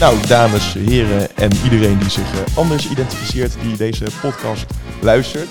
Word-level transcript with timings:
Nou, 0.00 0.26
dames, 0.26 0.74
heren 0.74 1.36
en 1.36 1.50
iedereen 1.64 1.98
die 1.98 2.10
zich 2.10 2.46
eh, 2.46 2.56
anders 2.56 2.90
identificeert, 2.90 3.60
die 3.60 3.76
deze 3.76 4.04
podcast 4.20 4.66
luistert. 5.02 5.48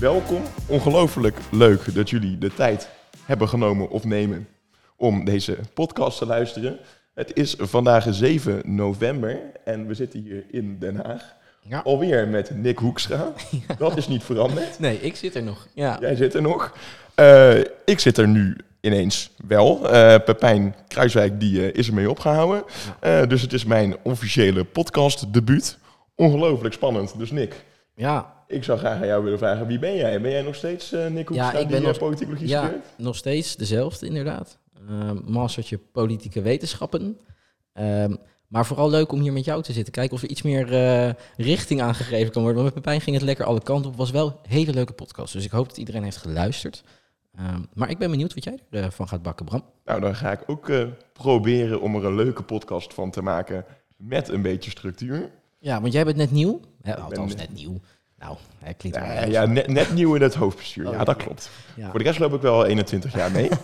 Welkom. 0.00 0.42
Ongelooflijk 0.68 1.36
leuk 1.50 1.94
dat 1.94 2.10
jullie 2.10 2.38
de 2.38 2.54
tijd 2.54 2.88
hebben 3.24 3.48
genomen 3.48 3.90
of 3.90 4.04
nemen 4.04 4.48
om 4.96 5.24
deze 5.24 5.58
podcast 5.74 6.18
te 6.18 6.26
luisteren. 6.26 6.78
Het 7.14 7.36
is 7.36 7.54
vandaag 7.58 8.06
7 8.10 8.62
november 8.64 9.38
en 9.64 9.86
we 9.86 9.94
zitten 9.94 10.20
hier 10.20 10.44
in 10.50 10.78
Den 10.78 10.96
Haag. 10.96 11.34
Ja. 11.60 11.80
Alweer 11.84 12.28
met 12.28 12.50
Nick 12.50 12.78
Hoekstra. 12.78 13.32
Dat 13.78 13.96
is 13.96 14.08
niet 14.08 14.24
veranderd. 14.24 14.78
Nee, 14.78 15.00
ik 15.00 15.16
zit 15.16 15.34
er 15.34 15.42
nog. 15.42 15.66
Ja. 15.74 15.96
Jij 16.00 16.16
zit 16.16 16.34
er 16.34 16.42
nog. 16.42 16.76
Eh, 17.14 17.58
ik 17.84 17.98
zit 17.98 18.18
er 18.18 18.28
nu 18.28 18.56
ineens 18.86 19.30
wel. 19.48 19.90
Eh 19.90 20.14
Pepijn 20.24 20.74
Kruiswijk 20.88 21.40
die, 21.40 21.70
eh, 21.70 21.78
is 21.78 21.88
ermee 21.88 22.10
opgehouden. 22.10 22.64
Eh, 23.00 23.26
dus 23.26 23.42
het 23.42 23.52
is 23.52 23.64
mijn 23.64 23.96
officiële 24.02 24.64
podcast 24.64 25.32
debuut. 25.32 25.78
Ongelooflijk 26.14 26.74
spannend. 26.74 27.18
Dus 27.18 27.30
Nick, 27.30 27.64
Ja, 27.94 28.34
ik 28.48 28.64
zou 28.64 28.78
graag 28.78 29.00
aan 29.00 29.06
jou 29.06 29.24
willen 29.24 29.38
vragen. 29.38 29.66
Wie 29.66 29.78
ben 29.78 29.96
jij? 29.96 30.20
Ben 30.20 30.30
jij 30.30 30.42
nog 30.42 30.54
steeds 30.54 30.92
eh, 30.92 31.06
Nick 31.06 31.28
Hoekstra 31.28 31.58
ik 31.58 31.68
ben 31.68 31.78
die 31.78 31.86
nog- 31.86 31.98
politicologie 31.98 32.48
ja 32.48 32.62
studeert? 32.62 32.84
nog 32.96 33.16
steeds 33.16 33.56
dezelfde 33.56 34.06
inderdaad. 34.06 34.58
Ehm 34.88 35.16
mastertje 35.24 35.78
politieke 35.92 36.42
wetenschappen. 36.42 37.18
Ehm, 37.72 38.14
maar 38.48 38.66
vooral 38.66 38.90
leuk 38.90 39.12
om 39.12 39.20
hier 39.20 39.32
met 39.32 39.44
jou 39.44 39.62
te 39.62 39.72
zitten. 39.72 39.92
Kijken 39.92 40.16
of 40.16 40.22
er 40.22 40.28
iets 40.28 40.42
meer 40.42 40.66
richting 41.36 41.82
aangegeven 41.82 42.32
kan 42.32 42.42
worden. 42.42 42.62
Want 42.62 42.74
met 42.74 42.82
Pepijn 42.84 43.00
ging 43.00 43.16
het 43.16 43.24
lekker 43.24 43.44
alle 43.44 43.62
kanten 43.62 43.90
op. 43.90 43.96
was 43.96 44.10
wel 44.10 44.26
een 44.26 44.50
hele 44.50 44.72
leuke 44.72 44.92
podcast. 44.92 45.32
Dus 45.32 45.44
ik 45.44 45.50
hoop 45.50 45.68
dat 45.68 45.76
iedereen 45.76 46.02
heeft 46.02 46.16
geluisterd. 46.16 46.82
Ehm, 47.36 47.62
maar 47.74 47.90
ik 47.90 47.98
ben 47.98 48.10
benieuwd 48.10 48.34
wat 48.34 48.44
jij 48.44 48.58
ervan 48.70 49.08
gaat 49.08 49.22
bakken, 49.22 49.46
Bram. 49.46 49.64
Nou, 49.84 50.00
dan 50.00 50.14
ga 50.16 50.32
ik 50.32 50.42
ook 50.46 50.68
eh, 50.68 50.86
proberen 51.12 51.80
om 51.80 51.94
er 51.94 52.04
een 52.04 52.14
leuke 52.14 52.42
podcast 52.42 52.94
van 52.94 53.10
te 53.10 53.22
maken 53.22 53.64
met 53.96 54.28
een 54.28 54.42
beetje 54.42 54.70
structuur. 54.70 55.30
Ja, 55.58 55.80
want 55.80 55.92
jij 55.92 56.04
bent 56.04 56.16
net 56.16 56.30
nieuw. 56.30 56.60
Hè, 56.82 56.96
althans, 56.96 57.34
ben- 57.34 57.46
net 57.48 57.56
nieuw. 57.56 57.80
Nou, 58.18 58.36
hij 58.58 58.74
klinkt 58.74 58.98
wel 58.98 59.30
Ja, 59.30 59.46
net, 59.46 59.66
net 59.66 59.94
nieuw 59.94 60.14
in 60.14 60.22
het 60.22 60.34
hoofdbestuur. 60.34 60.86
Oh, 60.86 60.92
ja, 60.92 61.04
dat 61.04 61.16
klopt. 61.16 61.50
Ja. 61.76 61.90
Voor 61.90 61.98
de 61.98 62.04
rest 62.04 62.18
loop 62.18 62.34
ik 62.34 62.40
wel 62.40 62.64
21 62.64 63.14
jaar 63.14 63.30
mee. 63.30 63.48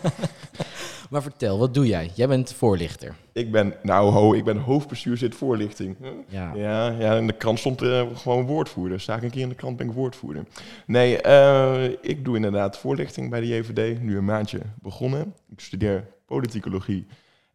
Maar 1.13 1.23
vertel, 1.23 1.59
wat 1.59 1.75
doe 1.75 1.87
jij? 1.87 2.11
Jij 2.15 2.29
bent 2.29 2.53
voorlichter. 2.53 3.15
ik 3.33 3.53
ben, 3.53 3.75
nou 3.83 4.11
ho, 4.11 4.35
ik 4.35 4.45
ben 4.45 4.57
hoofdbestuurzit 4.57 5.35
voorlichting. 5.35 5.97
Ja. 6.29 6.53
Ja, 6.55 6.91
ja, 6.91 7.17
in 7.17 7.27
de 7.27 7.33
krant 7.33 7.59
stond 7.59 7.81
er 7.81 8.17
gewoon 8.17 8.47
woordvoerder. 8.47 9.01
Sta 9.01 9.17
ik 9.17 9.23
een 9.23 9.31
keer 9.31 9.43
in 9.43 9.49
de 9.49 9.55
krant, 9.55 9.77
ben 9.77 9.87
ik 9.87 9.93
woordvoerder. 9.93 10.45
Nee, 10.87 11.21
eh, 11.21 11.85
ik 12.01 12.25
doe 12.25 12.37
inderdaad 12.37 12.79
voorlichting 12.79 13.31
bij 13.31 13.41
de 13.41 13.47
JVD. 13.47 14.01
Nu 14.01 14.17
een 14.17 14.25
maandje 14.25 14.61
begonnen. 14.83 15.35
Ik 15.51 15.61
studeer 15.61 16.07
politicologie. 16.27 17.07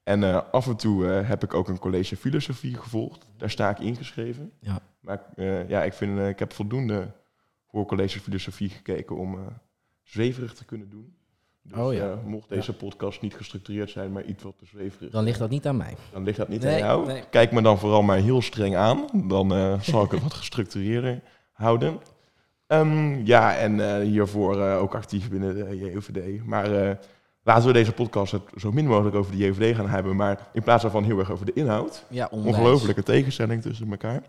En 0.04 0.24
eh, 0.24 0.42
af 0.52 0.68
en 0.68 0.76
toe 0.76 1.08
eh, 1.08 1.28
heb 1.28 1.44
ik 1.44 1.54
ook 1.54 1.68
een 1.68 1.80
college 1.80 2.16
filosofie 2.16 2.76
gevolgd. 2.76 3.26
Daar 3.38 3.50
sta 3.50 3.70
ik 3.70 3.80
ingeschreven. 3.80 4.52
Ja. 4.60 4.80
Maar 5.08 5.22
eh, 5.36 5.70
ja, 5.70 5.84
ik, 5.84 5.94
vind, 5.94 6.20
eh, 6.20 6.30
ik 6.30 6.40
heb 6.40 6.54
voldoende 6.54 7.08
voor 7.72 7.86
college 7.86 8.20
filosofie 8.20 8.70
gekeken 8.70 9.16
om 9.18 9.34
eh, 9.34 9.40
zweverig 10.04 10.54
te 10.54 10.66
kunnen 10.66 10.90
doen. 10.90 11.16
Dus 11.62 11.78
Oh 11.78 11.94
ja. 11.94 12.12
eh, 12.12 12.24
mocht 12.26 12.50
deze 12.50 12.74
podcast 12.74 13.22
niet 13.22 13.36
gestructureerd 13.36 13.90
zijn, 13.90 14.12
maar 14.12 14.24
iets 14.24 14.44
wat 14.44 14.54
te 14.58 14.66
zweverig, 14.66 15.12
Dan 15.12 15.24
ligt 15.24 15.40
dat 15.40 15.50
niet 15.50 15.68
aan 15.68 15.78
mij. 15.78 15.96
dan 16.12 16.24
ligt 16.24 16.38
dat 16.38 16.48
niet 16.48 16.62
Nee, 16.64 16.74
aan 16.74 16.80
jou. 16.80 17.06
nee. 17.06 17.24
Kijk 17.30 17.52
me 17.52 17.62
dan 17.62 17.78
vooral 17.80 18.02
maar 18.02 18.18
heel 18.18 18.42
streng 18.42 18.76
aan. 18.76 19.06
Dan 19.28 19.52
eh, 19.54 19.80
zal 19.92 20.04
ik 20.04 20.12
het 20.12 20.22
wat 20.22 20.34
gestructureerder 20.34 21.22
houden. 21.52 22.00
Ehm, 22.68 23.26
ja, 23.26 23.56
en 23.58 23.80
eh, 23.90 24.02
hiervoor 24.08 24.62
eh, 24.62 24.82
ook 24.82 24.96
actief 24.96 25.30
binnen 25.30 25.56
de 25.56 25.78
JVD. 25.78 26.44
Maar 26.46 26.72
eh, 26.90 26.96
laten 27.44 27.68
we 27.68 27.74
deze 27.74 27.92
podcast 27.94 28.32
het 28.32 28.42
zo 28.56 28.72
min 28.72 28.88
mogelijk 28.88 29.16
over 29.16 29.32
de 29.32 29.38
JVD 29.38 29.76
gaan 29.76 29.90
hebben. 29.90 30.16
Maar 30.16 30.48
in 30.54 30.64
plaats 30.64 30.82
daarvan 30.82 31.04
heel 31.04 31.20
erg 31.20 31.32
over 31.32 31.46
de 31.46 31.54
inhoud. 31.54 32.06
Ja, 32.10 32.28
onwijs. 32.32 32.56
Ongelofelijke 32.58 33.04
tegenstelling 33.04 33.62
tussen 33.62 33.90
elkaar. 33.92 34.22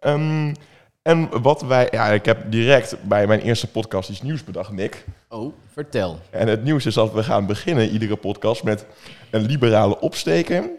Ehm, 0.00 0.54
en 1.02 1.42
wat 1.42 1.62
wij... 1.62 1.88
Ja, 1.90 2.06
ik 2.06 2.24
heb 2.24 2.50
direct 2.50 2.96
bij 3.02 3.26
mijn 3.26 3.40
eerste 3.40 3.66
podcast 3.66 4.10
iets 4.10 4.22
nieuws 4.22 4.44
bedacht, 4.44 4.72
Nick. 4.72 5.04
Oh, 5.28 5.52
vertel. 5.72 6.18
En 6.30 6.48
het 6.48 6.64
nieuws 6.64 6.86
is 6.86 6.94
dat 6.94 7.12
we 7.12 7.22
gaan 7.22 7.46
beginnen, 7.46 7.90
iedere 7.90 8.16
podcast, 8.16 8.62
met 8.62 8.86
een 9.30 9.46
liberale 9.46 10.00
opsteker 10.00 10.70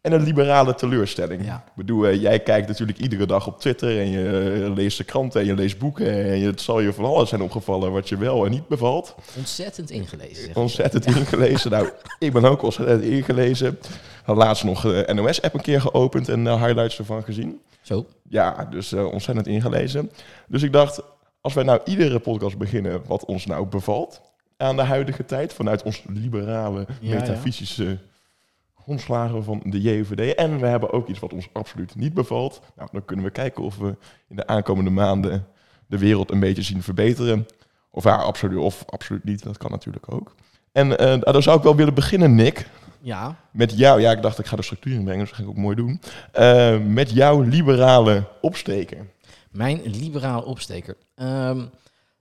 en 0.00 0.12
een 0.12 0.22
liberale 0.22 0.74
teleurstelling. 0.74 1.44
Ja. 1.44 1.56
Ik 1.66 1.72
bedoel, 1.74 2.06
eh, 2.06 2.20
jij 2.22 2.38
kijkt 2.40 2.68
natuurlijk 2.68 2.98
iedere 2.98 3.26
dag 3.26 3.46
op 3.46 3.60
Twitter 3.60 3.98
en 3.98 4.08
je 4.10 4.60
eh, 4.64 4.74
leest 4.74 4.98
de 4.98 5.04
kranten 5.04 5.40
en 5.40 5.46
je 5.46 5.54
leest 5.54 5.78
boeken. 5.78 6.24
En 6.24 6.38
je- 6.38 6.46
het 6.46 6.60
zal 6.60 6.80
je 6.80 6.92
van 6.92 7.04
alles 7.04 7.28
zijn 7.28 7.42
opgevallen 7.42 7.92
wat 7.92 8.08
je 8.08 8.16
wel 8.16 8.44
en 8.44 8.50
niet 8.50 8.68
bevalt. 8.68 9.14
Ontzettend 9.36 9.90
ingelezen. 9.90 10.56
Ontzettend 10.56 11.06
ingelezen. 11.06 11.70
Nou, 11.70 11.88
ik 12.18 12.32
ben 12.32 12.44
ook 12.44 12.62
ontzettend 12.62 13.02
ingelezen. 13.02 13.78
Had 14.22 14.36
laatst 14.36 14.64
nog 14.64 14.80
de 14.82 15.10
NOS-app 15.14 15.54
een 15.54 15.60
keer 15.60 15.80
geopend 15.80 16.28
en 16.28 16.44
de 16.44 16.50
highlights 16.50 16.98
ervan 16.98 17.22
gezien. 17.22 17.60
Zo. 17.82 18.06
Ja, 18.28 18.68
dus 18.70 18.92
eh, 18.92 19.06
ontzettend 19.12 19.46
ingelezen. 19.46 20.10
Dus 20.48 20.62
ik 20.62 20.72
dacht, 20.72 21.02
als 21.40 21.54
wij 21.54 21.64
nou 21.64 21.80
iedere 21.84 22.18
podcast 22.18 22.58
beginnen 22.58 23.02
wat 23.06 23.24
ons 23.24 23.46
nou 23.46 23.66
bevalt 23.66 24.20
aan 24.56 24.76
de 24.76 24.82
huidige 24.82 25.24
tijd, 25.24 25.52
vanuit 25.52 25.82
ons 25.82 26.02
liberale, 26.08 26.86
Ja, 27.00 27.14
metafysische 27.14 27.98
grondslagen 28.88 29.44
van 29.44 29.60
de 29.64 29.80
JVD. 29.80 30.34
En 30.34 30.58
we 30.60 30.66
hebben 30.66 30.92
ook 30.92 31.08
iets 31.08 31.18
wat 31.18 31.32
ons 31.32 31.48
absoluut 31.52 31.94
niet 31.94 32.14
bevalt. 32.14 32.60
Nou, 32.76 32.88
dan 32.92 33.04
kunnen 33.04 33.24
we 33.24 33.30
kijken 33.30 33.62
of 33.64 33.76
we 33.76 33.96
in 34.28 34.36
de 34.36 34.46
aankomende 34.46 34.90
maanden 34.90 35.46
de 35.86 35.98
wereld 35.98 36.30
een 36.30 36.40
beetje 36.40 36.62
zien 36.62 36.82
verbeteren. 36.82 37.46
Of 37.90 38.04
ja, 38.04 38.16
absoluut, 38.16 38.58
of 38.58 38.84
absoluut 38.86 39.24
niet, 39.24 39.42
dat 39.42 39.56
kan 39.58 39.70
natuurlijk 39.70 40.12
ook. 40.12 40.34
En 40.72 40.98
eh 40.98 41.32
dan 41.32 41.42
zou 41.42 41.56
ik 41.56 41.62
wel 41.62 41.76
willen 41.76 41.94
beginnen, 41.94 42.34
Nick, 42.34 42.68
Ja. 43.00 43.36
met 43.52 43.78
jou, 43.78 44.00
ja, 44.00 44.10
ik 44.12 44.22
dacht 44.22 44.38
ik 44.38 44.46
ga 44.46 44.56
de 44.56 44.62
structuur 44.62 44.92
inbrengen, 44.94 45.20
dus 45.20 45.28
dat 45.28 45.38
ga 45.38 45.44
ik 45.44 45.48
ook 45.50 45.56
mooi 45.62 45.76
doen. 45.76 46.00
Eh, 46.32 46.78
met 46.80 47.10
jouw 47.10 47.40
liberale 47.40 48.24
opsteker. 48.40 49.06
Mijn 49.50 49.80
liberale 49.84 50.44
opsteker. 50.44 50.96
Ehm, 51.14 51.64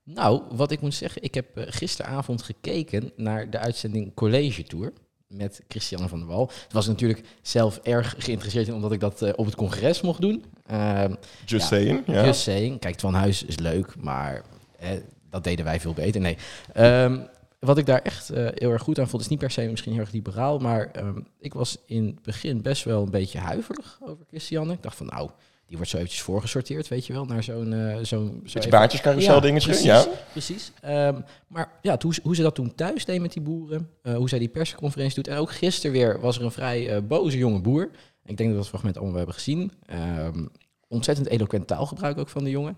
nou, 0.04 0.42
wat 0.52 0.72
ik 0.72 0.82
moet 0.82 0.94
zeggen, 0.94 1.24
ik 1.24 1.34
heb 1.34 1.58
eh, 1.58 1.64
gisteravond 1.68 2.42
gekeken 2.42 3.12
naar 3.16 3.50
de 3.50 3.58
uitzending 3.58 4.14
College 4.14 4.64
Tour 4.64 4.94
met 5.28 5.62
Christiane 5.68 6.08
van 6.08 6.20
der 6.20 6.28
Wal. 6.28 6.44
Ik 6.44 6.74
was 6.74 6.88
natuurlijk 6.88 7.24
zelf 7.42 7.80
erg 7.84 8.16
geïnteresseerd 8.18 8.68
in, 8.68 8.74
omdat 8.74 8.92
ik 8.92 9.00
dat 9.00 9.22
eh, 9.22 9.34
op 9.36 9.46
het 9.46 9.56
congres 9.56 10.02
mocht 10.02 10.22
doen. 10.22 10.46
Ehm 10.66 11.14
Just 11.46 11.70
Ja, 11.70 11.78
saying. 11.78 12.04
Ja. 12.06 12.26
Just 12.26 12.42
saying. 12.42 12.80
Kijk, 12.80 13.00
Van 13.00 13.14
Huis 13.14 13.44
is 13.44 13.58
leuk, 13.58 13.96
maar 14.00 14.42
eh, 14.80 14.90
dat 15.30 15.44
deden 15.44 15.66
wij 15.66 15.80
veel 15.80 15.94
beter. 15.94 16.22
Nee. 16.22 16.38
Ehm, 16.74 17.20
wat 17.60 17.78
ik 17.78 17.86
daar 17.86 18.02
echt 18.02 18.30
eh, 18.30 18.48
heel 18.54 18.72
erg 18.72 18.82
goed 18.82 19.00
aan 19.00 19.08
vond, 19.08 19.22
is 19.22 19.28
niet 19.28 19.40
per 19.40 19.52
se 19.52 19.68
misschien 19.70 19.92
heel 19.92 20.02
erg 20.02 20.12
liberaal, 20.12 20.60
maar 20.60 20.90
ehm, 20.92 21.20
ik 21.40 21.54
was 21.54 21.78
in 21.86 22.06
het 22.06 22.22
begin 22.22 22.62
best 22.62 22.84
wel 22.84 23.04
een 23.04 23.12
beetje 23.12 23.40
huiverig 23.40 24.00
over 24.02 24.26
Christiane. 24.28 24.74
Ik 24.74 24.82
dacht 24.82 24.98
van, 24.98 25.06
nou, 25.06 25.30
die 25.68 25.76
wordt 25.76 25.92
zo 25.92 25.98
eventjes 25.98 26.22
voorgesorteerd, 26.22 26.88
weet 26.88 27.06
je 27.06 27.14
wel, 27.14 27.26
naar 27.26 27.44
zo'n... 27.44 27.74
eh 27.74 27.96
zo'n 28.02 28.42
zo 28.46 28.54
Beetje 28.54 28.70
baantjescarousel 28.70 29.42
dingetje. 29.42 29.70
precies, 29.70 29.86
Ja. 29.88 30.06
precies. 30.32 30.72
Ehm, 30.82 31.22
maar 31.48 31.72
ja, 31.82 31.98
hoe, 32.02 32.14
hoe 32.24 32.36
ze 32.36 32.42
dat 32.42 32.56
toen 32.56 32.76
thuis 32.76 33.06
deed 33.06 33.22
met 33.22 33.34
die 33.34 33.42
boeren, 33.42 33.90
eh, 34.02 34.16
hoe 34.16 34.30
zij 34.30 34.40
die 34.40 34.48
persconferentie 34.48 35.16
doet. 35.16 35.28
En 35.34 35.38
ook 35.40 35.52
gisteren 35.52 35.92
weer 35.92 36.20
was 36.20 36.38
er 36.38 36.44
een 36.44 36.52
vrij 36.52 36.90
eh, 36.90 37.02
boze 37.04 37.38
jonge 37.38 37.60
boer. 37.62 37.90
Ik 38.26 38.38
denk 38.38 38.38
dat 38.38 38.48
we 38.50 38.56
dat 38.56 38.68
fragment 38.68 38.98
allemaal 38.98 39.16
hebben 39.16 39.34
gezien. 39.36 39.72
Ehm, 39.86 40.46
ontzettend 40.88 41.28
eloquent 41.28 41.68
taalgebruik 41.68 42.18
ook 42.18 42.30
van 42.30 42.44
de 42.44 42.50
jongen. 42.50 42.78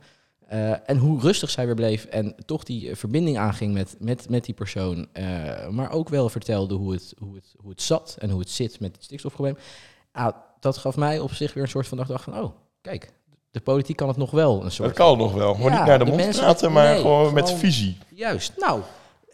En 0.86 0.98
hoe 0.98 1.20
rustig 1.22 1.50
zij 1.50 1.66
weer 1.66 1.76
bleef 1.76 2.06
en 2.06 2.36
toch 2.46 2.64
die 2.64 2.96
verbinding 2.96 3.38
aanging 3.38 3.74
met, 3.74 3.96
met, 4.00 4.30
met 4.30 4.46
die 4.46 4.54
persoon. 4.54 5.08
maar 5.72 5.92
ook 5.92 6.10
wel 6.10 6.30
vertelde 6.30 6.76
hoe 6.76 6.92
het, 6.94 7.14
hoe, 7.18 7.36
het, 7.36 7.54
hoe 7.58 7.70
het 7.70 7.82
zat 7.82 8.16
en 8.20 8.30
hoe 8.30 8.40
het 8.40 8.50
zit 8.50 8.80
met 8.80 8.96
het 8.96 9.04
stikstofprobleem. 9.04 9.58
Ah, 10.12 10.36
dat 10.60 10.78
gaf 10.78 10.96
mij 10.98 11.20
op 11.20 11.34
zich 11.34 11.54
weer 11.54 11.64
een 11.64 11.70
soort 11.70 11.88
van 11.88 11.98
dag 11.98 12.24
van, 12.24 12.38
oh, 12.38 12.52
kijk, 12.82 13.12
de 13.52 13.60
politiek 13.60 13.96
kan 13.96 14.08
het 14.08 14.18
nog 14.18 14.32
wel 14.32 14.64
een 14.64 14.72
soort 14.72 14.88
Dat 14.90 14.98
kan 14.98 15.18
nog 15.18 15.34
wel. 15.34 15.54
Maar 15.54 15.72
Ja, 15.72 15.78
niet 15.78 15.88
naar 15.88 15.98
de, 16.00 16.04
de 16.06 16.10
mond 16.12 16.24
mensen- 16.24 16.44
praten, 16.44 16.72
maar 16.72 16.92
nee, 16.94 17.02
gewoon 17.02 17.34
met 17.34 17.44
gewoon- 17.46 17.60
visie. 17.60 17.98
Juist. 18.16 18.54
Nou, 18.58 18.82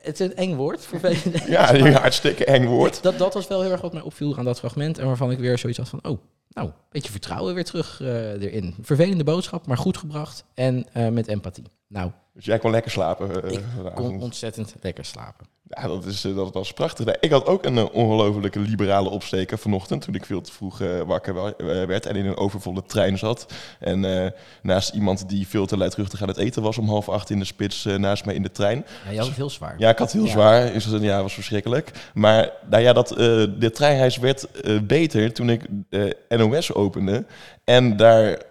het 0.01 0.19
is 0.19 0.27
een 0.27 0.35
eng 0.35 0.55
woord 0.55 0.85
voor. 0.85 0.99
Ja, 1.47 1.73
een 1.73 1.93
hartstikke 1.93 2.45
eng 2.45 2.65
woord. 2.65 3.03
Dat, 3.03 3.17
dat 3.17 3.33
was 3.33 3.47
wel 3.47 3.61
heel 3.61 3.71
erg 3.71 3.81
wat 3.81 3.93
mij 3.93 4.01
opviel 4.01 4.37
aan 4.37 4.45
dat 4.45 4.59
fragment. 4.59 4.97
En 4.97 5.05
waarvan 5.05 5.31
ik 5.31 5.39
weer 5.39 5.57
zoiets 5.57 5.79
had 5.79 5.89
van, 5.89 5.99
oh, 6.03 6.17
nou, 6.49 6.67
een 6.67 6.73
beetje 6.89 7.11
vertrouwen 7.11 7.53
weer 7.53 7.65
terug 7.65 8.01
eh, 8.01 8.41
erin. 8.41 8.75
Vervelende 8.81 9.23
boodschap, 9.23 9.67
maar 9.67 9.77
goed 9.77 9.97
gebracht. 9.97 10.43
En 10.53 10.85
eh, 10.93 11.07
met 11.07 11.27
empathie. 11.27 11.63
Nou, 11.87 12.11
Dus 12.33 12.45
jij 12.45 12.59
kon 12.59 12.71
lekker 12.71 12.91
slapen. 12.91 13.43
eh, 13.43 13.51
ik 13.53 13.61
kon 13.95 14.21
ontzettend 14.21 14.75
lekker 14.81 15.05
slapen. 15.05 15.45
Ja, 15.69 15.87
dat, 15.87 16.05
is, 16.05 16.23
eh, 16.25 16.35
dat 16.35 16.53
was 16.53 16.73
prachtig. 16.73 17.15
Ik 17.19 17.31
had 17.31 17.45
ook 17.45 17.65
een 17.65 17.77
eh, 17.77 17.85
ongelofelijke 17.93 18.59
liberale 18.59 19.09
opsteker 19.09 19.57
vanochtend, 19.57 20.01
toen 20.01 20.15
ik 20.15 20.25
veel 20.25 20.41
te 20.41 20.51
vroeg 20.51 20.77
wakker 21.05 21.33
wa- 21.33 21.53
werd 21.87 22.05
en 22.05 22.15
in 22.15 22.25
een 22.25 22.37
overvolle 22.37 22.83
trein 22.83 23.17
zat. 23.17 23.45
En 23.79 24.33
naast 24.61 24.93
iemand 24.93 25.29
die 25.29 25.47
veel 25.47 25.65
te 25.65 25.77
luidruchtig 25.77 26.21
aan 26.21 26.27
het 26.27 26.37
eten 26.37 26.61
was 26.61 26.77
om 26.77 26.87
half 26.87 27.09
acht 27.09 27.29
in 27.29 27.39
de 27.39 27.45
spits 27.45 27.83
naast 27.83 28.25
mij 28.25 28.35
in 28.35 28.41
de 28.41 28.51
trein. 28.51 28.85
Ja, 29.05 29.11
je 29.11 29.17
had 29.17 29.27
het 29.27 29.35
heel 29.35 29.49
zwaar. 29.49 29.75
Ja, 29.77 29.89
ik 29.89 29.97
had 29.97 30.07
het 30.11 30.15
heel 30.17 30.25
Ja. 30.25 30.31
zwaar. 30.31 30.73
Is 30.73 30.85
het, 30.85 31.01
ja, 31.01 31.21
was 31.21 31.33
verschrikkelijk. 31.33 31.91
Maar 32.13 32.51
nou 32.69 32.83
ja, 32.83 32.93
dat, 32.93 33.07
de 33.59 33.71
treinreis 33.73 34.17
werd 34.17 34.47
beter 34.87 35.33
toen 35.33 35.49
ik 35.49 35.63
NOS 36.29 36.73
opende. 36.73 37.25
En 37.63 37.97
daar 37.97 38.41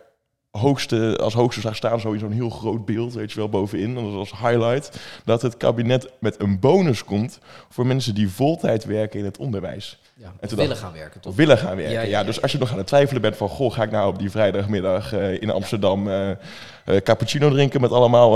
hoogste, 0.59 1.17
als 1.21 1.35
hoogste 1.35 1.61
zag 1.61 1.77
staan 1.77 2.01
sowieso 2.01 2.27
een 2.27 2.33
heel 2.33 2.51
groot 2.51 2.85
beeld, 2.85 3.15
weet 3.15 3.33
je 3.33 3.39
wel, 3.39 3.49
bovenin. 3.49 3.95
Dat 3.95 4.05
als 4.05 4.31
highlight. 4.31 5.01
Dat 5.25 5.43
het 5.43 5.57
kabinet 5.57 6.11
met 6.19 6.41
een 6.41 6.59
bonus 6.59 7.05
komt 7.05 7.39
voor 7.69 7.87
mensen 7.87 8.15
die 8.15 8.29
voltijd 8.29 8.85
werken 8.85 9.19
in 9.19 9.25
het 9.25 9.39
onderwijs. 9.39 9.99
Ja, 10.17 10.33
En 10.41 10.49
toen 10.49 10.59
willen 10.59 10.69
dacht- 10.73 10.81
gaan 10.83 10.93
werken, 10.93 11.21
toch? 11.21 11.35
Willen 11.37 11.59
gaan 11.59 11.77
werken. 11.77 11.93
Ja, 11.95 12.01
Ja, 12.01 12.07
ja, 12.07 12.19
ja, 12.19 12.25
dus 12.25 12.43
als 12.43 12.53
je 12.53 12.59
nog 12.59 12.71
aan 12.73 12.79
het 12.79 12.87
twijfelen 12.87 13.23
bent 13.23 13.37
van... 13.37 13.49
Goh, 13.49 13.73
ga 13.73 13.83
ik 13.83 13.91
nou 13.91 14.09
op 14.09 14.19
die 14.19 14.31
vrijdagmiddag 14.31 15.13
eh, 15.13 15.43
in 15.43 15.51
Amsterdam 15.51 16.09
eh, 16.09 16.31
eh, 16.31 16.37
cappuccino 17.03 17.51
drinken... 17.51 17.81
met 17.81 17.91
allemaal 17.91 18.33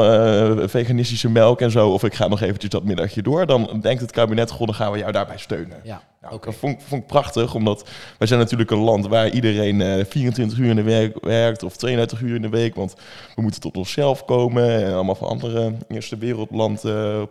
veganistische 0.69 1.31
melk 1.31 1.61
en 1.61 1.71
zo... 1.71 1.91
of 1.91 2.05
ik 2.05 2.15
ga 2.15 2.29
nog 2.29 2.41
eventjes 2.41 2.71
dat 2.71 2.85
middagje 2.85 3.23
door... 3.23 3.47
dan 3.47 3.79
denkt 3.83 4.01
het 4.01 4.11
kabinet, 4.11 4.51
goh, 4.51 4.67
dan 4.67 4.75
gaan 4.75 4.93
we 4.93 4.99
jou 4.99 5.13
daarbij 5.13 5.39
steunen. 5.39 5.81
Ja, 5.85 6.03
Nou, 6.21 6.35
oké. 6.35 6.47
Dat 6.47 6.55
vond, 6.55 6.73
ik- 6.75 6.87
vond 6.87 7.01
ik 7.03 7.07
prachtig, 7.09 7.55
omdat 7.55 7.89
wij 8.19 8.27
zijn 8.29 8.41
natuurlijk 8.41 8.71
een 8.71 8.79
land 8.79 9.07
waar 9.07 9.29
iedereen 9.29 9.81
eh 9.81 10.05
24 10.09 10.59
uur 10.59 10.71
in 10.71 10.77
de 10.77 10.83
week 10.83 11.17
werkt 11.25 11.63
of 11.63 11.77
32 11.77 12.21
uur 12.21 12.35
in 12.35 12.43
de 12.43 12.49
week, 12.49 12.75
want 12.75 12.95
we 13.37 13.43
moeten 13.43 13.61
tot 13.61 13.77
onszelf 13.77 14.25
komen 14.25 14.85
en 14.85 14.95
allemaal 14.95 15.15
van 15.15 15.29
andere 15.29 15.73
eerste 15.89 16.17
wereldland 16.19 16.83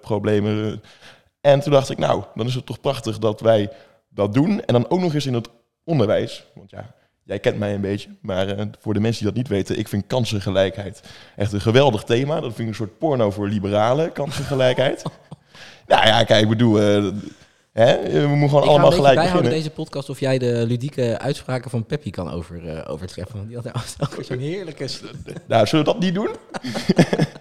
problemen. 0.01 0.81
En 1.41 1.59
toen 1.59 1.71
dacht 1.71 1.89
ik, 1.89 1.97
nou, 1.97 2.23
dan 2.35 2.45
is 2.47 2.55
het 2.55 2.65
toch 2.65 2.79
prachtig 2.81 3.19
dat 3.19 3.41
wij 3.41 3.69
dat 4.18 4.34
doen 4.34 4.66
en 4.66 4.74
dan 4.74 4.90
ook 4.90 5.00
nog 5.00 5.14
eens 5.14 5.25
in 5.25 5.34
het 5.34 5.50
onderwijs, 5.84 6.46
want 6.56 6.69
ja. 6.69 6.96
Jij 7.24 7.40
kent 7.40 7.58
mij 7.58 7.74
een 7.74 7.81
beetje, 7.81 8.10
maar 8.22 8.48
eh, 8.48 8.66
voor 8.80 8.94
de 8.94 9.00
mensen 9.00 9.24
die 9.24 9.34
dat 9.34 9.42
niet 9.42 9.52
weten, 9.52 9.80
ik 9.80 9.88
vind 9.88 10.08
kansengelijkheid 10.08 11.02
echt 11.36 11.54
een 11.54 11.62
geweldig 11.62 12.04
thema. 12.04 12.36
Dat 12.36 12.54
vind 12.54 12.60
ik 12.60 12.68
een 12.68 12.75
soort 12.75 12.98
porno 12.98 13.31
voor 13.31 13.48
liberalen, 13.48 14.12
kansengelijkheid. 14.12 15.04
nou 15.88 16.08
ja, 16.08 16.24
kijk, 16.24 16.44
ik 16.44 16.50
bedoel, 16.50 16.80
eh, 16.80 17.08
hè, 17.72 18.10
we 18.12 18.28
moeten 18.28 18.50
gewoon 18.50 18.64
Ik 18.64 18.69
allemaal 18.69 18.92
een 18.92 18.94
gelijk 18.94 19.16
bijhouden 19.16 19.44
beginnen. 19.44 19.52
deze 19.52 19.69
podcast 19.69 20.10
of 20.10 20.19
jij 20.19 20.38
de 20.38 20.64
ludieke 20.68 21.19
uitspraken 21.19 21.69
van 21.69 21.86
Peppy 21.86 22.10
kan 22.10 22.31
over, 22.31 22.69
eh, 22.69 22.92
overtreffen. 22.92 23.36
Want 23.36 23.48
die 23.48 23.58
had 23.58 24.16
weer 24.16 24.25
zo'n 24.30 24.40
heerlijke... 24.40 24.88
Nou, 25.48 25.68
zullen 25.68 25.86
we 25.86 25.92
dat 25.92 26.02
niet 26.02 26.14
doen? 26.14 26.30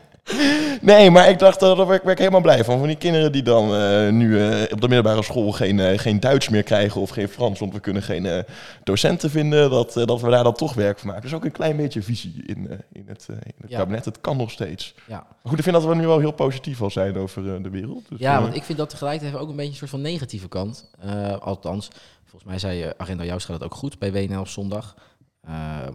nee, 0.80 1.10
maar 1.10 1.28
ik 1.28 1.38
dacht, 1.38 1.62
uh, 1.62 1.76
daar 1.76 1.86
werd, 1.86 2.08
ik 2.08 2.18
helemaal 2.18 2.40
blij 2.40 2.64
van. 2.64 2.78
Van 2.78 2.86
die 2.86 2.96
kinderen 2.96 3.32
die 3.32 3.42
dan 3.42 3.74
eh, 3.74 4.08
nu 4.08 4.40
eh, 4.40 4.62
op 4.72 4.80
de 4.80 4.88
middelbare 4.88 5.22
school 5.22 5.52
geen, 5.52 5.80
eh, 5.80 5.98
geen 5.98 6.20
Duits 6.20 6.48
meer 6.48 6.62
krijgen 6.62 7.00
of 7.00 7.10
geen 7.10 7.28
Frans, 7.28 7.58
want 7.58 7.72
we 7.72 7.80
kunnen 7.80 8.02
geen 8.02 8.26
eh, 8.26 8.42
docenten 8.84 9.30
vinden, 9.30 9.70
dat, 9.70 9.96
eh, 9.96 10.04
dat 10.06 10.20
we 10.20 10.30
daar 10.30 10.44
dan 10.44 10.54
toch 10.54 10.74
werk 10.74 10.98
van 10.98 11.06
maken. 11.08 11.22
Dus 11.22 11.34
ook 11.34 11.44
een 11.44 11.52
klein 11.52 11.76
beetje 11.76 12.02
visie 12.02 12.42
in, 12.46 12.68
eh, 12.70 12.76
in 12.92 13.04
het, 13.06 13.26
eh, 13.30 13.36
in 13.36 13.52
het 13.60 13.70
Ja. 13.70 13.78
kabinet. 13.78 14.04
Het 14.04 14.20
kan 14.20 14.36
nog 14.36 14.50
steeds. 14.50 14.94
Ja. 15.06 15.14
Maar 15.14 15.26
goed, 15.42 15.58
ik 15.58 15.62
vind 15.64 15.76
dat 15.76 15.84
we 15.84 15.94
nu 15.94 16.06
wel 16.06 16.18
heel 16.18 16.30
positief 16.32 16.82
al 16.82 16.90
zijn 16.90 17.16
over 17.16 17.54
eh, 17.54 17.62
de 17.62 17.70
wereld. 17.70 18.04
Dus, 18.08 18.18
Ja, 18.18 18.36
eh, 18.36 18.42
want 18.42 18.54
ik 18.56 18.62
vind 18.62 18.78
dat 18.78 18.90
tegelijkertijd 18.90 19.40
ook 19.42 19.48
een 19.48 19.56
beetje 19.56 19.70
een 19.70 19.76
soort 19.76 19.90
van 19.90 20.00
negatieve 20.00 20.48
kant. 20.48 20.90
Eh, 21.00 21.36
althans, 21.38 21.88
volgens 22.24 22.50
mij 22.50 22.58
zei 22.58 22.82
eh, 22.82 22.90
Agenda 22.96 23.24
Joustra 23.24 23.52
dat 23.52 23.64
ook 23.64 23.74
goed 23.74 23.98
bij 23.98 24.12
WNL 24.12 24.40
op 24.40 24.48
zondag. 24.48 24.94
Eh, 25.46 25.52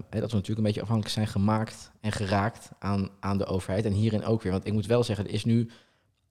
hè, 0.09 0.19
dat 0.19 0.31
we 0.31 0.36
natuurlijk 0.36 0.57
een 0.57 0.63
beetje 0.63 0.81
afhankelijk 0.81 1.13
zijn 1.13 1.27
gemaakt 1.27 1.92
en 2.01 2.12
geraakt 2.12 2.69
aan, 2.80 3.09
aan 3.19 3.38
de 3.38 3.45
overheid. 3.45 3.86
En 3.86 3.92
hierin 3.92 4.25
ook 4.25 4.42
weer. 4.42 4.51
Want 4.51 4.65
ik 4.65 4.74
moet 4.74 4.86
wel 4.86 5.03
zeggen, 5.03 5.25
er 5.25 5.33
is 5.33 5.45
nu... 5.45 5.69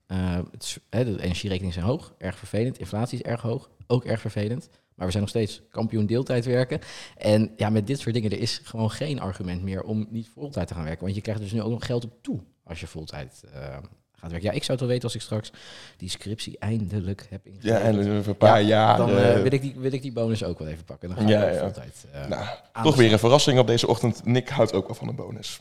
eh, 0.06 0.38
het 0.50 0.80
de 0.88 1.22
energierekeningen 1.22 1.74
zijn 1.74 1.86
hoog, 1.86 2.14
erg 2.18 2.38
vervelend. 2.38 2.78
Inflatie 2.78 3.18
is 3.18 3.24
erg 3.24 3.42
hoog, 3.42 3.70
ook 3.86 4.04
erg 4.04 4.20
vervelend. 4.20 4.68
Maar 4.94 5.06
we 5.06 5.14
zijn 5.14 5.24
nog 5.24 5.34
steeds 5.34 5.62
kampioen 5.70 6.06
deeltijd 6.06 6.44
werken. 6.44 6.80
En 7.16 7.52
ja, 7.56 7.70
met 7.70 7.86
dit 7.86 8.00
soort 8.00 8.14
dingen, 8.14 8.30
er 8.30 8.40
is 8.40 8.60
gewoon 8.64 8.90
geen 8.90 9.20
argument 9.20 9.62
meer 9.62 9.82
om 9.82 10.06
niet 10.10 10.28
voltijd 10.28 10.68
te 10.68 10.74
gaan 10.74 10.84
werken. 10.84 11.02
Want 11.02 11.14
je 11.14 11.20
krijgt 11.20 11.40
dus 11.40 11.52
nu 11.52 11.62
ook 11.62 11.70
nog 11.70 11.86
geld 11.86 12.04
op 12.04 12.22
toe 12.22 12.40
als 12.64 12.80
je 12.80 12.86
voltijd 12.86 13.44
eh, 13.52 13.76
gaat 14.20 14.30
werken. 14.30 14.48
Ja, 14.48 14.54
ik 14.54 14.60
zou 14.64 14.70
het 14.70 14.80
wel 14.80 14.88
weten 14.88 15.04
als 15.04 15.14
ik 15.14 15.20
straks 15.20 15.50
die 15.96 16.10
scriptie 16.10 16.56
eindelijk 16.58 17.26
heb 17.30 17.46
ingegeven. 17.46 17.76
ja, 17.78 17.80
en 17.84 17.96
een 18.26 18.36
paar 18.36 18.60
Ja, 18.60 18.66
jaar. 18.68 18.96
dan 18.96 19.10
eh, 19.10 19.34
eh, 19.36 19.42
wil, 19.42 19.52
ik 19.52 19.60
die, 19.62 19.74
wil 19.76 19.92
ik 19.92 20.02
die 20.02 20.12
bonus 20.12 20.44
ook 20.44 20.58
wel 20.58 20.68
even 20.68 20.84
pakken. 20.84 21.08
Dan 21.08 21.18
ga 21.18 21.28
Ja, 21.28 21.42
ik 21.42 21.62
ook 21.62 21.74
ja. 22.12 22.26
nou, 22.28 22.44
aan 22.72 22.84
toch 22.84 22.96
weer 22.96 23.12
een 23.12 23.18
verrassing 23.18 23.58
op 23.58 23.66
deze 23.66 23.86
ochtend. 23.86 24.24
Nick 24.24 24.48
houdt 24.48 24.72
ook 24.72 24.86
wel 24.86 24.96
van 24.96 25.08
een 25.08 25.14
bonus. 25.16 25.60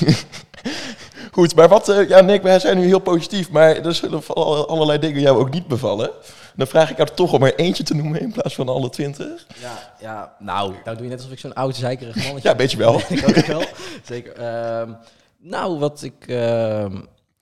Goed, 1.32 1.54
maar 1.54 1.68
wat, 1.68 2.04
ja 2.08 2.20
Nick, 2.20 2.42
wij 2.42 2.58
zijn 2.58 2.78
nu 2.78 2.84
heel 2.86 2.98
positief, 2.98 3.50
maar 3.50 3.76
er 3.76 3.94
zullen 3.94 4.22
al- 4.26 4.68
allerlei 4.68 4.98
dingen 4.98 5.20
jou 5.20 5.38
ook 5.38 5.50
niet 5.50 5.66
bevallen. 5.66 6.10
Dan 6.56 6.66
vraag 6.66 6.90
ik 6.90 6.96
jou 6.96 7.08
toch 7.14 7.32
om 7.32 7.42
er 7.42 7.54
eentje 7.54 7.82
te 7.82 7.94
noemen 7.94 8.20
in 8.20 8.32
plaats 8.32 8.54
van 8.54 8.68
alle 8.68 8.90
twintig. 8.90 9.46
Ja, 9.60 9.94
ja, 10.00 10.34
nou, 10.38 10.74
nou 10.84 10.96
doe 10.96 11.04
je 11.04 11.10
net 11.10 11.18
alsof 11.18 11.32
ik 11.32 11.38
zo'n 11.38 11.52
oud 11.54 11.76
zeikerig 11.76 12.16
mannetje 12.16 12.48
Ja, 12.48 12.56
weet 12.56 12.70
je 12.70 12.76
wel. 12.76 13.00
ik 13.08 13.28
ook 13.28 13.46
wel. 13.46 13.62
Zeker. 14.04 14.32
Ehm, 14.32 14.92
nou, 15.38 15.78
wat 15.78 16.02
ik... 16.02 16.24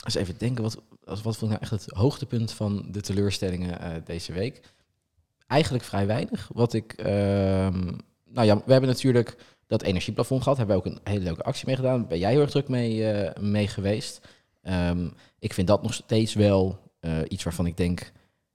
eens 0.04 0.14
even 0.14 0.38
denken, 0.38 0.62
wat, 0.62 0.78
wat 1.04 1.20
vond 1.22 1.36
ik 1.42 1.48
nou 1.48 1.60
echt 1.60 1.70
het 1.70 1.86
hoogtepunt 1.90 2.52
van 2.52 2.86
de 2.90 3.00
teleurstellingen 3.00 3.80
eh, 3.80 3.90
deze 4.04 4.32
week? 4.32 4.60
Eigenlijk 5.46 5.84
vrij 5.84 6.06
weinig. 6.06 6.50
Wat 6.52 6.72
ik... 6.72 6.92
ehm, 6.92 7.92
nou 8.24 8.46
ja, 8.46 8.56
we 8.64 8.72
hebben 8.72 8.90
natuurlijk 8.90 9.36
dat 9.66 9.82
energieplafond 9.82 10.42
gehad. 10.42 10.58
Hebben 10.58 10.76
we 10.76 10.82
ook 10.82 10.92
een 10.92 11.00
hele 11.04 11.24
leuke 11.24 11.42
actie 11.42 11.66
mee 11.66 11.76
gedaan. 11.76 12.06
Ben 12.06 12.18
jij 12.18 12.30
heel 12.30 12.40
erg 12.40 12.50
druk 12.50 12.68
mee, 12.68 13.10
eh, 13.10 13.42
mee 13.42 13.68
geweest. 13.68 14.20
Ehm, 14.62 15.08
ik 15.38 15.52
vind 15.52 15.66
dat 15.66 15.82
nog 15.82 15.94
steeds 15.94 16.34
wel 16.34 16.78
eh, 17.00 17.18
iets 17.28 17.44
waarvan 17.44 17.66
ik 17.66 17.76
denk... 17.76 18.12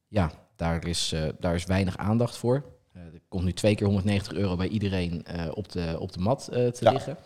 Ja, 0.07 0.31
daar 0.56 0.88
is, 0.88 1.16
daar 1.40 1.56
is 1.56 1.66
weinig 1.66 1.98
aandacht 1.98 2.38
voor. 2.38 2.63
Er 2.94 3.22
komt 3.30 3.44
nu 3.44 3.54
twee 3.54 3.75
keer 3.75 3.86
190 3.86 4.34
euro 4.34 4.56
bij 4.56 4.68
iedereen 4.68 5.25
op, 5.54 5.72
de, 5.72 5.95
op 6.00 6.12
de 6.12 6.19
mat 6.19 6.45
te 6.51 6.72
Ja. 6.80 6.92
liggen. 6.92 7.18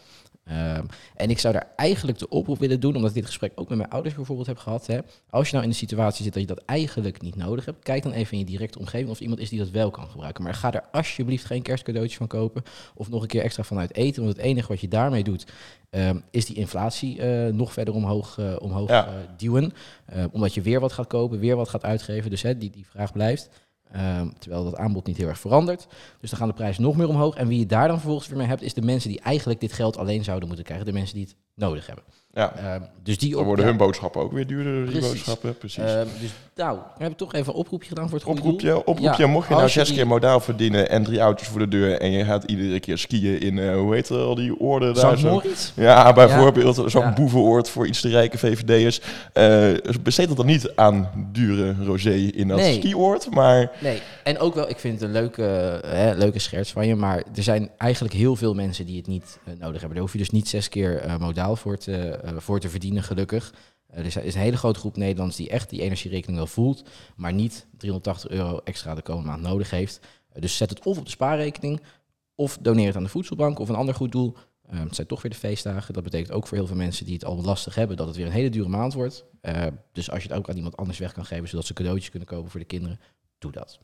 Ehm, 0.47 0.85
en 1.15 1.29
ik 1.29 1.39
zou 1.39 1.53
daar 1.53 1.67
eigenlijk 1.75 2.19
de 2.19 2.29
oproep 2.29 2.59
willen 2.59 2.79
doen, 2.79 2.95
omdat 2.95 3.09
ik 3.09 3.15
dit 3.15 3.25
gesprek 3.25 3.51
ook 3.55 3.69
met 3.69 3.77
mijn 3.77 3.89
ouders 3.89 4.15
bijvoorbeeld 4.15 4.47
heb 4.47 4.57
gehad. 4.57 4.87
Hè. 4.87 4.99
Als 5.29 5.45
je 5.47 5.51
nou 5.53 5.63
in 5.65 5.71
de 5.71 5.77
situatie 5.77 6.23
zit 6.23 6.33
dat 6.33 6.41
je 6.41 6.47
dat 6.47 6.63
eigenlijk 6.65 7.21
niet 7.21 7.35
nodig 7.35 7.65
hebt, 7.65 7.83
kijk 7.83 8.03
dan 8.03 8.11
even 8.11 8.31
in 8.33 8.39
je 8.39 8.45
directe 8.45 8.79
omgeving 8.79 9.09
of 9.09 9.15
er 9.15 9.21
iemand 9.21 9.39
is 9.39 9.49
die 9.49 9.59
dat 9.59 9.69
wel 9.69 9.91
kan 9.91 10.07
gebruiken. 10.07 10.43
Maar 10.43 10.53
ga 10.53 10.73
er 10.73 10.83
alsjeblieft 10.91 11.45
geen 11.45 11.61
kerstcadeautjes 11.61 12.17
van 12.17 12.27
kopen 12.27 12.63
of 12.95 13.09
nog 13.09 13.21
een 13.21 13.27
keer 13.27 13.41
extra 13.43 13.63
vanuit 13.63 13.95
eten. 13.95 14.23
Want 14.23 14.35
het 14.37 14.45
enige 14.45 14.67
wat 14.67 14.81
je 14.81 14.87
daarmee 14.87 15.23
doet, 15.23 15.45
ehm, 15.89 16.19
is 16.31 16.45
die 16.45 16.55
inflatie 16.55 17.21
eh, 17.21 17.53
nog 17.53 17.73
verder 17.73 17.93
omhoog, 17.93 18.37
eh, 18.37 18.55
omhoog 18.59 18.89
Ja. 18.89 19.07
eh, 19.07 19.13
duwen. 19.37 19.73
Eh, 20.05 20.23
omdat 20.31 20.53
je 20.53 20.61
weer 20.61 20.79
wat 20.79 20.93
gaat 20.93 21.07
kopen, 21.07 21.39
weer 21.39 21.55
wat 21.55 21.69
gaat 21.69 21.83
uitgeven. 21.83 22.29
Dus 22.29 22.41
hè, 22.41 22.57
die, 22.57 22.69
die 22.69 22.85
vraag 22.89 23.11
blijft. 23.11 23.49
Ehm, 23.91 24.29
terwijl 24.39 24.63
dat 24.63 24.75
aanbod 24.75 25.05
niet 25.05 25.17
heel 25.17 25.27
erg 25.27 25.39
verandert. 25.39 25.87
Dus 26.19 26.29
dan 26.29 26.39
gaan 26.39 26.47
de 26.47 26.53
prijzen 26.53 26.83
nog 26.83 26.97
meer 26.97 27.07
omhoog. 27.07 27.35
En 27.35 27.47
wie 27.47 27.59
je 27.59 27.65
daar 27.65 27.87
dan 27.87 27.97
vervolgens 27.97 28.27
weer 28.27 28.37
mee 28.37 28.47
hebt, 28.47 28.61
is 28.61 28.73
de 28.73 28.81
mensen 28.81 29.09
die 29.09 29.19
eigenlijk 29.19 29.59
dit 29.59 29.73
geld 29.73 29.97
alleen 29.97 30.23
zouden 30.23 30.47
moeten 30.47 30.65
krijgen. 30.65 30.85
De 30.85 30.93
mensen 30.93 31.15
die 31.15 31.23
het 31.23 31.35
nodig 31.55 31.87
hebben. 31.87 32.03
Ja, 32.37 32.53
Ehm, 32.55 32.81
dus 33.03 33.17
die 33.17 33.31
dan 33.35 33.43
worden 33.43 33.65
hun 33.65 33.77
boodschappen 33.77 34.21
ook 34.21 34.31
weer 34.31 34.47
duurder, 34.47 34.91
die 34.91 35.01
boodschappen. 35.01 35.57
Precies. 35.57 35.83
ehm, 35.83 36.05
dus 36.21 36.29
nou, 36.55 36.77
we 36.77 36.83
hebben 36.99 37.17
toch 37.17 37.33
even 37.33 37.53
een 37.53 37.59
oproepje 37.59 37.87
gedaan 37.87 38.09
voor 38.09 38.17
het 38.17 38.23
goede 38.27 38.41
doel. 38.41 38.51
Oproepje, 38.51 38.85
oproepje. 38.85 39.23
Ja, 39.23 39.27
mocht 39.27 39.47
je 39.47 39.53
nou 39.53 39.65
je 39.65 39.71
zes 39.71 39.93
keer 39.93 40.07
modaal 40.07 40.39
verdienen 40.39 40.89
en 40.89 41.03
drie 41.03 41.19
auto's 41.19 41.47
voor 41.47 41.59
de 41.59 41.67
deur 41.67 41.99
en 42.01 42.11
je 42.11 42.23
gaat 42.25 42.43
iedere 42.43 42.79
keer 42.79 42.97
skiën 42.97 43.39
in, 43.39 43.59
eh, 43.59 43.75
hoe 43.75 43.93
heet 43.93 44.07
het, 44.09 44.17
al 44.17 44.35
die 44.35 44.59
oorden 44.59 44.93
daar 44.93 45.17
zo. 45.17 45.41
Ja, 45.75 46.13
bijvoorbeeld 46.13 46.83
zo'n 46.85 47.01
Ja. 47.01 47.13
boevenoord 47.13 47.69
voor 47.69 47.87
iets 47.87 48.01
te 48.01 48.09
rijke 48.09 48.37
VVD'ers. 48.37 49.01
Eh 49.33 49.71
besteed 50.01 50.27
het 50.27 50.37
dan 50.37 50.45
niet 50.45 50.71
aan 50.75 51.09
dure 51.31 51.75
rosé 51.85 52.13
in 52.13 52.47
dat 52.47 52.57
Nee. 52.57 52.73
skioord, 52.73 53.29
maar 53.31 53.71
Nee, 53.81 54.01
en 54.23 54.39
ook 54.39 54.55
wel, 54.55 54.69
ik 54.69 54.79
vind 54.79 54.93
het 54.93 55.03
een 55.03 55.11
leuke, 55.11 55.45
eh, 55.83 55.91
hè, 55.91 56.13
leuke 56.13 56.39
scherts 56.39 56.71
van 56.71 56.87
je, 56.87 56.95
maar 56.95 57.17
er 57.35 57.43
zijn 57.43 57.69
eigenlijk 57.77 58.13
heel 58.13 58.35
veel 58.35 58.53
mensen 58.53 58.85
die 58.85 58.97
het 58.97 59.07
niet 59.07 59.39
nodig 59.45 59.71
hebben. 59.79 59.89
Daar 59.89 59.99
hoef 59.99 60.11
je 60.11 60.17
dus 60.17 60.29
niet 60.29 60.47
zes 60.49 60.69
keer 60.69 61.03
modaal 61.19 61.55
voor 61.55 61.77
te, 61.77 62.19
voor 62.35 62.59
te 62.59 62.69
verdienen, 62.69 63.03
gelukkig. 63.03 63.53
Eh, 63.87 63.99
er 63.99 64.05
is- 64.05 64.15
een 64.15 64.41
hele 64.41 64.57
grote 64.57 64.79
groep 64.79 64.97
Nederlanders 64.97 65.37
die 65.37 65.49
echt 65.49 65.69
die 65.69 65.81
energierekening 65.81 66.37
wel 66.37 66.47
voelt, 66.47 66.83
maar 67.15 67.33
niet 67.33 67.67
380 67.77 68.29
euro 68.31 68.59
extra 68.63 68.95
de 68.95 69.01
komende 69.01 69.29
maand 69.29 69.41
nodig 69.41 69.69
heeft. 69.69 69.99
Eh, 70.29 70.41
dus 70.41 70.57
zet 70.57 70.69
het 70.69 70.85
of 70.85 70.97
op 70.97 71.05
de 71.05 71.11
spaarrekening, 71.11 71.81
of 72.35 72.57
doneer 72.61 72.87
het 72.87 72.95
aan 72.95 73.03
de 73.03 73.09
voedselbank 73.09 73.59
of 73.59 73.69
een 73.69 73.75
ander 73.75 73.95
goed 73.95 74.11
doel. 74.11 74.35
Eh, 74.69 74.79
het 74.79 74.95
zijn 74.95 75.07
toch 75.07 75.21
weer 75.21 75.31
de 75.31 75.37
feestdagen. 75.37 75.93
Dat 75.93 76.03
betekent 76.03 76.31
ook 76.31 76.47
voor 76.47 76.57
heel 76.57 76.67
veel 76.67 76.75
mensen 76.75 77.05
die 77.05 77.13
het 77.13 77.25
al 77.25 77.41
lastig 77.41 77.75
hebben, 77.75 77.97
dat 77.97 78.07
het 78.07 78.15
weer 78.15 78.25
een 78.25 78.31
hele 78.31 78.49
dure 78.49 78.69
maand 78.69 78.93
wordt. 78.93 79.25
Eh, 79.41 79.65
dus 79.91 80.11
als 80.11 80.23
je 80.23 80.27
het 80.29 80.37
ook 80.37 80.49
aan 80.49 80.55
iemand 80.55 80.77
anders 80.77 80.97
weg 80.97 81.13
kan 81.13 81.25
geven, 81.25 81.47
zodat 81.49 81.65
ze 81.65 81.73
cadeautjes 81.73 82.09
kunnen 82.09 82.27
kopen 82.27 82.51
voor 82.51 82.59
de 82.59 82.65
kinderen, 82.65 82.99
doe 83.39 83.51
dat. 83.51 83.79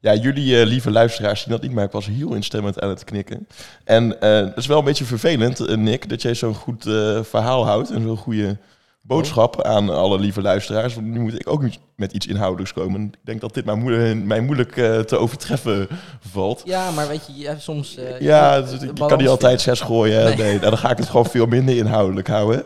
ja, 0.00 0.14
jullie 0.14 0.60
eh, 0.60 0.66
lieve 0.66 0.90
luisteraars 0.90 1.40
zien 1.40 1.50
dat 1.52 1.62
niet, 1.62 1.72
maar 1.72 1.84
ik 1.84 1.90
was 1.92 2.06
heel 2.06 2.34
instemmend 2.34 2.80
aan 2.80 2.88
het 2.88 3.04
knikken. 3.04 3.46
En 3.84 4.20
eh 4.20 4.34
het 4.44 4.56
is 4.56 4.66
wel 4.66 4.78
een 4.78 4.84
beetje 4.84 5.04
vervelend, 5.04 5.60
eh, 5.60 5.76
Nick, 5.76 6.08
dat 6.08 6.22
jij 6.22 6.34
zo'n 6.34 6.54
goed 6.54 6.82
verhaal 7.22 7.66
houdt 7.66 7.90
en 7.90 8.02
zo'n 8.02 8.16
goede 8.16 8.56
boodschap 9.02 9.62
aan 9.62 9.90
alle 9.90 10.18
lieve 10.18 10.42
luisteraars. 10.42 10.94
Want 10.94 11.06
nu 11.06 11.20
moet 11.20 11.40
ik 11.40 11.48
ook 11.50 11.62
met 11.96 12.12
iets 12.12 12.26
inhoudelijks 12.26 12.72
komen. 12.72 13.00
Ik 13.02 13.18
denk 13.24 13.40
dat 13.40 13.54
dit 13.54 13.64
mij, 13.64 13.74
moe- 13.74 14.14
mij 14.14 14.40
moeilijk 14.40 14.72
te 15.06 15.16
overtreffen 15.16 15.88
valt. 16.30 16.62
Ja, 16.64 16.90
maar 16.90 17.08
weet 17.08 17.28
je, 17.36 17.54
soms... 17.58 17.96
eh, 17.96 18.20
Ja, 18.20 18.54
je 18.56 18.76
de 18.78 18.92
kan 19.06 19.18
niet 19.18 19.28
altijd 19.28 19.60
zes 19.60 19.80
gooien. 19.80 20.24
Nee, 20.24 20.36
Nee. 20.36 20.48
nou, 20.58 20.60
dan 20.70 20.78
ga 20.78 20.90
ik 20.90 20.96
het 20.98 21.06
gewoon 21.08 21.26
veel 21.26 21.46
minder 21.46 21.76
inhoudelijk 21.76 22.28
houden. 22.28 22.64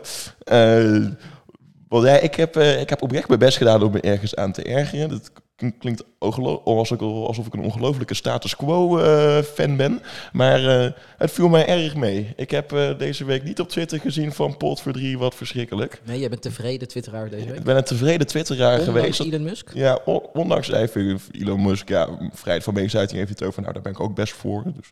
Want 1.87 2.05
ja, 2.05 2.17
ik 2.19 2.35
heb, 2.35 2.57
ik 2.57 2.89
heb 2.89 3.01
oprecht 3.01 3.27
mijn 3.27 3.39
best 3.39 3.57
gedaan 3.57 3.83
om 3.83 3.91
me 3.91 4.01
ergens 4.01 4.35
aan 4.35 4.51
te 4.51 4.63
ergeren. 4.63 5.09
Dat 5.09 5.31
klinkt 5.71 6.03
alsof 6.23 7.45
ik, 7.47 7.53
een 7.53 7.63
ongelofelijke 7.63 8.13
status 8.13 8.55
quo 8.55 8.97
eh, 8.97 9.37
fan 9.41 9.77
ben. 9.77 10.01
Maar 10.31 10.65
eh, 10.65 10.91
het 11.17 11.31
viel 11.31 11.49
mij 11.49 11.67
erg 11.67 11.95
mee. 11.95 12.33
Ik 12.35 12.51
heb 12.51 12.71
eh, 12.71 12.97
deze 12.97 13.25
week 13.25 13.43
niet 13.43 13.59
op 13.59 13.69
Twitter 13.69 13.99
gezien 13.99 14.31
van 14.31 14.57
pot 14.57 14.81
voor 14.81 14.93
drie, 14.93 15.17
wat 15.17 15.35
verschrikkelijk. 15.35 16.01
Nee, 16.05 16.19
jij 16.19 16.29
bent 16.29 16.41
tevreden 16.41 16.87
twitteraar 16.87 17.29
deze 17.29 17.45
week? 17.45 17.55
Ik 17.55 17.63
ben 17.63 17.77
een 17.77 17.83
tevreden 17.83 18.27
twitteraar 18.27 18.79
Ondanks 18.79 18.99
geweest. 18.99 19.19
Elon 19.19 19.43
Musk? 19.43 19.69
Ja, 19.73 19.99
on- 20.05 20.25
ondanks 20.33 20.71
even 20.71 21.19
Elon 21.31 21.61
Musk, 21.61 21.89
ja, 21.89 22.09
vrijheid 22.33 22.63
van 22.63 22.73
meningsuiting 22.73 23.19
heeft 23.19 23.31
het 23.31 23.43
over. 23.43 23.61
Nou, 23.61 23.73
daar 23.73 23.83
ben 23.83 23.91
ik 23.91 23.99
ook 23.99 24.15
best 24.15 24.33
voor. 24.33 24.63
Dus. 24.63 24.91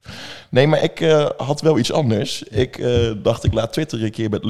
Nee, 0.49 0.67
maar 0.67 0.83
ik 0.83 0.99
had 1.37 1.61
wel 1.61 1.77
iets 1.77 1.91
anders. 1.91 2.43
Ik 2.43 2.83
dacht, 3.23 3.43
ik 3.43 3.53
laat 3.53 3.73
Twitter 3.73 4.03
een 4.03 4.11
keer 4.11 4.29
met, 4.29 4.43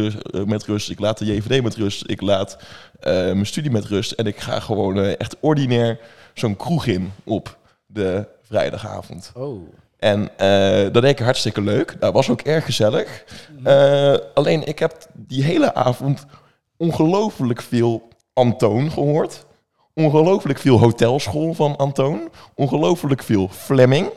met 0.48 0.64
rust. 0.64 0.90
Ik 0.90 1.00
laat 1.00 1.18
de 1.18 1.26
JVD 1.26 1.64
met 1.64 1.76
rust. 1.76 2.04
Ik 2.10 2.22
laat 2.22 2.58
mijn 3.04 3.46
studie 3.46 3.72
met 3.72 3.86
rust. 3.86 4.12
En 4.12 4.26
ik 4.26 4.40
ga 4.40 4.60
gewoon 4.60 5.00
eh, 5.00 5.20
echt 5.20 5.36
ordinair 5.40 6.00
zo'n 6.34 6.56
kroeg 6.56 6.86
in 6.86 7.12
op 7.24 7.58
de 7.86 8.26
vrijdagavond. 8.42 9.32
Oh. 9.36 9.70
En 9.98 10.30
eh, 10.38 10.94
dat 10.94 11.02
deed 11.02 11.12
ik 11.12 11.20
hartstikke 11.20 11.62
leuk. 11.62 11.96
Dat 12.00 12.14
was 12.14 12.30
ook 12.30 12.42
erg 12.42 12.66
gezellig. 12.66 13.24
Eh, 13.64 14.16
alleen 14.34 14.68
ik 14.68 14.80
heb 14.80 15.08
die 15.14 15.44
hele 15.44 15.74
avond 15.74 16.26
ongelooflijk 16.78 17.62
veel 17.62 18.08
Antoon 18.34 18.92
gehoord. 18.92 19.46
Ongelooflijk 19.94 20.60
veel 20.60 20.80
hotelschool 20.80 21.54
van 21.54 21.76
Antoon. 21.78 22.30
Ongelooflijk 22.56 23.24
veel 23.24 23.50
Fleming. 23.52 24.10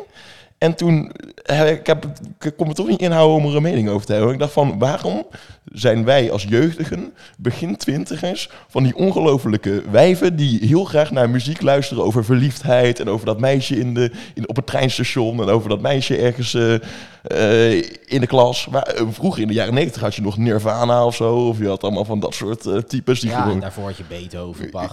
En 0.64 0.74
toen, 0.74 1.12
eh, 1.42 1.70
ik, 1.70 1.86
heb, 1.86 2.06
ik 2.40 2.56
kon 2.56 2.66
me 2.66 2.74
toch 2.74 2.88
niet 2.88 3.00
inhouden 3.00 3.36
om 3.36 3.50
er 3.50 3.56
een 3.56 3.62
mening 3.62 3.88
over 3.88 4.06
te 4.06 4.12
hebben. 4.12 4.32
Ik 4.32 4.38
dacht 4.38 4.52
van, 4.52 4.78
waarom 4.78 5.26
zijn 5.64 6.04
wij 6.04 6.30
als 6.30 6.42
jeugdigen, 6.48 7.12
begin 7.38 7.76
twintigers, 7.76 8.50
van 8.68 8.82
die 8.82 8.96
ongelofelijke 8.96 9.82
wijven 9.90 10.36
die 10.36 10.66
heel 10.66 10.84
graag 10.84 11.10
naar 11.10 11.30
muziek 11.30 11.62
luisteren 11.62 12.04
over 12.04 12.24
verliefdheid 12.24 13.00
en 13.00 13.08
over 13.08 13.26
dat 13.26 13.40
meisje 13.40 13.78
in 13.78 13.94
de, 13.94 14.10
in, 14.34 14.48
op 14.48 14.56
het 14.56 14.66
treinstation 14.66 15.40
en 15.40 15.48
over 15.48 15.68
dat 15.68 15.80
meisje 15.80 16.16
ergens 16.16 16.54
eh, 16.54 16.74
eh, 17.24 17.76
in 18.06 18.20
de 18.20 18.26
klas. 18.26 18.66
Maar, 18.70 18.82
eh, 18.82 19.06
vroeger 19.10 19.42
in 19.42 19.48
de 19.48 19.54
jaren 19.54 19.74
negentig 19.74 20.00
had 20.02 20.14
je 20.14 20.22
nog 20.22 20.36
Nirvana 20.36 21.06
of 21.06 21.14
zo, 21.14 21.48
of 21.48 21.58
je 21.58 21.66
had 21.66 21.82
allemaal 21.82 22.04
van 22.04 22.20
dat 22.20 22.34
soort 22.34 22.66
eh, 22.66 22.76
types 22.76 23.20
die 23.20 23.30
Ja, 23.30 23.36
en 23.36 23.42
gewoon... 23.42 23.60
daarvoor 23.60 23.84
had 23.84 23.96
je 23.96 24.04
Beethoven, 24.08 24.70
Bach. 24.70 24.92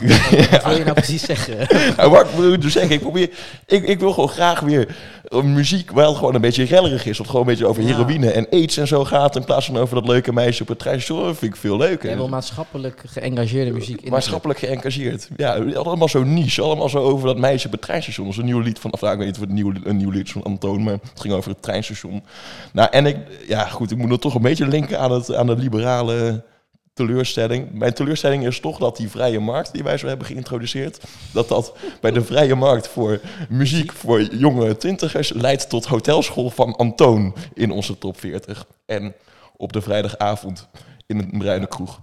Wat 0.51 0.63
wil 0.63 0.77
je 0.77 0.83
nou 0.83 0.93
precies 0.93 1.25
zeggen? 1.25 1.57
Nou, 1.97 2.11
wat 2.11 2.29
ik 2.29 2.35
bedoel 2.35 2.57
te 2.57 2.69
zeggen, 2.69 2.91
ik, 2.91 2.99
probeer, 2.99 3.29
ik, 3.65 3.83
ik 3.87 3.99
wil 3.99 4.13
gewoon 4.13 4.29
graag 4.29 4.59
weer 4.59 4.95
muziek 5.43 5.91
wel 5.91 6.13
gewoon 6.13 6.35
een 6.35 6.41
beetje 6.41 6.63
rellerig 6.63 7.05
is. 7.05 7.17
Wat 7.17 7.27
gewoon 7.27 7.41
een 7.41 7.47
beetje 7.47 7.67
over 7.67 7.83
Ja. 7.83 7.87
heroïne 7.87 8.31
en 8.31 8.47
aids 8.51 8.77
en 8.77 8.87
zo 8.87 9.05
gaat. 9.05 9.35
In 9.35 9.43
plaats 9.43 9.65
van 9.65 9.77
over 9.77 9.95
dat 9.95 10.07
leuke 10.07 10.33
meisje 10.33 10.61
op 10.61 10.67
het 10.67 10.79
treinstation. 10.79 11.25
Dat 11.25 11.37
vind 11.37 11.53
ik 11.53 11.59
veel 11.59 11.77
leuker. 11.77 12.07
Jij 12.07 12.17
wil 12.17 12.27
maatschappelijk 12.27 13.03
geëngageerde 13.05 13.71
muziek 13.71 14.01
in. 14.01 14.11
Maatschappelijk 14.11 14.59
geëngageerd. 14.59 15.29
Ja, 15.35 15.53
allemaal 15.73 16.07
zo 16.09 16.23
niche. 16.23 16.61
Allemaal 16.61 16.89
zo 16.89 16.97
over 16.97 17.27
dat 17.27 17.37
meisje 17.37 17.65
op 17.65 17.71
het 17.71 17.81
treinstation. 17.81 18.25
Dat 18.25 18.35
is 18.35 18.39
een 18.39 18.45
nieuw 18.45 18.59
lied 18.59 18.79
van... 18.79 18.93
Of, 18.93 19.01
nou, 19.01 19.13
ik 19.13 19.17
weet 19.19 19.27
niet 19.27 19.35
of 19.35 19.41
het 19.41 19.49
een 19.49 19.55
nieuw, 19.55 19.73
een 19.83 19.97
nieuw 19.97 20.09
lied 20.09 20.31
van 20.31 20.43
Antoon. 20.43 20.83
Maar 20.83 20.93
het 20.93 21.21
ging 21.21 21.33
over 21.33 21.49
het 21.51 21.61
treinstation. 21.61 22.20
Nou, 22.73 22.89
en 22.91 23.05
ik... 23.05 23.17
Ja, 23.47 23.65
goed. 23.65 23.91
Ik 23.91 23.97
moet 23.97 24.11
het 24.11 24.21
toch 24.21 24.35
een 24.35 24.41
beetje 24.41 24.67
linken 24.67 24.99
aan, 24.99 25.11
het, 25.11 25.35
aan 25.35 25.47
de 25.47 25.55
liberale 25.55 26.43
teleurstelling. 26.93 27.71
Mijn 27.71 27.93
teleurstelling 27.93 28.45
is 28.45 28.59
toch 28.59 28.77
dat 28.77 28.97
die 28.97 29.09
vrije 29.09 29.39
markt 29.39 29.73
die 29.73 29.83
wij 29.83 29.97
zo 29.97 30.07
hebben 30.07 30.27
geïntroduceerd... 30.27 30.99
dat 31.33 31.47
dat 31.47 31.73
bij 32.01 32.11
de 32.11 32.23
vrije 32.23 32.55
markt 32.55 32.87
voor 32.87 33.19
muziek 33.49 33.91
voor 33.91 34.21
jonge 34.21 34.77
twintigers... 34.77 35.33
leidt 35.33 35.69
tot 35.69 35.85
hotelschool 35.85 36.49
van 36.49 36.75
Antoon 36.75 37.35
in 37.53 37.71
onze 37.71 37.97
top 37.97 38.19
40. 38.19 38.65
En 38.85 39.13
op 39.57 39.73
de 39.73 39.81
vrijdagavond 39.81 40.67
in 41.07 41.19
een 41.19 41.39
bruine 41.39 41.67
kroeg. 41.67 41.99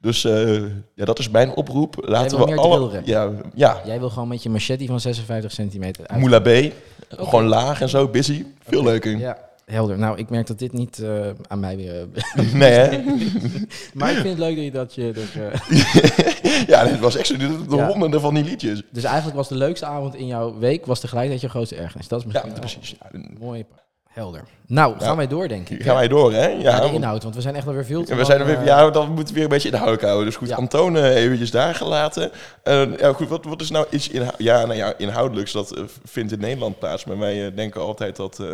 Dus 0.00 0.24
eh, 0.24 0.62
ja, 0.94 1.04
dat 1.04 1.18
is 1.18 1.30
mijn 1.30 1.54
oproep. 1.54 1.94
Laten 2.00 2.36
wil 2.36 2.46
we 2.46 2.56
alle... 2.56 3.00
Ja, 3.04 3.30
ja, 3.54 3.80
Jij 3.84 3.98
wil 3.98 4.10
gewoon 4.10 4.28
met 4.28 4.42
je 4.42 4.50
machete 4.50 4.86
van 4.86 5.00
56 5.00 5.52
centimeter 5.52 6.06
uit. 6.06 6.20
Moula 6.20 6.40
B. 6.40 6.72
Gewoon 7.08 7.46
laag 7.46 7.80
en 7.80 7.88
zo, 7.88 8.08
busy. 8.08 8.44
Veel 8.62 8.80
Oké, 8.80 8.88
leuker. 8.88 9.18
Ja, 9.18 9.47
helder. 9.70 9.98
Nou, 9.98 10.18
ik 10.18 10.30
merk 10.30 10.46
dat 10.46 10.58
dit 10.58 10.72
niet 10.72 10.98
eh, 10.98 11.10
aan 11.48 11.60
mij 11.60 11.76
weer... 11.76 12.06
Nee, 12.52 12.70
hè? 12.72 13.02
maar 13.94 14.10
ik 14.10 14.16
vind 14.16 14.28
het 14.28 14.38
leuk 14.38 14.72
dat 14.72 14.94
je 14.94 15.12
dat 15.12 15.30
je... 15.32 15.50
eh, 15.70 16.66
ja, 16.72 16.84
dit 16.84 16.98
was 16.98 17.16
echt 17.16 17.26
zo, 17.26 17.36
de, 17.36 17.66
de 17.68 17.76
Ja. 17.76 17.86
honderden 17.86 18.20
van 18.20 18.34
die 18.34 18.44
liedjes. 18.44 18.82
dus 18.90 19.04
eigenlijk 19.04 19.36
was 19.36 19.48
de 19.48 19.54
leukste 19.56 19.86
avond 19.86 20.14
in 20.14 20.26
jouw 20.26 20.58
week... 20.58 20.86
was 20.86 21.00
tegelijkertijd 21.00 21.40
je 21.42 21.48
grootste 21.48 21.76
ergnis. 21.76 22.08
Dat 22.08 22.20
is 22.20 22.26
misschien 22.26 22.52
precies. 22.52 22.94
Ja, 23.12 23.20
mooi. 23.38 23.64
Helder. 24.08 24.42
Nou, 24.66 24.98
gaan 24.98 25.08
Ja. 25.08 25.16
wij 25.16 25.26
door, 25.26 25.48
denk 25.48 25.68
ik. 25.68 25.82
gaan 25.82 25.94
wij 25.94 26.08
door, 26.08 26.32
hè? 26.32 26.46
Ja, 26.46 26.58
Ja, 26.60 26.74
de 26.76 26.80
want- 26.82 26.92
inhoud, 26.94 27.22
want 27.22 27.34
we 27.34 27.40
zijn 27.40 27.54
echt 27.54 27.66
alweer 27.66 27.84
veel 27.84 28.04
te 28.04 28.14
we 28.14 28.24
zijn 28.24 28.40
er 28.40 28.46
weer, 28.46 28.58
eh, 28.58 28.64
ja, 28.66 28.90
dan 28.90 29.06
moeten 29.08 29.26
we 29.26 29.32
weer 29.34 29.42
een 29.42 29.48
beetje 29.48 29.68
in 29.70 29.74
de 29.78 29.80
houk 29.84 30.00
houden. 30.02 30.24
Dus 30.24 30.36
goed, 30.36 30.48
Ja. 30.48 30.56
Eh, 30.94 31.14
eventjes 31.24 31.50
daar 31.50 31.74
gelaten. 31.74 32.30
Eh, 32.62 32.96
ja, 32.98 33.12
goed, 33.12 33.28
wat, 33.28 33.44
wat 33.44 33.60
is 33.60 33.70
nou 33.70 33.86
iets 33.90 34.08
inhou- 34.08 34.34
ja, 34.38 34.64
nou 34.66 34.74
ja, 34.78 34.94
inhoudelijks? 34.96 35.52
Dat 35.52 35.76
eh, 35.76 35.82
vindt 36.04 36.32
in 36.32 36.40
Nederland 36.40 36.78
plaats. 36.78 37.04
Maar 37.04 37.18
wij 37.18 37.46
eh, 37.46 37.56
denken 37.56 37.80
altijd 37.80 38.16
dat 38.16 38.38
eh, 38.40 38.46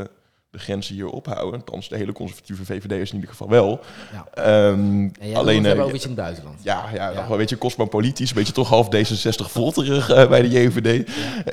de 0.54 0.60
grenzen 0.60 0.94
hier 0.94 1.06
ophouden. 1.08 1.60
Althans, 1.60 1.88
de 1.88 1.96
hele 1.96 2.12
conservatieve 2.12 2.64
VVD 2.64 2.92
is 2.92 3.08
in 3.08 3.14
ieder 3.14 3.30
geval 3.30 3.48
wel. 3.48 3.80
Ja. 4.12 4.26
En 4.42 5.12
jij 5.20 5.28
wil 5.28 5.38
alleen, 5.38 5.56
het 5.64 5.66
eh, 5.72 5.76
hebben 5.78 5.94
iets 5.94 6.04
in 6.04 6.10
het 6.10 6.20
buitenland. 6.20 6.62
Ja, 6.62 6.84
ja, 6.94 7.08
Ja. 7.08 7.14
nog 7.14 7.22
wel 7.22 7.32
een 7.32 7.38
beetje 7.38 7.58
cosmopolitisch, 7.58 8.28
een 8.30 8.36
beetje 8.36 8.52
toch 8.52 8.68
half 8.68 8.86
D66 8.86 9.50
volterig 9.50 10.10
eh, 10.10 10.28
bij 10.28 10.42
de 10.42 10.48
JVD. 10.48 11.08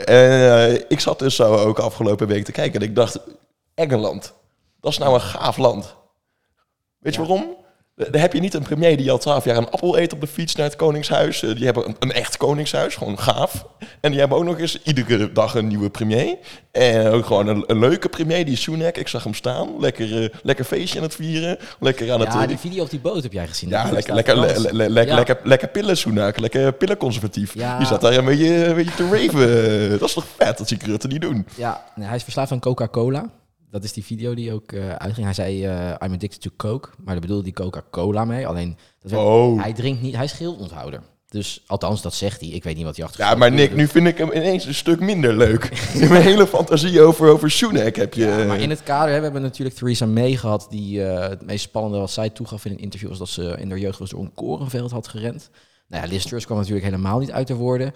Eh, 0.05 0.73
ik 0.73 0.99
zat 0.99 1.19
dus 1.19 1.35
zo 1.35 1.55
ook 1.55 1.79
afgelopen 1.79 2.27
week 2.27 2.45
te 2.45 2.51
kijken 2.51 2.81
en 2.81 2.87
ik 2.87 2.95
dacht, 2.95 3.19
Engeland, 3.73 4.33
dat 4.79 4.91
is 4.91 4.97
nou 4.97 5.13
een 5.13 5.21
gaaf 5.21 5.57
land. 5.57 5.95
Weet 6.99 7.15
je 7.15 7.21
Ja. 7.21 7.27
waarom? 7.27 7.55
Daar 8.11 8.21
heb 8.21 8.33
je 8.33 8.39
niet 8.39 8.53
een 8.53 8.63
premier 8.63 8.97
die 8.97 9.11
al 9.11 9.17
twaalf 9.17 9.45
jaar 9.45 9.57
een 9.57 9.69
appel 9.69 9.97
eet 9.99 10.13
op 10.13 10.21
de 10.21 10.27
fiets 10.27 10.55
naar 10.55 10.65
het 10.65 10.75
Koningshuis. 10.75 11.43
Eh, 11.43 11.55
Die 11.55 11.65
hebben 11.65 11.87
een, 11.87 11.95
een 11.99 12.11
echt 12.11 12.37
Koningshuis, 12.37 12.95
gewoon 12.95 13.19
gaaf. 13.19 13.65
En 14.01 14.11
die 14.11 14.19
hebben 14.19 14.37
ook 14.37 14.43
nog 14.43 14.59
eens 14.59 14.81
iedere 14.83 15.31
dag 15.31 15.55
een 15.55 15.67
nieuwe 15.67 15.89
premier. 15.89 16.37
En 16.71 17.07
ook 17.07 17.25
gewoon 17.25 17.47
een, 17.47 17.63
een 17.67 17.79
leuke 17.79 18.09
premier, 18.09 18.45
die 18.45 18.55
Sunak. 18.55 18.97
Ik 18.97 19.07
zag 19.07 19.23
hem 19.23 19.33
staan. 19.33 19.69
Lekker, 19.79 20.23
eh, 20.23 20.29
lekker 20.43 20.65
feestje 20.65 20.97
aan 20.97 21.03
het 21.05 21.15
vieren. 21.15 21.57
Lekker 21.79 22.11
aan 22.11 22.19
het... 22.19 22.33
Ja, 22.33 22.41
eh, 22.41 22.47
die 22.47 22.57
video 22.57 22.83
op 22.83 22.89
die 22.89 22.99
boot 22.99 23.23
heb 23.23 23.33
jij 23.33 23.47
gezien. 23.47 23.69
ja, 23.69 23.89
lekker, 23.91 24.13
lekker, 24.13 24.37
Frans. 24.37 24.57
le- 24.57 24.71
le- 24.71 24.89
le- 24.89 25.01
Ja. 25.01 25.15
lekker, 25.15 25.37
lekker 25.43 25.67
pillen 25.67 25.97
Soenak, 25.97 26.39
lekker 26.39 26.73
pillenconservatief. 26.73 27.53
Ja. 27.53 27.77
Die 27.77 27.87
zat 27.87 28.01
daar 28.01 28.13
een 28.17 28.25
beetje, 28.25 28.65
een 28.65 28.75
beetje 28.75 28.95
te 28.95 29.09
raven. 29.09 29.89
Dat 29.99 30.07
is 30.07 30.13
toch 30.13 30.25
vet, 30.37 30.57
dat 30.57 30.67
zie 30.67 30.77
ik 30.77 30.83
Rutte 30.85 31.07
niet 31.07 31.21
doen. 31.21 31.47
Ja, 31.55 31.83
nee, 31.95 32.07
hij 32.07 32.15
is 32.15 32.23
verslaafd 32.23 32.51
aan 32.51 32.59
Coca-Cola. 32.59 33.29
Dat 33.71 33.83
is 33.83 33.93
die 33.93 34.03
video 34.05 34.33
die 34.33 34.53
ook 34.53 34.71
eh, 34.71 34.89
uitging. 34.95 35.25
Hij 35.25 35.33
zei, 35.35 35.65
eh, 35.65 35.89
I'm 36.05 36.13
addicted 36.13 36.41
to 36.41 36.49
Coke. 36.57 36.89
Maar 36.97 37.13
daar 37.13 37.19
bedoelde 37.21 37.43
hij 37.43 37.51
Coca-Cola 37.51 38.25
mee. 38.25 38.47
Alleen, 38.47 38.77
dat 39.01 39.11
werd- 39.11 39.23
Oh. 39.23 39.61
hij 39.61 39.73
drinkt 39.73 40.01
niet, 40.01 40.15
hij 40.15 40.23
is 40.25 40.31
geelonthouder. 40.31 41.01
Dus 41.29 41.63
althans, 41.67 42.01
dat 42.01 42.13
zegt 42.13 42.41
hij. 42.41 42.49
Ik 42.49 42.63
weet 42.63 42.75
niet 42.75 42.85
wat 42.85 42.95
hij 42.95 43.05
achter 43.05 43.21
Ja, 43.21 43.35
maar 43.35 43.51
Nick, 43.51 43.75
nu 43.75 43.87
vind 43.87 44.07
ik 44.07 44.17
hem 44.17 44.31
ineens 44.31 44.65
een 44.65 44.73
stuk 44.73 44.99
minder 44.99 45.33
leuk. 45.37 45.63
In 46.01 46.09
mijn 46.09 46.21
hele 46.21 46.47
fantasie 46.47 47.01
over, 47.01 47.29
over 47.29 47.51
Soenak 47.51 47.95
heb 47.95 48.13
je... 48.13 48.25
Ja, 48.25 48.45
maar 48.45 48.59
in 48.59 48.69
het 48.69 48.83
kader, 48.83 49.09
hè, 49.11 49.17
we 49.17 49.23
hebben 49.23 49.41
natuurlijk 49.41 49.77
Theresa 49.77 50.05
May 50.05 50.35
gehad, 50.35 50.67
die 50.69 51.03
eh, 51.05 51.29
het 51.29 51.41
meest 51.45 51.63
spannende 51.63 51.97
wat 51.97 52.11
zij 52.11 52.29
toegaf 52.29 52.65
in 52.65 52.71
een 52.71 52.79
interview 52.79 53.09
was 53.09 53.17
dat 53.17 53.29
ze 53.29 53.55
in 53.59 53.69
haar 53.69 53.79
jeugd 53.79 53.99
was 53.99 54.09
door 54.09 54.19
een 54.21 54.33
korenveld 54.33 54.91
had 54.91 55.07
gerend. 55.07 55.49
Nou 55.87 56.03
ja, 56.03 56.09
Liz 56.11 56.25
Truss 56.25 56.45
kwam 56.45 56.57
natuurlijk 56.57 56.85
helemaal 56.85 57.19
niet 57.19 57.31
uit 57.31 57.47
de 57.47 57.55
woorden. 57.55 57.91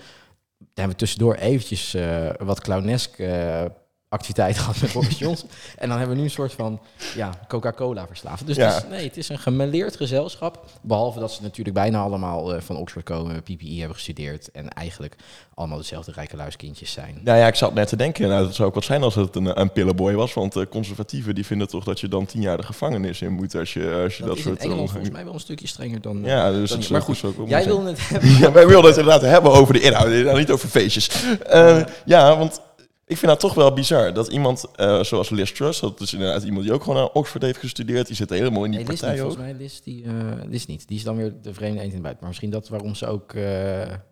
Dan 0.58 0.68
hebben 0.74 0.94
we 0.94 1.00
tussendoor 1.00 1.36
eventjes 1.36 1.94
eh, 1.94 2.30
wat 2.38 2.62
clownesk 2.62 3.20
eh, 3.20 3.62
activiteit 4.10 4.58
gehad 4.60 4.82
met 4.82 4.94
Boris 4.94 5.18
Johnson. 5.20 5.50
En 5.78 5.88
dan 5.90 5.98
hebben 5.98 6.16
we 6.16 6.22
nu 6.22 6.28
een 6.28 6.34
soort 6.34 6.54
van 6.54 6.80
ja, 7.16 7.30
Coca-Cola 7.48 8.08
verslaafd. 8.08 8.48
Dus 8.48 8.56
Ja. 8.56 8.66
het 8.74 8.84
is, 8.84 8.90
nee, 8.90 9.04
het 9.06 9.18
is 9.18 9.30
een 9.30 9.40
gemêleerd 9.40 9.96
gezelschap. 9.98 10.66
Behalve 10.82 11.20
dat 11.20 11.32
ze 11.32 11.42
natuurlijk 11.42 11.76
bijna 11.76 12.00
allemaal 12.00 12.54
eh, 12.56 12.62
van 12.62 12.76
Oxford 12.78 13.06
komen, 13.06 13.44
PPE 13.44 13.76
hebben 13.78 13.96
gestudeerd. 13.96 14.52
En 14.52 14.70
eigenlijk 14.70 15.16
allemaal 15.54 15.78
dezelfde 15.78 16.12
rijke 16.12 16.36
luiskindjes 16.36 16.92
zijn. 16.92 17.20
Nou 17.24 17.38
ja, 17.38 17.48
ik 17.48 17.56
zat 17.56 17.74
net 17.74 17.88
te 17.88 17.96
denken, 17.96 18.30
nou, 18.30 18.46
dat 18.46 18.56
zou 18.56 18.68
ook 18.68 18.74
wat 18.76 18.84
zijn 18.84 19.04
als 19.04 19.16
het 19.16 19.36
een, 19.36 19.60
een 19.60 19.72
pillenboy 19.72 20.14
was. 20.14 20.34
Want 20.34 20.56
eh, 20.56 20.64
conservatieven 20.70 21.36
die 21.36 21.46
vinden 21.46 21.68
toch 21.68 21.84
dat 21.84 22.00
je 22.00 22.08
dan 22.08 22.26
tien 22.26 22.42
jaar 22.42 22.58
de 22.58 22.64
gevangenis 22.64 23.22
in 23.22 23.32
moet 23.32 23.56
als 23.56 23.74
je, 23.74 24.02
als 24.04 24.18
je 24.18 24.24
Dat, 24.24 24.38
soort... 24.38 24.58
in 24.60 24.64
Engeland 24.70 24.90
volgens 24.92 25.12
mij 25.12 25.24
wel 25.24 25.34
een 25.34 25.40
stukje 25.40 25.68
strenger 25.68 26.02
dan... 26.02 26.24
eh, 26.24 26.30
Ja, 26.30 26.52
dus 26.52 26.70
dan 26.70 26.84
Maar 26.90 27.02
goed, 27.02 27.24
ook 27.24 27.48
Jij 27.48 27.66
wilde 27.66 27.88
het 27.90 28.10
hebben. 28.10 28.30
Ja, 28.40 28.52
wij 28.52 28.68
wilden 28.68 28.90
het 28.90 29.00
inderdaad 29.00 29.22
hebben 29.22 29.52
over 29.52 29.74
de 29.74 29.80
inhoud, 29.82 30.06
inderdaad 30.08 30.38
niet 30.38 30.52
over 30.52 30.70
feestjes. 30.70 31.10
Eh, 31.48 31.82
ja, 32.06 32.38
want 32.38 32.62
ik 33.08 33.18
vind 33.18 33.32
dat 33.32 33.40
toch 33.40 33.54
wel 33.54 33.74
bizar. 33.74 34.14
Dat 34.14 34.28
iemand 34.28 34.66
eh, 34.76 35.04
zoals 35.04 35.30
Liz 35.30 35.52
Truss, 35.52 35.80
dat 35.80 36.00
is 36.02 36.14
inderdaad 36.14 36.44
iemand 36.44 36.64
die 36.64 36.74
ook 36.74 36.84
gewoon 36.84 37.02
aan 37.02 37.12
Oxford 37.14 37.44
heeft 37.44 37.60
gestudeerd, 37.60 38.08
die 38.08 38.16
zit 38.16 38.30
helemaal 38.30 38.64
in 38.64 38.72
die 38.72 38.80
Nee, 38.80 38.90
Liz 38.90 39.02
niet, 39.02 39.10
partij 39.10 39.24
ook. 39.26 39.32
volgens 39.32 39.52
mij 39.54 39.62
Liz, 39.66 39.80
die, 39.80 40.04
eh, 40.06 40.50
Liz 40.50 40.66
niet. 40.66 40.88
Die 40.88 40.98
is 40.98 41.04
dan 41.04 41.16
weer 41.16 41.34
de 41.42 41.54
vreemde 41.54 41.78
eend 41.80 41.88
in 41.88 41.94
het 41.94 42.02
buiten. 42.02 42.20
Maar 42.20 42.30
misschien 42.30 42.50
dat 42.52 42.68
waarom 42.70 42.96
ze 42.96 43.06
ook 43.08 43.34
eh, 43.34 43.44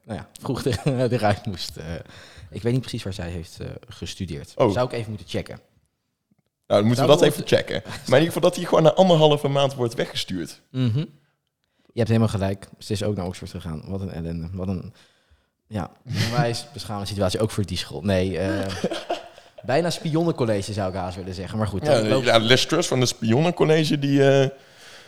nou 0.05 0.19
ja, 0.19 0.29
vroeg 0.41 0.65
er- 0.65 1.12
eruit 1.13 1.45
moest. 1.45 1.71
ik 2.51 2.62
weet 2.62 2.71
niet 2.73 2.81
precies 2.81 3.03
waar 3.03 3.13
zij 3.13 3.29
heeft 3.29 3.57
gestudeerd. 3.88 4.53
Oh. 4.55 4.71
Zou 4.71 4.85
ik 4.88 4.93
even 4.93 5.09
moeten 5.09 5.27
checken. 5.29 5.59
Nou, 6.67 6.79
dan 6.79 6.85
moeten 6.85 7.05
we 7.05 7.12
dat 7.12 7.21
even 7.21 7.47
checken. 7.47 7.81
Maar 7.85 7.93
in 8.19 8.23
ieder 8.23 8.25
geval 8.25 8.41
dat 8.41 8.55
hij 8.55 8.65
gewoon 8.65 8.83
na 8.83 8.93
anderhalve 8.93 9.47
maand 9.47 9.73
wordt 9.73 9.93
weggestuurd. 9.93 10.62
Mhm. 10.71 10.97
Je 10.97 12.00
hebt 12.00 12.07
helemaal 12.07 12.27
gelijk. 12.29 12.67
Ze 12.77 12.91
is 12.93 13.03
ook 13.03 13.15
naar 13.15 13.25
Oxford 13.25 13.51
gegaan. 13.51 13.83
Wat 13.88 14.01
een 14.01 14.09
ellende. 14.12 14.50
Wat 14.53 14.67
een 14.67 14.93
ja, 15.73 15.91
onwijs 16.25 16.65
beschamende 16.73 17.07
situatie. 17.07 17.39
Ook 17.39 17.51
voor 17.51 17.65
die 17.65 17.77
school. 17.77 18.01
Nee, 18.01 18.37
eh, 18.37 18.75
bijna 19.65 19.89
spionnencollege 19.89 20.73
zou 20.73 20.89
ik 20.89 20.95
haast 20.99 21.15
willen 21.15 21.33
zeggen. 21.33 21.57
Maar 21.57 21.67
goed. 21.67 21.85
Ja, 21.85 21.93
dat 21.93 22.07
loopt- 22.07 22.25
ja, 22.25 22.37
Les 22.39 22.65
Truss 22.65 22.87
van 22.87 22.99
het 22.99 23.09
Spionnencollege, 23.09 23.99
die... 23.99 24.29
eh, 24.29 24.49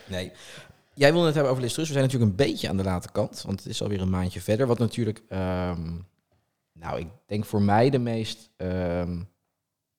Nee. 0.08 0.32
Jij 0.94 1.12
wilde 1.12 1.26
het 1.26 1.36
hebben 1.36 1.52
over 1.52 1.64
Liz 1.64 1.74
Truss. 1.74 1.88
We 1.90 1.94
zijn 1.98 2.06
natuurlijk 2.06 2.32
een 2.32 2.46
beetje 2.46 2.70
aan 2.70 2.78
de 2.78 2.84
late 2.84 3.12
kant, 3.12 3.42
want 3.46 3.60
het 3.60 3.70
is 3.70 3.82
alweer 3.82 4.02
een 4.02 4.10
maandje 4.10 4.42
verder. 4.42 4.68
Wat 4.68 4.80
natuurlijk, 4.80 5.22
ehm, 5.30 5.92
nou, 6.74 7.00
ik 7.00 7.08
denk 7.28 7.46
voor 7.46 7.62
mij 7.62 7.90
de 7.90 8.00
meest 8.00 8.50
ehm, 8.58 9.20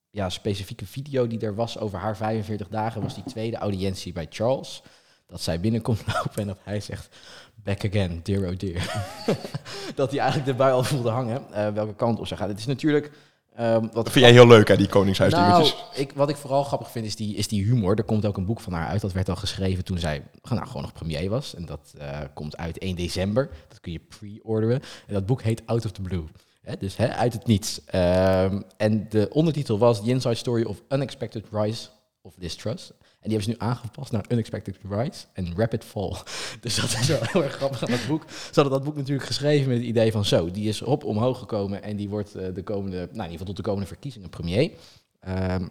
ja, 0.09 0.29
specifieke 0.29 0.85
video 0.85 1.27
die 1.27 1.39
er 1.39 1.55
was 1.55 1.79
over 1.79 1.99
haar 1.99 2.17
45 2.17 2.67
dagen, 2.67 3.01
was 3.01 3.13
die 3.15 3.23
tweede 3.23 3.57
audiëntie 3.57 4.13
bij 4.13 4.27
Charles. 4.29 4.81
Dat 5.27 5.41
zij 5.41 5.59
binnenkomt 5.59 6.01
lopen 6.13 6.41
en 6.41 6.47
dat 6.47 6.59
hij 6.63 6.79
zegt, 6.79 7.15
back 7.63 7.85
again, 7.85 8.19
dear 8.23 8.49
oh 8.49 8.57
dear. 8.57 9.05
dat 9.95 10.11
hij 10.11 10.19
eigenlijk 10.19 10.57
bui 10.57 10.73
al 10.73 10.83
voelde 10.83 11.09
hangen, 11.09 11.53
eh, 11.53 11.69
welke 11.69 11.95
kant 11.95 12.19
op 12.19 12.27
ze 12.27 12.37
gaat. 12.37 12.47
Het 12.49 12.59
is 12.59 12.65
natuurlijk... 12.65 13.11
ehm, 13.55 13.81
wat 13.81 13.93
dat 13.93 14.11
vind 14.11 14.25
jij 14.25 14.33
heel 14.33 14.47
leuk, 14.47 14.67
hè, 14.67 14.77
die 14.77 14.87
koningshuisdingetjes. 14.87 15.73
nou, 15.73 15.85
ik, 15.95 16.11
wat 16.15 16.29
ik 16.29 16.35
vooral 16.35 16.63
grappig 16.63 16.91
vind 16.91 17.05
is 17.05 17.15
die, 17.15 17.35
is 17.35 17.47
die 17.47 17.65
humor. 17.65 17.97
Er 17.97 18.03
komt 18.03 18.25
ook 18.25 18.37
een 18.37 18.45
boek 18.45 18.59
van 18.59 18.73
haar 18.73 18.87
uit. 18.87 19.01
Dat 19.01 19.11
werd 19.11 19.29
al 19.29 19.35
geschreven 19.35 19.83
toen 19.83 19.99
zij 19.99 20.23
nou, 20.41 20.65
gewoon 20.67 20.81
nog 20.81 20.93
premier 20.93 21.29
was. 21.29 21.55
En 21.55 21.65
dat 21.65 21.93
eh, 21.97 22.19
komt 22.33 22.57
uit 22.57 22.77
1 22.77 22.95
december. 22.95 23.49
Dat 23.67 23.79
kun 23.79 23.91
je 23.91 23.99
pre-orderen. 23.99 24.81
En 25.07 25.13
dat 25.13 25.25
boek 25.25 25.41
heet 25.41 25.61
Out 25.65 25.85
of 25.85 25.91
the 25.91 26.01
Blue. 26.01 26.23
Hè, 26.61 26.77
dus 26.77 26.97
hè, 26.97 27.07
uit 27.07 27.33
het 27.33 27.45
niets. 27.45 27.81
Ehm, 27.85 28.61
en 28.77 29.09
de 29.09 29.29
ondertitel 29.31 29.77
was 29.77 30.03
The 30.03 30.09
Inside 30.09 30.35
Story 30.35 30.63
of 30.63 30.81
Unexpected 30.89 31.45
Rise 31.51 31.87
of 32.21 32.33
Distrust. 32.37 32.93
En 33.27 33.33
die 33.33 33.41
hebben 33.41 33.57
ze 33.57 33.65
nu 33.65 33.71
aangepast 33.71 34.11
naar 34.11 34.25
Unexpected 34.29 34.77
Rise 34.89 35.25
en 35.33 35.53
Rapid 35.55 35.83
Fall. 35.83 36.13
Dus 36.61 36.75
dat 36.75 36.89
is 36.99 37.07
wel 37.07 37.19
heel 37.21 37.43
erg 37.43 37.53
grappig 37.53 37.83
aan 37.83 37.91
dat 37.91 38.07
boek. 38.07 38.29
Ze 38.29 38.51
hadden 38.53 38.73
dat 38.73 38.83
boek 38.83 38.95
natuurlijk 38.95 39.27
geschreven 39.27 39.67
met 39.67 39.77
het 39.77 39.85
idee 39.85 40.11
van 40.11 40.25
zo, 40.25 40.51
die 40.51 40.67
is 40.67 40.81
op 40.81 41.03
omhoog 41.03 41.39
gekomen 41.39 41.83
en 41.83 41.95
die 41.95 42.09
wordt 42.09 42.35
eh, 42.35 42.53
de 42.53 42.63
komende, 42.63 42.97
nou 42.97 43.09
in 43.09 43.15
ieder 43.15 43.29
geval 43.29 43.45
tot 43.45 43.55
de 43.55 43.61
komende 43.61 43.87
verkiezingen 43.87 44.29
premier. 44.29 44.71
Ehm, 45.19 45.67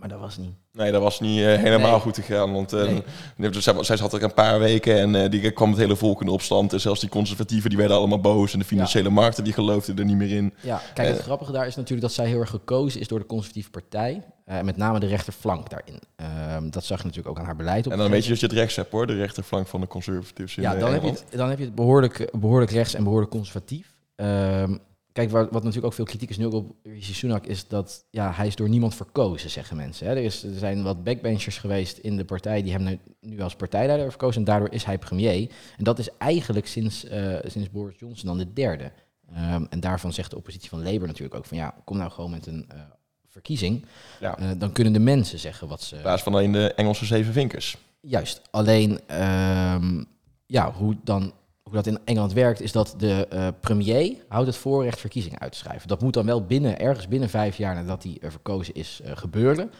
maar 0.00 0.08
dat 0.08 0.20
was 0.20 0.36
niet. 0.36 0.50
Nee, 0.72 0.92
dat 0.92 1.02
was 1.02 1.20
niet 1.20 1.38
eh, 1.40 1.44
helemaal 1.56 1.90
Nee. 1.90 2.00
goed 2.00 2.14
gegaan. 2.14 2.52
Want 2.52 2.72
eh, 2.72 2.88
Nee. 3.36 3.50
dus 3.50 3.64
zij, 3.64 3.84
zij 3.84 3.96
zat 3.96 4.12
er 4.12 4.22
een 4.22 4.34
paar 4.34 4.58
weken 4.58 4.98
en 4.98 5.14
eh, 5.14 5.30
die 5.30 5.50
kwam 5.50 5.68
het 5.70 5.78
hele 5.78 5.96
volk 5.96 6.20
in 6.20 6.28
opstand. 6.28 6.72
En 6.72 6.80
zelfs 6.80 7.00
die 7.00 7.08
conservatieven 7.08 7.70
die 7.70 7.78
werden 7.78 7.96
allemaal 7.96 8.20
boos. 8.20 8.52
En 8.52 8.58
de 8.58 8.64
financiële 8.64 9.10
markten 9.10 9.44
die 9.44 9.52
geloofden 9.52 9.98
er 9.98 10.04
niet 10.04 10.16
meer 10.16 10.30
in. 10.36 10.54
Ja, 10.60 10.80
kijk, 10.94 11.08
het 11.08 11.18
grappige 11.22 11.52
daar 11.52 11.66
is 11.66 11.74
natuurlijk 11.76 12.02
dat 12.02 12.12
zij 12.12 12.26
heel 12.26 12.40
erg 12.40 12.50
gekozen 12.50 13.00
is 13.00 13.08
door 13.08 13.18
de 13.18 13.26
conservatieve 13.26 13.70
partij. 13.70 14.22
eh, 14.44 14.60
met 14.60 14.76
name 14.76 15.00
de 15.00 15.06
rechterflank 15.06 15.70
daarin. 15.70 16.00
Ehm, 16.16 16.70
dat 16.70 16.84
zag 16.84 16.98
je 16.98 17.04
natuurlijk 17.04 17.28
ook 17.28 17.38
aan 17.38 17.44
haar 17.46 17.56
beleid. 17.56 17.86
Op 17.86 17.92
En 17.92 17.98
dan 17.98 18.10
weet 18.10 18.22
je 18.24 18.30
dat 18.30 18.40
je 18.40 18.46
het 18.46 18.54
rechts 18.54 18.76
hebt 18.76 18.90
hoor, 18.92 19.06
de 19.06 19.14
rechterflank 19.14 19.66
van 19.66 19.80
de 19.80 19.86
conservatives 19.86 20.56
in 20.56 20.62
Ja, 20.62 20.74
dan 20.74 20.92
heb, 20.92 21.02
je 21.02 21.08
het, 21.08 21.24
dan 21.30 21.48
heb 21.48 21.58
je 21.58 21.64
het 21.64 21.74
behoorlijk, 21.74 22.28
behoorlijk 22.40 22.70
rechts 22.70 22.94
en 22.94 23.04
behoorlijk 23.04 23.30
conservatief. 23.30 23.94
Ehm, 24.16 24.76
kijk, 25.12 25.30
waar, 25.30 25.42
wat 25.42 25.52
natuurlijk 25.52 25.86
ook 25.86 25.92
veel 25.92 26.04
kritiek 26.04 26.30
is 26.30 26.38
nu 26.38 26.46
ook 26.46 26.52
op 26.52 26.74
Rishi 26.82 27.14
Sunak, 27.14 27.46
is 27.46 27.68
dat 27.68 28.04
ja, 28.10 28.32
hij 28.32 28.46
is 28.46 28.56
door 28.56 28.68
niemand 28.68 28.94
verkozen, 28.94 29.50
zeggen 29.50 29.76
mensen. 29.76 30.06
Hè. 30.06 30.12
Er, 30.12 30.22
is, 30.22 30.42
er 30.42 30.58
zijn 30.58 30.82
wat 30.82 31.04
backbenchers 31.04 31.58
geweest 31.58 31.98
in 31.98 32.16
de 32.16 32.24
partij 32.24 32.62
die 32.62 32.72
hem 32.72 32.82
nu, 32.82 32.98
nu 33.20 33.40
als 33.40 33.54
partijleider 33.54 34.08
verkozen 34.08 34.40
en 34.40 34.46
daardoor 34.46 34.72
is 34.72 34.84
hij 34.84 34.98
premier. 34.98 35.50
En 35.76 35.84
dat 35.84 35.98
is 35.98 36.08
eigenlijk 36.18 36.66
sinds, 36.66 37.04
eh, 37.04 37.36
sinds 37.44 37.70
Boris 37.70 37.98
Johnson 37.98 38.28
dan 38.28 38.38
de 38.38 38.52
derde. 38.52 38.92
Ehm, 39.34 39.64
en 39.70 39.80
daarvan 39.80 40.12
zegt 40.12 40.30
de 40.30 40.36
oppositie 40.36 40.68
van 40.68 40.82
Labour 40.82 41.06
natuurlijk 41.06 41.34
ook 41.34 41.46
van 41.46 41.56
ja, 41.56 41.74
kom 41.84 41.96
nou 41.96 42.10
gewoon 42.10 42.30
met 42.30 42.46
een 42.46 42.64
eh, 42.68 42.80
verkiezing. 43.28 43.84
Ja. 44.20 44.38
Eh, 44.38 44.50
dan 44.58 44.72
kunnen 44.72 44.92
de 44.92 44.98
mensen 44.98 45.38
zeggen 45.38 45.68
wat 45.68 45.82
ze... 45.82 45.96
Plaats 45.96 46.22
van 46.22 46.34
alleen 46.34 46.52
de 46.52 46.74
Engelse 46.74 47.04
zeven 47.04 47.32
vinkers. 47.32 47.76
Juist. 48.00 48.42
Alleen, 48.50 49.00
ehm, 49.06 50.04
ja, 50.46 50.72
hoe, 50.72 50.96
dan, 51.04 51.32
hoe 51.70 51.82
dat 51.82 51.86
in 51.86 51.98
Engeland 52.04 52.32
werkt, 52.32 52.60
is 52.60 52.72
dat 52.72 52.94
de 52.98 53.26
eh, 53.26 53.48
premier 53.60 54.16
houdt 54.28 54.46
het 54.46 54.56
voorrecht 54.56 55.00
verkiezingen 55.00 55.38
uit 55.38 55.52
te 55.52 55.58
schrijven. 55.58 55.88
Dat 55.88 56.02
moet 56.02 56.14
dan 56.14 56.26
wel 56.26 56.44
binnen, 56.44 56.78
ergens 56.78 57.08
binnen 57.08 57.28
vijf 57.28 57.56
jaar 57.56 57.74
nadat 57.74 58.02
hij 58.02 58.18
eh, 58.20 58.30
verkozen 58.30 58.74
is, 58.74 59.00
eh, 59.04 59.16
gebeuren. 59.16 59.70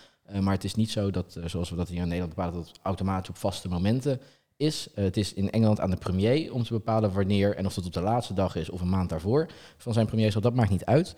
Maar 0.41 0.55
het 0.55 0.65
is 0.65 0.75
niet 0.75 0.91
zo 0.91 1.11
dat, 1.11 1.39
zoals 1.45 1.71
we 1.71 1.77
dat 1.77 1.89
hier 1.89 2.01
in 2.01 2.05
Nederland 2.05 2.35
bepalen, 2.35 2.55
dat 2.55 2.69
het 2.69 2.79
automatisch 2.83 3.29
op 3.29 3.37
vaste 3.37 3.69
momenten 3.69 4.21
is. 4.57 4.89
Het 4.95 5.17
is 5.17 5.35
in 5.35 5.51
Engeland 5.51 5.81
aan 5.81 5.91
de 5.91 5.97
premier 5.97 6.53
om 6.53 6.63
te 6.63 6.73
bepalen 6.73 7.13
wanneer 7.13 7.57
en 7.57 7.67
of 7.67 7.75
dat 7.75 7.87
op 7.87 7.93
de 7.93 8.01
laatste 8.01 8.35
dag 8.35 8.57
is 8.57 8.71
of 8.71 8.81
een 8.81 8.89
maand 8.89 9.09
daarvoor 9.09 9.47
van 9.77 9.93
zijn 9.93 10.07
premierschap. 10.07 10.43
Dat 10.43 10.55
maakt 10.55 10.71
niet 10.71 10.85
uit. 10.85 11.15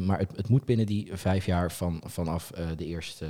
Maar 0.00 0.18
het, 0.18 0.36
het 0.36 0.48
moet 0.48 0.64
binnen 0.64 0.86
die 0.86 1.10
vijf 1.16 1.46
jaar 1.46 1.72
van, 1.72 2.02
vanaf 2.06 2.52
de 2.76 2.84
eerste, 2.84 3.26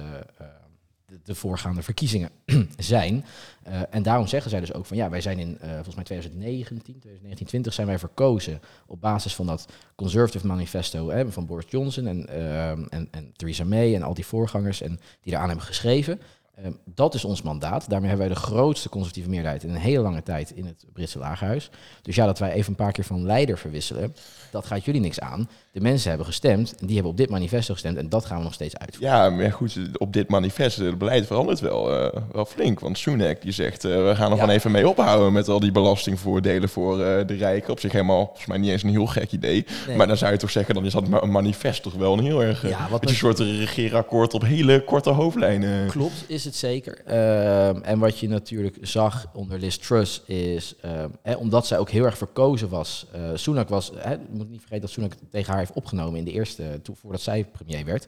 de, 1.06 1.18
de 1.24 1.34
voorgaande 1.34 1.82
verkiezingen 1.82 2.30
zijn. 2.78 3.24
Eh, 3.62 3.80
en 3.90 4.02
daarom 4.02 4.26
zeggen 4.26 4.50
zij 4.50 4.60
dus 4.60 4.72
ook 4.72 4.86
van 4.86 4.96
ja, 4.96 5.10
wij 5.10 5.20
zijn 5.20 5.38
in 5.38 5.58
eh, 5.60 5.72
volgens 5.72 5.94
mij 5.94 6.04
2019, 6.04 6.82
2019, 6.82 7.46
20 7.46 7.72
zijn 7.72 7.86
wij 7.86 7.98
verkozen 7.98 8.60
op 8.86 9.00
basis 9.00 9.34
van 9.34 9.46
dat 9.46 9.66
Conservative 9.94 10.46
Manifesto 10.46 11.24
van 11.28 11.46
Boris 11.46 11.66
Johnson 11.68 12.06
en, 12.06 12.28
ehm, 12.28 12.84
en, 12.88 13.08
en 13.10 13.32
Theresa 13.36 13.64
May 13.64 13.94
en 13.94 14.02
al 14.02 14.14
die 14.14 14.26
voorgangers 14.26 14.80
en 14.80 15.00
die 15.20 15.32
daaraan 15.32 15.48
hebben 15.48 15.66
geschreven. 15.66 16.20
Ehm, 16.54 16.72
dat 16.84 17.14
is 17.14 17.24
ons 17.24 17.42
mandaat. 17.42 17.88
Daarmee 17.88 18.08
hebben 18.08 18.26
wij 18.26 18.36
de 18.36 18.42
grootste 18.42 18.88
conservatieve 18.88 19.28
meerderheid 19.28 19.62
in 19.62 19.70
een 19.70 19.76
hele 19.76 20.02
lange 20.02 20.22
tijd 20.22 20.50
in 20.50 20.66
het 20.66 20.84
Britse 20.92 21.18
lagerhuis. 21.18 21.70
Dus 22.02 22.14
ja, 22.14 22.26
dat 22.26 22.38
wij 22.38 22.52
even 22.52 22.70
een 22.70 22.76
paar 22.76 22.92
keer 22.92 23.04
van 23.04 23.24
leider 23.24 23.58
verwisselen, 23.58 24.14
dat 24.50 24.66
gaat 24.66 24.84
jullie 24.84 25.00
niks 25.00 25.20
aan. 25.20 25.48
De 25.74 25.80
mensen 25.80 26.08
hebben 26.08 26.26
gestemd 26.26 26.74
en 26.80 26.86
die 26.86 26.94
hebben 26.94 27.12
op 27.12 27.18
dit 27.18 27.30
manifesto 27.30 27.72
gestemd 27.72 27.96
en 27.96 28.08
dat 28.08 28.24
gaan 28.24 28.38
we 28.38 28.44
nog 28.44 28.54
steeds 28.54 28.76
uitvoeren. 28.76 29.16
Ja, 29.16 29.30
maar 29.30 29.52
goed, 29.52 29.78
op 29.98 30.12
dit 30.12 30.28
manifest, 30.28 30.76
het 30.76 30.98
beleid 30.98 31.26
verandert 31.26 31.60
wel, 31.60 31.92
eh, 32.00 32.20
wel 32.32 32.44
flink. 32.44 32.80
Want 32.80 32.98
Sunak 32.98 33.42
die 33.42 33.52
zegt, 33.52 33.84
eh, 33.84 33.90
we 33.90 34.14
gaan 34.14 34.30
er 34.30 34.36
Ja. 34.36 34.44
van 34.44 34.50
even 34.50 34.70
mee 34.70 34.88
ophouden 34.88 35.32
met 35.32 35.48
al 35.48 35.60
die 35.60 35.72
belastingvoordelen 35.72 36.68
voor 36.68 37.04
eh, 37.04 37.26
de 37.26 37.34
rijken. 37.34 37.70
Op 37.72 37.80
zich 37.80 37.92
helemaal, 37.92 38.24
volgens 38.24 38.46
mij 38.46 38.58
niet 38.58 38.70
eens 38.70 38.82
een 38.82 38.90
heel 38.90 39.06
gek 39.06 39.32
idee. 39.32 39.64
Nee. 39.86 39.96
Maar 39.96 40.06
dan 40.06 40.16
zou 40.16 40.32
je 40.32 40.38
toch 40.38 40.50
zeggen, 40.50 40.74
dan 40.74 40.84
is 40.84 40.92
dat 40.92 41.04
een 41.22 41.30
manifest 41.30 41.82
toch 41.82 41.94
wel 41.94 42.12
een 42.12 42.24
heel 42.24 42.42
erg... 42.42 42.68
Ja, 42.68 42.88
wat 42.90 43.00
met 43.00 43.10
een 43.10 43.16
soort 43.16 43.38
regeerakkoord 43.38 44.34
op 44.34 44.42
hele 44.42 44.84
korte 44.84 45.10
hoofdlijnen. 45.10 45.88
Klopt, 45.90 46.24
is 46.26 46.44
het 46.44 46.56
zeker. 46.56 47.00
Ehm, 47.04 47.80
en 47.82 47.98
wat 47.98 48.18
je 48.18 48.28
natuurlijk 48.28 48.76
zag 48.80 49.26
onder 49.32 49.58
Liz 49.58 49.76
Truss 49.76 50.22
is, 50.26 50.74
ehm, 50.80 51.36
omdat 51.38 51.66
zij 51.66 51.78
ook 51.78 51.90
heel 51.90 52.04
erg 52.04 52.18
verkozen 52.18 52.68
was. 52.68 53.06
Sunak 53.34 53.68
was, 53.68 53.90
je 54.04 54.18
moet 54.30 54.50
niet 54.50 54.60
vergeten 54.60 54.80
dat 54.80 54.90
Sunak 54.90 55.12
tegen 55.30 55.52
haar 55.52 55.63
opgenomen 55.72 56.18
in 56.18 56.24
de 56.24 56.32
eerste, 56.32 56.80
toen, 56.82 56.96
voordat 56.96 57.20
zij 57.20 57.44
premier 57.44 57.84
werd. 57.84 58.06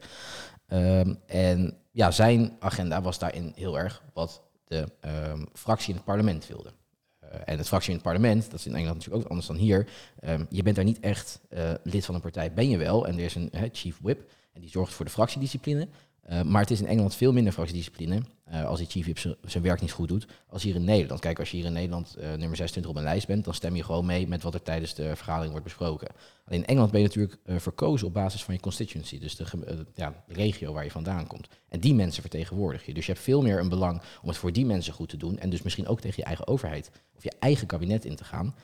Ehm, 0.66 1.14
en 1.26 1.76
ja, 1.90 2.10
zijn 2.10 2.56
agenda 2.58 3.02
was 3.02 3.18
daarin 3.18 3.52
heel 3.54 3.78
erg 3.78 4.02
wat 4.12 4.42
de 4.64 4.88
ehm, 5.00 5.44
fractie 5.52 5.88
in 5.88 5.94
het 5.94 6.04
parlement 6.04 6.46
wilde. 6.46 6.72
Eh, 7.18 7.40
en 7.44 7.58
het 7.58 7.66
fractie 7.66 7.90
in 7.90 7.94
het 7.94 8.04
parlement, 8.04 8.50
dat 8.50 8.58
is 8.58 8.66
in 8.66 8.74
Engeland 8.74 8.94
natuurlijk 8.96 9.24
ook 9.24 9.30
anders 9.30 9.48
dan 9.48 9.56
hier. 9.56 9.88
ehm, 10.20 10.44
je 10.50 10.62
bent 10.62 10.76
daar 10.76 10.84
niet 10.84 11.00
echt 11.00 11.40
eh, 11.48 11.70
lid 11.82 12.04
van 12.04 12.14
een 12.14 12.20
partij, 12.20 12.52
ben 12.52 12.68
je 12.68 12.76
wel. 12.76 13.06
En 13.06 13.18
er 13.18 13.24
is 13.24 13.34
een 13.34 13.50
chief 13.72 13.98
whip 14.02 14.30
en 14.52 14.60
die 14.60 14.70
zorgt 14.70 14.94
voor 14.94 15.04
de 15.04 15.10
fractiediscipline. 15.10 15.88
Eh, 16.26 16.42
maar 16.42 16.60
het 16.60 16.70
is 16.70 16.80
in 16.80 16.86
Engeland 16.86 17.14
veel 17.14 17.32
minder 17.32 17.52
fractiediscipline 17.52 18.22
eh, 18.44 18.64
als 18.64 18.78
die 18.78 18.88
chief 18.88 19.26
zijn 19.44 19.62
werk 19.62 19.80
niet 19.80 19.92
goed 19.92 20.08
doet 20.08 20.26
als 20.48 20.62
hier 20.62 20.74
in 20.74 20.84
Nederland. 20.84 21.20
Kijk, 21.20 21.38
als 21.38 21.50
je 21.50 21.56
hier 21.56 21.66
in 21.66 21.72
Nederland 21.72 22.14
eh, 22.14 22.28
nummer 22.28 22.56
26 22.56 22.90
op 22.90 22.96
een 22.96 23.02
lijst 23.02 23.26
bent, 23.26 23.44
dan 23.44 23.54
stem 23.54 23.76
je 23.76 23.84
gewoon 23.84 24.06
mee 24.06 24.28
met 24.28 24.42
wat 24.42 24.54
er 24.54 24.62
tijdens 24.62 24.94
de 24.94 25.16
vergadering 25.16 25.50
wordt 25.50 25.64
besproken. 25.64 26.08
Alleen 26.46 26.60
in 26.60 26.66
Engeland 26.66 26.90
ben 26.90 27.00
je 27.00 27.06
natuurlijk 27.06 27.38
verkozen 27.46 28.06
op 28.06 28.12
basis 28.12 28.44
van 28.44 28.54
je 28.54 28.60
constituency, 28.60 29.18
dus 29.18 29.36
de, 29.36 29.44
ja, 29.94 30.24
de 30.26 30.34
regio 30.34 30.72
waar 30.72 30.84
je 30.84 30.90
vandaan 30.90 31.26
komt. 31.26 31.48
En 31.68 31.80
die 31.80 31.94
mensen 31.94 32.20
vertegenwoordig 32.20 32.86
je. 32.86 32.94
Dus 32.94 33.06
je 33.06 33.12
hebt 33.12 33.24
veel 33.24 33.42
meer 33.42 33.58
een 33.58 33.68
belang 33.68 34.02
om 34.22 34.28
het 34.28 34.36
voor 34.36 34.52
die 34.52 34.66
mensen 34.66 34.92
goed 34.92 35.08
te 35.08 35.16
doen 35.16 35.38
en 35.38 35.50
dus 35.50 35.62
misschien 35.62 35.86
ook 35.86 36.00
tegen 36.00 36.16
je 36.16 36.24
eigen 36.24 36.46
overheid 36.46 36.90
of 37.16 37.22
je 37.22 37.32
eigen 37.38 37.66
kabinet 37.66 38.04
in 38.04 38.16
te 38.16 38.24
gaan. 38.24 38.54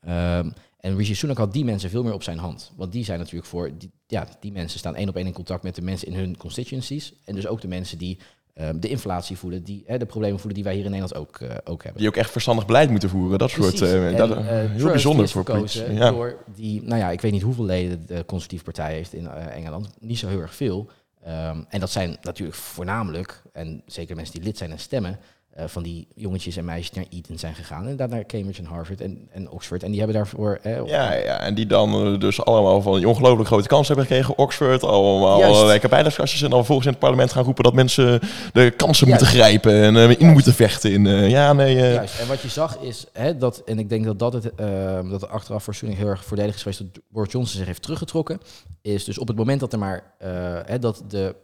Ehm, 0.00 0.50
en 0.80 0.96
Rishi 0.96 1.14
Sunak 1.14 1.36
had 1.36 1.52
die 1.52 1.64
mensen 1.64 1.90
veel 1.90 2.02
meer 2.02 2.12
op 2.12 2.22
zijn 2.22 2.38
hand. 2.38 2.72
Want 2.76 2.92
die 2.92 3.04
zijn 3.04 3.18
natuurlijk 3.18 3.46
voor, 3.46 3.70
die, 3.78 3.90
ja, 4.06 4.28
die 4.40 4.52
mensen 4.52 4.78
staan 4.78 4.94
één 4.94 5.08
op 5.08 5.16
één 5.16 5.26
in 5.26 5.32
contact 5.32 5.62
met 5.62 5.74
de 5.74 5.82
mensen 5.82 6.08
in 6.08 6.14
hun 6.14 6.36
constituencies. 6.36 7.12
En 7.24 7.34
dus 7.34 7.46
ook 7.46 7.60
de 7.60 7.68
mensen 7.68 7.98
die 7.98 8.18
ehm, 8.54 8.78
de 8.80 8.88
inflatie 8.88 9.36
voelen, 9.36 9.62
die 9.62 9.82
hè, 9.86 9.98
de 9.98 10.06
problemen 10.06 10.36
voelen 10.36 10.54
die 10.54 10.64
wij 10.64 10.74
hier 10.74 10.84
in 10.84 10.90
Nederland 10.90 11.20
ook, 11.20 11.36
eh, 11.36 11.56
ook 11.64 11.82
hebben. 11.82 12.00
Die 12.00 12.10
ook 12.10 12.16
echt 12.16 12.30
verstandig 12.30 12.66
beleid 12.66 12.90
moeten 12.90 13.08
voeren. 13.08 13.38
Dat 13.38 13.50
soort... 13.50 13.82
En, 13.82 14.16
dat, 14.16 14.30
eh, 14.30 14.46
heel 14.46 14.86
bijzonder 14.86 15.28
voor 15.28 15.44
politici. 15.44 15.92
Ja. 15.92 16.10
door 16.10 16.36
die, 16.54 16.82
nou 16.82 17.00
ja, 17.00 17.10
ik 17.10 17.20
weet 17.20 17.32
niet 17.32 17.42
hoeveel 17.42 17.64
leden 17.64 18.06
de 18.06 18.24
conservatieve 18.24 18.64
partij 18.64 18.92
heeft 18.92 19.12
in 19.12 19.26
Engeland. 19.28 19.88
Niet 20.00 20.18
zo 20.18 20.28
heel 20.28 20.40
erg 20.40 20.54
veel. 20.54 20.90
Ehm, 21.24 21.62
en 21.68 21.80
dat 21.80 21.90
zijn 21.90 22.16
natuurlijk 22.22 22.58
voornamelijk, 22.58 23.42
en 23.52 23.82
zeker 23.86 24.16
mensen 24.16 24.34
die 24.34 24.42
lid 24.42 24.58
zijn 24.58 24.70
en 24.70 24.78
stemmen, 24.78 25.18
eh, 25.56 25.64
van 25.66 25.82
die 25.82 26.08
jongetjes 26.14 26.56
en 26.56 26.64
meisjes 26.64 26.90
naar 26.96 27.04
Eton 27.10 27.38
zijn 27.38 27.54
gegaan. 27.54 27.86
En 27.86 27.96
daarna 27.96 28.24
Cambridge 28.26 28.60
en 28.62 28.68
Harvard 28.68 29.00
en, 29.00 29.28
en 29.30 29.50
Oxford. 29.50 29.82
En 29.82 29.88
die 29.90 29.98
hebben 29.98 30.16
daarvoor... 30.16 30.58
eh, 30.62 30.86
Ja, 30.86 31.12
ja, 31.12 31.40
en 31.40 31.54
die 31.54 31.66
dan 31.66 32.12
eh, 32.14 32.20
dus 32.20 32.44
allemaal 32.44 32.82
van 32.82 32.96
die 32.96 33.08
ongelooflijk 33.08 33.48
grote 33.48 33.68
kans 33.68 33.86
hebben 33.88 34.06
gekregen. 34.06 34.38
Oxford, 34.38 34.82
allemaal 34.82 35.38
Juist. 35.38 35.54
allerlei 35.54 35.80
bijleidskastjes. 35.88 36.42
En 36.42 36.48
dan 36.48 36.58
vervolgens 36.58 36.86
in 36.86 36.92
het 36.92 37.02
parlement 37.02 37.32
gaan 37.32 37.44
roepen 37.44 37.64
dat 37.64 37.74
mensen 37.74 38.20
de 38.52 38.70
kansen 38.76 39.06
Juist. 39.08 39.22
moeten 39.22 39.40
grijpen 39.40 39.82
en 39.82 39.96
eh, 39.96 40.20
in 40.20 40.28
moeten 40.28 40.54
vechten. 40.54 40.92
In, 40.92 41.06
eh, 41.06 41.30
ja, 41.30 41.52
nee. 41.52 41.76
eh, 41.76 41.94
Juist. 41.94 42.20
En 42.20 42.26
wat 42.28 42.40
je 42.40 42.48
zag 42.48 42.78
is 42.78 43.06
hè, 43.12 43.36
dat, 43.36 43.62
en 43.64 43.78
ik 43.78 43.88
denk 43.88 44.04
dat 44.04 44.18
dat 44.18 44.32
het, 44.32 44.54
ehm, 44.54 45.08
dat 45.08 45.22
er 45.22 45.28
achteraf 45.28 45.64
voor 45.64 45.74
heel 45.80 46.08
erg 46.08 46.24
voordelig 46.24 46.54
is 46.54 46.62
geweest 46.62 46.78
dat 46.78 47.02
Boris 47.08 47.32
Johnson 47.32 47.56
zich 47.58 47.66
heeft 47.66 47.82
teruggetrokken, 47.82 48.40
is 48.82 49.04
dus 49.04 49.18
op 49.18 49.28
het 49.28 49.36
moment 49.36 49.60
dat 49.60 49.72
er 49.72 49.78
maar 49.78 50.02
eh, 50.18 50.30
hè, 50.64 50.78
dat 50.78 51.02
de 51.08 51.34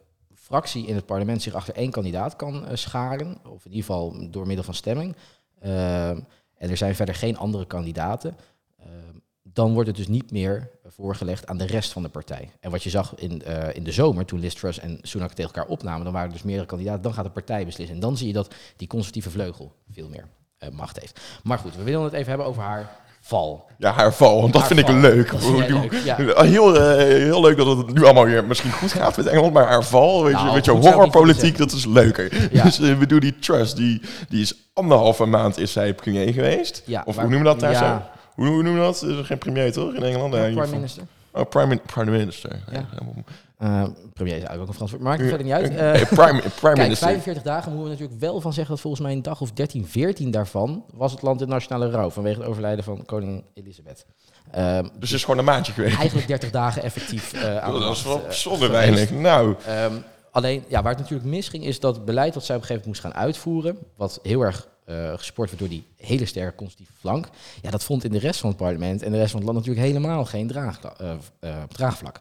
fractie 0.42 0.87
in 0.87 0.94
het 0.94 1.07
parlement 1.07 1.42
zich 1.42 1.55
achter 1.55 1.74
één 1.74 1.90
kandidaat 1.90 2.37
kan 2.37 2.66
eh, 2.66 2.76
scharen, 2.76 3.38
of 3.44 3.64
in 3.64 3.70
ieder 3.70 3.87
geval 3.87 4.31
door 4.31 4.46
middel 4.46 4.64
van 4.64 4.74
stemming, 4.74 5.16
ehm, 5.61 6.20
en 6.55 6.70
er 6.70 6.76
zijn 6.76 6.94
verder 6.94 7.14
geen 7.14 7.37
andere 7.37 7.66
kandidaten, 7.66 8.37
ehm, 8.78 9.16
dan 9.42 9.72
wordt 9.72 9.88
het 9.88 9.96
dus 9.96 10.09
niet 10.09 10.31
meer 10.31 10.70
voorgelegd 10.87 11.46
aan 11.46 11.59
de 11.59 11.66
rest 11.66 11.92
van 11.92 12.02
de 12.02 12.09
partij. 12.09 12.50
En 12.61 12.70
wat 12.70 12.83
je 12.83 12.90
zag 12.90 13.14
in, 13.14 13.42
eh, 13.42 13.76
in 13.76 13.85
de 13.85 13.92
zomer, 13.92 14.24
toen 14.24 14.40
Liz 14.40 14.55
Truss 14.55 14.78
en 14.78 14.98
Sunak 15.02 15.33
tegen 15.33 15.52
elkaar 15.52 15.70
opnamen, 15.70 16.05
dan 16.05 16.12
waren 16.12 16.28
er 16.28 16.35
dus 16.35 16.42
meerdere 16.42 16.66
kandidaten, 16.66 17.02
dan 17.02 17.14
gaat 17.14 17.24
de 17.24 17.31
partij 17.31 17.64
beslissen. 17.64 17.94
En 17.94 18.00
dan 18.00 18.16
zie 18.16 18.26
je 18.26 18.33
dat 18.33 18.55
die 18.76 18.88
conservatieve 18.88 19.31
vleugel 19.31 19.72
veel 19.90 20.09
meer 20.09 20.28
eh, 20.59 20.68
macht 20.68 21.00
heeft. 21.00 21.20
Maar 21.42 21.59
goed, 21.59 21.76
we 21.76 21.83
willen 21.83 22.05
het 22.05 22.12
even 22.12 22.28
hebben 22.28 22.46
over 22.46 22.62
haar 22.62 23.00
val. 23.24 23.70
Ja, 23.78 23.92
haar 23.92 24.14
val, 24.14 24.40
want 24.40 24.52
dat 24.52 24.62
Haar 24.62 24.70
vind 24.74 24.88
ik 24.88 24.94
leuk. 24.94 25.30
Dat 25.30 25.42
Hoe- 25.42 25.58
leuk, 25.66 25.92
ja. 26.04 26.16
Heel, 26.44 26.76
eh, 26.80 26.96
heel 27.06 27.40
leuk 27.40 27.56
dat 27.56 27.76
het 27.76 27.94
nu 27.94 28.04
allemaal 28.04 28.24
weer 28.24 28.44
misschien 28.44 28.72
goed 28.72 28.92
gaat 28.92 29.16
met 29.16 29.26
Engeland, 29.26 29.52
maar 29.52 29.66
haar 29.66 29.85
val, 29.85 30.22
weet 30.24 30.32
je, 30.38 30.42
Nou, 30.42 30.54
met 30.54 30.64
je 30.64 30.70
ik 30.72 30.76
niet 30.78 30.87
horrorpolitiek, 30.87 31.58
dat 31.58 31.72
is 31.72 31.87
leuker. 31.87 32.48
Ja. 32.52 32.62
Dus 32.62 32.80
eh, 32.80 32.98
we 32.98 33.06
doen 33.06 33.20
die 33.20 33.38
Trust, 33.38 33.76
die, 33.76 34.00
die 34.28 34.42
is 34.42 34.54
anderhalve 34.74 35.24
maand 35.24 35.58
is 35.58 35.72
zij 35.72 35.94
premier 35.94 36.32
geweest. 36.32 36.82
Ja, 36.87 37.02
of 37.06 37.14
maar- 37.16 37.24
hoe 37.24 37.35
noemen 37.35 37.52
we 37.52 37.58
dat 37.61 37.70
daar 37.70 37.82
ja. 37.85 38.02
zo? 38.14 38.20
Hoe, 38.35 38.46
hoe 38.46 38.62
noemen 38.62 38.80
we 38.80 38.87
dat? 38.87 39.00
Er 39.02 39.18
is 39.18 39.26
geen 39.26 39.38
premier 39.38 39.72
toch 39.72 39.94
in 39.94 40.02
Engeland? 40.02 40.35
Ieder 40.35 40.52
prime 40.52 40.66
minister. 40.74 41.02
Oh, 41.32 41.48
prime, 41.48 41.76
prime 41.87 42.11
minister. 42.11 42.50
Ja. 42.72 42.85
Uh, 43.62 43.83
premier 44.12 44.37
is 44.37 44.42
eigenlijk 44.42 44.61
ook 44.61 44.68
een 44.68 44.75
Frans 44.75 44.90
woord, 44.90 45.03
maakt 45.03 45.20
het 45.20 45.29
verder 45.29 45.46
niet 45.46 45.55
uit. 45.55 45.70
Uh, 45.70 46.09
prime, 46.09 46.40
prime 46.40 46.40
kijk, 46.61 46.77
minister. 46.77 47.07
45 47.07 47.42
dagen 47.42 47.72
moeten 47.72 47.85
we 47.85 47.90
natuurlijk 47.90 48.20
wel 48.20 48.40
van 48.40 48.53
zeggen 48.53 48.72
dat 48.72 48.83
volgens 48.83 49.03
mij 49.03 49.12
een 49.12 49.22
dag 49.22 49.40
of 49.40 49.53
13, 49.53 49.87
14 49.87 50.31
daarvan 50.31 50.85
was 50.92 51.12
het 51.12 51.22
land 51.22 51.40
in 51.40 51.48
nationale 51.48 51.90
rouw 51.90 52.11
vanwege 52.11 52.38
het 52.38 52.48
overlijden 52.48 52.85
van 52.85 53.05
koningin 53.05 53.44
Elisabeth. 53.55 54.07
Um, 54.59 54.83
dus 54.83 55.11
het 55.11 55.18
is 55.18 55.25
gewoon 55.25 55.38
een 55.38 55.44
maandje 55.44 55.72
geweest. 55.72 55.96
Eigenlijk 55.96 56.27
30 56.27 56.51
dagen 56.51 56.83
effectief 56.83 57.35
uh, 57.35 57.59
aan 57.64 57.72
Dat 57.72 57.83
was 57.83 58.03
wel 58.03 58.20
bijzonder 58.20 58.70
weinig. 58.70 59.11
Nou. 59.11 59.57
Um, 59.68 60.05
alleen, 60.31 60.64
ja, 60.68 60.83
waar 60.83 60.92
het 60.92 61.01
natuurlijk 61.01 61.31
misging 61.31 61.64
is 61.64 61.81
dat 61.81 61.96
het 61.96 62.05
beleid 62.05 62.35
dat 62.35 62.44
zij 62.44 62.57
op 62.57 62.62
een 62.62 62.66
gegeven 62.66 62.88
moment 62.88 63.05
moest 63.05 63.14
gaan 63.16 63.27
uitvoeren, 63.27 63.79
wat 63.96 64.18
heel 64.22 64.40
erg 64.40 64.68
uh, 64.87 65.12
gesport 65.18 65.48
werd 65.48 65.61
door 65.61 65.68
die 65.68 65.87
hele 65.96 66.27
sterke 66.27 66.55
conservatieve 66.55 66.92
flank. 67.01 67.29
Ja, 67.62 67.70
dat 67.70 67.85
vond 67.85 68.05
in 68.05 68.12
de 68.12 68.18
rest 68.18 68.40
van 68.40 68.48
het 68.48 68.59
parlement 68.59 69.03
en 69.03 69.12
de 69.12 69.18
rest 69.18 69.31
van 69.31 69.40
het 69.40 69.48
land 69.48 69.59
natuurlijk 69.59 69.87
helemaal 69.87 70.25
geen 70.25 70.46
draag, 70.46 70.81
uh, 71.01 71.11
uh, 71.40 71.62
draagvlak. 71.68 72.20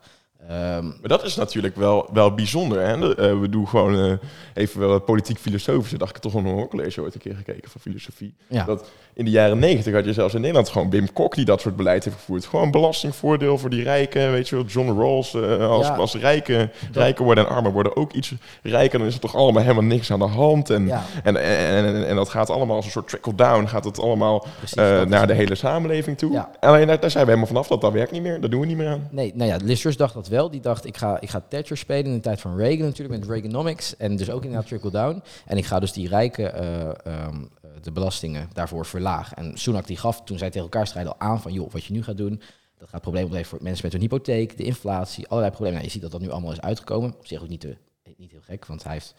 Um, 0.49 0.57
maar 0.99 1.09
dat 1.09 1.23
is 1.23 1.35
natuurlijk 1.35 1.75
wel, 1.75 2.09
wel 2.13 2.33
bijzonder. 2.33 2.81
Hè? 2.87 2.97
Uh, 2.97 3.39
we 3.39 3.49
doen 3.49 3.67
gewoon 3.67 3.95
uh, 4.05 4.13
even 4.53 4.79
wel 4.79 4.99
politiek-filosofische. 4.99 5.97
dacht 5.97 6.15
ik 6.15 6.21
toch 6.21 6.33
een 6.33 6.45
hoorcollege 6.45 7.01
ooit 7.01 7.13
een 7.13 7.19
keer 7.21 7.35
gekeken 7.35 7.69
van 7.69 7.81
filosofie. 7.81 8.33
Ja. 8.47 8.65
Dat 8.65 8.89
in 9.13 9.25
de 9.25 9.31
jaren 9.31 9.59
negentig 9.59 9.93
had 9.93 10.05
je 10.05 10.13
zelfs 10.13 10.33
in 10.33 10.39
Nederland 10.39 10.69
gewoon 10.69 10.89
Wim 10.89 11.13
Kok 11.13 11.35
die 11.35 11.45
dat 11.45 11.61
soort 11.61 11.75
beleid 11.75 12.03
heeft 12.03 12.15
gevoerd. 12.15 12.45
Gewoon 12.45 12.71
belastingvoordeel 12.71 13.57
voor 13.57 13.69
die 13.69 13.83
rijken. 13.83 14.31
Weet 14.31 14.49
je 14.49 14.55
wel, 14.55 14.65
John 14.65 14.99
Rawls. 14.99 15.33
Uh, 15.33 15.69
als, 15.69 15.87
Ja. 15.87 15.95
als 15.95 16.15
rijken, 16.15 16.71
worden 17.17 17.45
en 17.45 17.51
armer 17.51 17.71
worden 17.71 17.95
ook 17.95 18.13
iets 18.13 18.33
rijker, 18.63 18.99
dan 18.99 19.07
is 19.07 19.13
er 19.13 19.19
toch 19.19 19.35
allemaal 19.35 19.61
helemaal 19.61 19.83
niks 19.83 20.11
aan 20.11 20.19
de 20.19 20.25
hand. 20.25 20.69
En, 20.69 20.85
Ja. 20.87 21.03
en, 21.23 21.35
en, 21.43 21.85
en, 21.85 22.07
en 22.07 22.15
dat 22.15 22.29
gaat 22.29 22.49
allemaal 22.49 22.75
als 22.75 22.85
een 22.85 22.91
soort 22.91 23.07
trickle-down. 23.07 23.65
Gaat 23.65 23.83
het 23.85 23.99
allemaal 23.99 24.45
Precies, 24.57 24.77
eh, 24.77 25.01
naar 25.01 25.27
de 25.27 25.33
hele 25.33 25.55
samenleving 25.55 26.17
toe. 26.17 26.45
Alleen 26.59 26.87
daar, 26.87 26.99
daar 26.99 27.11
zijn 27.11 27.23
we 27.23 27.29
helemaal 27.29 27.51
vanaf. 27.53 27.67
Dat 27.67 27.81
dat 27.81 27.91
werkt 27.93 28.11
niet 28.11 28.21
meer. 28.21 28.41
Dat 28.41 28.51
doen 28.51 28.59
we 28.59 28.65
niet 28.65 28.77
meer 28.77 28.87
aan. 28.87 29.07
Nee, 29.11 29.31
nou 29.35 29.49
ja, 29.49 29.57
Truss 29.81 29.97
dacht 29.97 30.13
dat 30.13 30.27
wel. 30.31 30.49
Die 30.49 30.61
dacht, 30.61 30.85
ik 30.85 30.97
ga, 30.97 31.21
ik 31.21 31.29
ga 31.29 31.41
Thatcher 31.49 31.77
spelen 31.77 32.05
in 32.05 32.13
de 32.13 32.19
tijd 32.19 32.41
van 32.41 32.57
Reagan 32.57 32.85
natuurlijk, 32.85 33.19
met 33.19 33.29
Reaganomics. 33.29 33.97
En 33.97 34.15
dus 34.15 34.29
ook 34.29 34.43
inderdaad 34.43 34.67
trickle-down. 34.67 35.23
En 35.45 35.57
ik 35.57 35.65
ga 35.65 35.79
dus 35.79 35.91
die 35.91 36.07
rijken 36.07 36.53
eh, 36.53 36.89
ehm, 36.89 37.43
eh, 37.61 37.69
de 37.81 37.91
belastingen 37.91 38.49
daarvoor 38.53 38.85
verlagen. 38.85 39.37
En 39.37 39.57
Sunak 39.57 39.87
die 39.87 39.97
gaf, 39.97 40.23
toen 40.23 40.37
zij 40.37 40.49
tegen 40.49 40.63
elkaar 40.63 40.87
strijden, 40.87 41.17
al 41.17 41.27
aan 41.27 41.41
van, 41.41 41.53
joh, 41.53 41.71
wat 41.71 41.83
je 41.83 41.93
nu 41.93 42.03
gaat 42.03 42.17
doen, 42.17 42.41
dat 42.77 42.89
gaat 42.89 43.01
problemen 43.01 43.27
opleveren 43.27 43.57
voor 43.57 43.67
mensen 43.67 43.83
met 43.83 43.93
hun 43.93 44.01
hypotheek, 44.01 44.57
de 44.57 44.63
inflatie, 44.63 45.27
allerlei 45.27 45.51
problemen. 45.51 45.73
Nou, 45.73 45.85
je 45.85 45.93
ziet 45.93 46.01
dat 46.01 46.11
dat 46.11 46.21
nu 46.21 46.29
allemaal 46.29 46.51
is 46.51 46.61
uitgekomen. 46.61 47.13
Op 47.17 47.27
zich 47.27 47.41
ook 47.41 47.49
niet, 47.49 47.59
te, 47.59 47.77
niet 48.17 48.31
heel 48.31 48.41
gek, 48.41 48.65
want 48.65 48.83
hij 48.83 48.93
heeft 48.93 49.13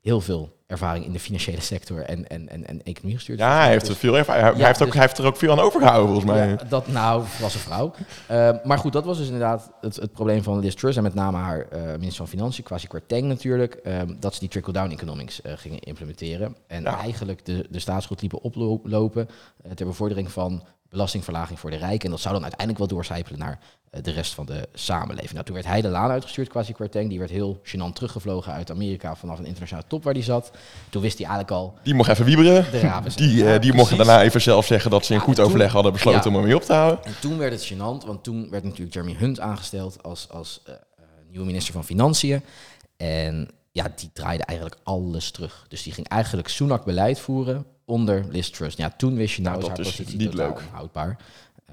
heel 0.00 0.20
veel 0.20 0.58
ervaring 0.66 1.04
in 1.04 1.12
de 1.12 1.20
financiële 1.20 1.60
sector 1.60 2.00
en, 2.00 2.28
en, 2.28 2.48
en, 2.48 2.66
en 2.66 2.82
economie 2.82 3.16
gestuurd. 3.16 3.38
Ja, 3.38 3.58
hij 3.60 3.70
heeft, 3.70 3.96
veel 3.96 4.16
ervaring. 4.18 4.44
Hij, 4.46 4.56
Ja, 4.56 4.66
heeft 4.66 4.80
ook, 4.80 4.86
dus- 4.86 4.94
hij 4.96 5.04
heeft 5.06 5.18
er 5.18 5.24
ook 5.26 5.36
veel 5.36 5.50
aan 5.50 5.58
overgehouden, 5.60 6.06
volgens 6.12 6.32
mij. 6.32 6.48
Ja, 6.48 6.56
dat 6.68 6.86
nou 6.88 7.24
was 7.40 7.54
een 7.54 7.60
vrouw. 7.60 7.92
Eh, 8.26 8.50
maar 8.64 8.78
goed, 8.78 8.92
dat 8.92 9.04
was 9.04 9.16
dus 9.16 9.26
inderdaad 9.26 9.70
het, 9.80 9.96
het 9.96 10.12
probleem 10.12 10.42
van 10.42 10.58
Liz 10.58 10.74
Truss 10.74 10.96
en 10.96 11.02
met 11.02 11.14
name 11.14 11.36
haar 11.36 11.60
eh, 11.68 11.82
minister 11.82 12.14
van 12.16 12.28
Financiën, 12.28 12.64
Kwasi 12.64 12.86
Kwarteng 12.86 13.26
natuurlijk, 13.26 13.74
ehm, 13.74 14.14
dat 14.18 14.34
ze 14.34 14.40
die 14.40 14.48
trickle-down 14.48 14.90
economics 14.90 15.42
eh, 15.42 15.52
gingen 15.56 15.78
implementeren. 15.80 16.56
En 16.66 16.82
Ja. 16.82 16.98
eigenlijk 16.98 17.44
de, 17.44 17.66
de 17.70 17.78
staatsschuld 17.78 18.20
liepen 18.20 18.42
oplopen 18.42 19.28
ter 19.74 19.86
bevordering 19.86 20.30
van 20.32 20.62
belastingverlaging 20.90 21.58
voor 21.58 21.70
de 21.70 21.76
rijken. 21.76 22.04
En 22.04 22.10
dat 22.10 22.20
zou 22.20 22.34
dan 22.34 22.42
uiteindelijk 22.42 22.78
wel 22.78 22.88
doorcijpelen 22.96 23.38
naar 23.38 23.58
eh, 23.90 24.02
de 24.02 24.10
rest 24.10 24.34
van 24.34 24.46
de 24.46 24.68
samenleving. 24.74 25.32
Nou, 25.32 25.44
toen 25.44 25.54
werd 25.54 25.66
hij 25.66 25.80
de 25.80 25.88
laan 25.88 26.10
uitgestuurd, 26.10 26.48
Kwasi 26.48 26.72
Kwarteng. 26.72 27.08
Die 27.08 27.18
werd 27.18 27.30
heel 27.30 27.60
gênant 27.64 27.92
teruggevlogen 27.92 28.52
uit 28.52 28.70
Amerika 28.70 29.16
vanaf 29.16 29.38
een 29.38 29.44
internationale 29.44 29.86
top 29.88 30.04
waar 30.04 30.12
hij 30.14 30.22
zat. 30.22 30.50
Toen 30.90 31.02
wist 31.02 31.18
hij 31.18 31.26
eigenlijk 31.26 31.56
al 31.56 31.74
Die 31.82 31.94
mocht 31.94 32.08
even 32.10 32.24
wieberen. 32.24 32.64
de. 32.70 33.02
Die, 33.16 33.44
eh, 33.44 33.52
Ja, 33.52 33.58
die 33.58 33.72
mochten 33.72 33.96
daarna 33.96 34.22
even 34.22 34.40
zelf 34.40 34.66
zeggen 34.66 34.90
dat 34.90 35.04
ze 35.04 35.12
in 35.12 35.18
Ja, 35.18 35.24
goed 35.24 35.34
toen- 35.34 35.44
overleg 35.44 35.72
hadden 35.72 35.92
besloten 35.92 36.20
ja. 36.20 36.28
om 36.28 36.34
hem 36.34 36.44
mee 36.44 36.54
op 36.56 36.62
te 36.62 36.72
houden. 36.72 37.04
En 37.04 37.14
toen 37.20 37.38
werd 37.38 37.52
het 37.52 37.72
gênant, 37.72 38.06
want 38.06 38.22
toen 38.24 38.50
werd 38.50 38.64
natuurlijk 38.64 38.94
Jeremy 38.94 39.14
Hunt 39.18 39.40
aangesteld 39.40 40.02
als, 40.02 40.28
als 40.30 40.60
eh, 40.66 40.74
nieuwe 41.30 41.46
minister 41.46 41.72
van 41.72 41.84
Financiën. 41.84 42.42
En 42.96 43.48
ja, 43.72 43.92
die 43.96 44.10
draaide 44.12 44.44
eigenlijk 44.44 44.78
alles 44.82 45.30
terug. 45.30 45.64
Dus 45.68 45.82
die 45.82 45.92
ging 45.92 46.08
eigenlijk 46.08 46.48
Sunak 46.48 46.84
beleid 46.84 47.20
voeren 47.20 47.64
onder 47.90 48.24
Liz 48.30 48.48
Truss. 48.48 48.76
Ja, 48.76 48.90
toen 48.90 49.14
wist 49.14 49.34
je 49.34 49.42
nou, 49.42 49.56
Nou, 49.58 49.68
dat 49.68 49.76
haar 49.78 49.86
is 49.86 49.96
positie 49.96 50.18
niet 50.18 50.34
leuk. 50.34 50.58
onhoudbaar. 50.58 51.18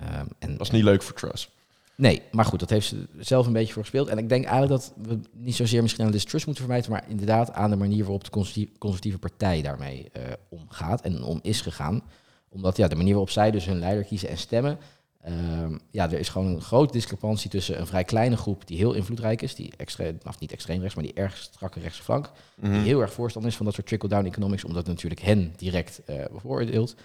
Ehm, 0.01 0.25
en, 0.39 0.51
Dat 0.51 0.61
is 0.61 0.71
niet 0.71 0.83
leuk 0.83 1.01
voor 1.03 1.15
Truss. 1.15 1.49
Nee, 1.95 2.21
maar 2.31 2.45
goed, 2.45 2.59
dat 2.59 2.69
heeft 2.69 2.87
ze 2.87 3.07
zelf 3.19 3.47
een 3.47 3.53
beetje 3.53 3.73
voor 3.73 3.81
gespeeld. 3.81 4.07
En 4.07 4.17
ik 4.17 4.29
denk 4.29 4.45
eigenlijk 4.45 4.81
dat 4.81 4.93
we 5.07 5.19
niet 5.31 5.55
zozeer 5.55 5.81
misschien 5.81 6.05
aan 6.05 6.11
Liz 6.11 6.23
Truss 6.23 6.45
moeten 6.45 6.63
verwijten, 6.63 6.91
maar 6.91 7.05
inderdaad 7.07 7.53
aan 7.53 7.69
de 7.69 7.75
manier 7.75 8.03
waarop 8.03 8.23
de 8.23 8.29
conservatieve, 8.29 8.77
conservatieve 8.77 9.17
partij 9.19 9.61
daarmee 9.61 10.09
eh, 10.13 10.21
omgaat 10.49 11.01
en 11.01 11.23
om 11.23 11.39
is 11.41 11.61
gegaan. 11.61 12.01
Omdat 12.49 12.77
ja, 12.77 12.87
de 12.87 12.95
manier 12.95 13.11
waarop 13.11 13.29
zij 13.29 13.51
dus 13.51 13.65
hun 13.65 13.79
leider 13.79 14.03
kiezen 14.03 14.29
en 14.29 14.37
stemmen, 14.37 14.77
ehm, 15.27 15.77
ja, 15.91 16.05
er 16.11 16.19
is 16.19 16.29
gewoon 16.29 16.47
een 16.47 16.61
grote 16.61 16.93
discrepantie 16.93 17.49
tussen 17.49 17.79
een 17.79 17.87
vrij 17.87 18.03
kleine 18.03 18.37
groep 18.37 18.67
die 18.67 18.77
heel 18.77 18.93
invloedrijk 18.93 19.41
is, 19.41 19.55
die 19.55 19.73
extreem, 19.77 20.17
of 20.25 20.39
niet 20.39 20.51
extreem 20.51 20.79
rechts, 20.79 20.95
maar 20.95 21.03
die 21.03 21.13
erg 21.13 21.37
strakke 21.37 21.79
rechtse 21.79 22.03
flank, 22.03 22.31
Mhm. 22.55 22.71
die 22.71 22.81
heel 22.81 23.01
erg 23.01 23.13
voorstander 23.13 23.51
is 23.51 23.57
van 23.57 23.65
dat 23.65 23.75
soort 23.75 23.87
trickle-down 23.87 24.25
economics, 24.25 24.63
omdat 24.63 24.87
natuurlijk 24.87 25.21
hen 25.21 25.53
direct 25.57 26.01
eh 26.05 26.25
bevoordeelt. 26.31 26.95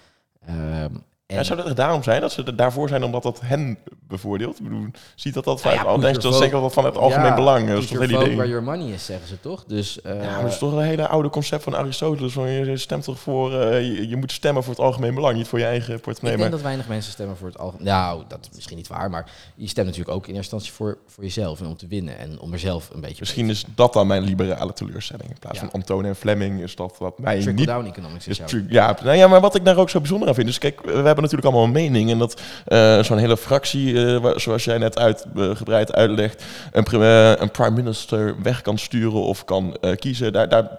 Ehm, 0.45 0.93
en- 1.33 1.39
En 1.39 1.45
zou 1.45 1.59
dat 1.59 1.67
er 1.67 1.75
daarom 1.75 2.03
zijn 2.03 2.21
dat 2.21 2.31
ze 2.31 2.43
er 2.43 2.55
daarvoor 2.55 2.89
zijn 2.89 3.03
omdat 3.03 3.23
dat 3.23 3.39
hen 3.43 3.77
bevoordeelt? 4.07 4.57
Ik 4.57 4.63
bedoel, 4.63 4.85
ziet 5.15 5.33
dat 5.33 5.43
dat 5.43 5.63
Nou 5.63 5.75
vaak 5.75 5.85
ja, 5.85 5.91
al? 5.91 5.99
Denk 5.99 6.21
dat 6.21 6.35
zeker 6.35 6.59
wel 6.59 6.69
van 6.69 6.85
het 6.85 6.97
algemeen 6.97 7.25
Ja, 7.25 7.35
belang? 7.35 7.65
Dat 7.67 7.73
put 7.75 7.83
is 7.83 7.89
toch 7.89 7.99
hele 7.99 8.17
idee? 8.23 8.35
where 8.35 8.49
your 8.49 8.63
money 8.63 8.87
is, 8.93 9.05
zeggen 9.05 9.27
ze 9.27 9.39
toch? 9.39 9.63
Dus, 9.67 10.01
eh, 10.01 10.23
Ja, 10.23 10.31
maar 10.31 10.41
dat 10.41 10.51
is 10.51 10.57
toch 10.57 10.71
een 10.73 10.83
hele 10.83 11.07
oude 11.07 11.29
concept 11.29 11.63
van 11.63 11.75
Aristoteles. 11.75 12.33
Van 12.33 12.49
je 12.49 12.77
stemt 12.77 13.03
toch 13.03 13.19
voor, 13.19 13.53
eh, 13.59 13.81
je, 13.81 14.07
je 14.07 14.15
moet 14.15 14.31
stemmen 14.31 14.63
voor 14.63 14.73
het 14.73 14.81
algemeen 14.81 15.13
belang, 15.15 15.35
niet 15.37 15.47
voor 15.47 15.59
je 15.59 15.65
eigen 15.65 15.99
portemonnee. 15.99 16.31
ik 16.33 16.39
denk 16.39 16.51
dat 16.51 16.61
weinig 16.61 16.87
mensen 16.87 17.11
stemmen 17.11 17.37
voor 17.37 17.47
het 17.47 17.57
algemeen. 17.59 17.85
Nou, 17.85 18.23
dat 18.27 18.39
is 18.41 18.55
misschien 18.55 18.77
niet 18.77 18.87
waar, 18.87 19.09
maar 19.09 19.31
je 19.55 19.67
stemt 19.67 19.87
natuurlijk 19.87 20.15
ook 20.15 20.27
in 20.27 20.35
eerste 20.35 20.55
instantie 20.55 20.71
voor, 20.71 20.97
voor 21.07 21.23
jezelf 21.23 21.59
en 21.59 21.65
om 21.67 21.77
te 21.77 21.87
winnen 21.87 22.17
en 22.17 22.39
om 22.39 22.53
er 22.53 22.59
zelf 22.59 22.89
een 22.93 23.01
beetje. 23.01 23.17
misschien 23.19 23.49
is 23.49 23.65
dat 23.75 23.93
dan 23.93 24.07
mijn 24.07 24.23
liberale 24.23 24.73
teleurstelling. 24.73 25.29
In 25.29 25.39
plaats 25.39 25.59
Ja. 25.59 25.63
van 25.65 25.73
Antone 25.73 26.07
en 26.07 26.15
Fleming 26.15 26.61
is 26.61 26.75
dat 26.75 26.95
wat 26.99 27.19
mij 27.19 27.35
niet 27.35 27.43
trickle-down 27.43 27.85
economics 27.87 28.27
is 28.27 28.41
ja, 28.69 28.97
nou 29.03 29.17
ja, 29.17 29.27
maar 29.27 29.41
wat 29.41 29.55
ik 29.55 29.65
daar 29.65 29.77
ook 29.77 29.89
zo 29.89 29.99
bijzonder 29.99 30.27
aan 30.27 30.33
vind. 30.35 30.47
Dus 30.47 30.57
kijk, 30.57 30.81
we 30.81 30.91
hebben 30.91 31.22
natuurlijk 31.31 31.55
allemaal 31.55 31.63
een 31.63 31.83
mening. 31.83 32.11
En 32.11 32.17
dat 32.17 32.41
eh, 32.65 33.03
zo'n 33.03 33.17
hele 33.17 33.37
fractie, 33.37 34.05
eh, 34.05 34.31
zoals 34.35 34.63
jij 34.63 34.77
net 34.77 34.97
uitgebreid 34.97 35.93
uitlegt, 35.93 36.43
een, 36.71 36.85
eh, 36.85 37.31
een 37.35 37.51
prime 37.51 37.75
minister 37.75 38.35
weg 38.41 38.61
kan 38.61 38.77
sturen 38.77 39.21
of 39.21 39.45
kan 39.45 39.77
eh, 39.81 39.95
kiezen. 39.95 40.33
Daar, 40.33 40.49
daar, 40.49 40.69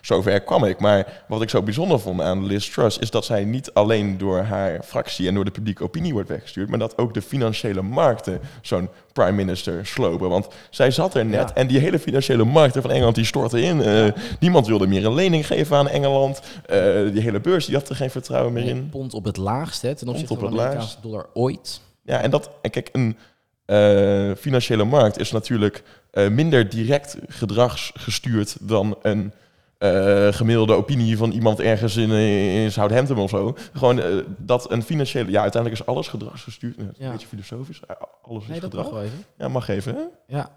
zover 0.00 0.40
kwam 0.40 0.64
ik. 0.64 0.80
Maar 0.80 1.22
wat 1.28 1.42
ik 1.42 1.50
zo 1.50 1.62
bijzonder 1.62 2.00
vond 2.00 2.20
aan 2.20 2.46
Liz 2.46 2.68
Truss 2.70 2.98
is 2.98 3.10
dat 3.10 3.24
zij 3.24 3.44
niet 3.44 3.72
alleen 3.74 4.18
door 4.18 4.38
haar 4.38 4.82
fractie 4.84 5.28
en 5.28 5.34
door 5.34 5.44
de 5.44 5.50
publieke 5.50 5.82
opinie 5.82 6.12
wordt 6.12 6.28
weggestuurd, 6.28 6.68
maar 6.68 6.78
dat 6.78 6.98
ook 6.98 7.14
de 7.14 7.22
financiële 7.22 7.82
markten 7.82 8.40
zo'n 8.62 8.88
prime 9.12 9.32
minister 9.32 9.86
slopen. 9.86 10.28
Want 10.28 10.48
zij 10.70 10.90
zat 10.90 11.14
er 11.14 11.24
net 11.24 11.48
Ja. 11.48 11.54
en 11.54 11.66
die 11.66 11.78
hele 11.78 11.98
financiële 11.98 12.44
markten 12.44 12.82
van 12.82 12.90
Engeland 12.90 13.14
die 13.14 13.24
stortten 13.24 13.62
in. 13.62 13.82
Eh, 13.82 14.06
Niemand 14.40 14.66
wilde 14.66 14.86
meer 14.86 15.04
een 15.06 15.14
lening 15.14 15.46
geven 15.46 15.76
aan 15.76 15.88
Engeland. 15.88 16.40
Eh, 16.66 16.78
die 17.12 17.20
hele 17.22 17.40
beurs 17.40 17.66
die 17.66 17.74
had 17.76 17.88
er 17.88 17.96
geen 17.96 18.10
vertrouwen 18.10 18.52
meer 18.52 18.64
in. 18.66 18.88
pond 18.90 19.14
op 19.14 19.24
het 19.24 19.36
laagst 19.36 19.82
hè, 19.82 19.94
ten 19.94 20.08
opzichte 20.08 20.32
op 20.32 20.38
van 20.40 20.50
de 20.50 20.58
Amerikaanse 20.60 20.96
dollar 21.02 21.26
ooit. 21.34 21.80
Ja, 22.04 22.20
en 22.20 22.30
dat, 22.30 22.50
en 22.62 22.70
kijk, 22.70 22.88
een 22.92 23.16
eh, 23.64 24.30
financiële 24.38 24.84
markt 24.84 25.18
is 25.18 25.30
natuurlijk 25.32 25.82
minder 26.30 26.68
direct 26.68 27.16
gedragsgestuurd 27.28 28.56
dan 28.60 28.96
een 29.02 29.32
eh, 29.80 30.32
gemiddelde 30.32 30.72
opinie 30.74 31.16
van 31.16 31.30
iemand 31.30 31.60
ergens 31.60 31.96
in, 31.96 32.10
eh, 32.10 32.62
in 32.64 32.72
Southampton 32.72 33.18
of 33.18 33.30
zo. 33.30 33.56
Gewoon 33.72 34.00
eh, 34.00 34.06
dat 34.38 34.70
een 34.70 34.82
financiële, 34.82 35.30
ja, 35.30 35.40
uiteindelijk 35.42 35.80
is 35.82 35.86
alles 35.88 36.08
gedragsgestuurd. 36.08 36.76
Ja, 36.76 37.06
Een 37.06 37.12
beetje 37.12 37.26
filosofisch, 37.26 37.80
eh, 37.86 37.96
alles 38.22 38.42
is 38.42 38.48
Nee, 38.48 38.60
dat 38.60 38.70
gedrag. 38.70 38.90
mag 38.92 39.02
even. 39.02 39.24
Ja, 39.38 39.48
mag 39.48 39.68
even. 39.68 39.94
Hè? 39.94 40.00
Ja, 40.26 40.50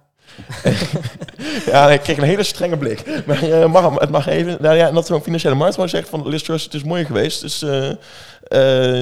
Ja, 1.65 1.89
ik 1.91 2.01
kreeg 2.01 2.17
een 2.17 2.23
hele 2.23 2.43
strenge 2.43 2.77
blik. 2.77 3.23
Maar 3.25 3.43
eh, 3.43 3.71
mag, 3.71 3.99
het 3.99 4.09
mag 4.09 4.27
even. 4.27 4.57
Nou 4.61 4.75
ja, 4.75 4.87
en 4.87 4.93
dat 4.93 5.05
zo'n 5.05 5.21
financiële 5.21 5.55
markt 5.55 5.73
gewoon 5.73 5.89
zegt 5.89 6.09
van 6.09 6.27
Liz 6.29 6.41
Truss, 6.43 6.63
het 6.63 6.73
is 6.73 6.83
mooi 6.83 7.05
geweest. 7.05 7.41
Dus 7.41 7.61
eh, 7.61 7.89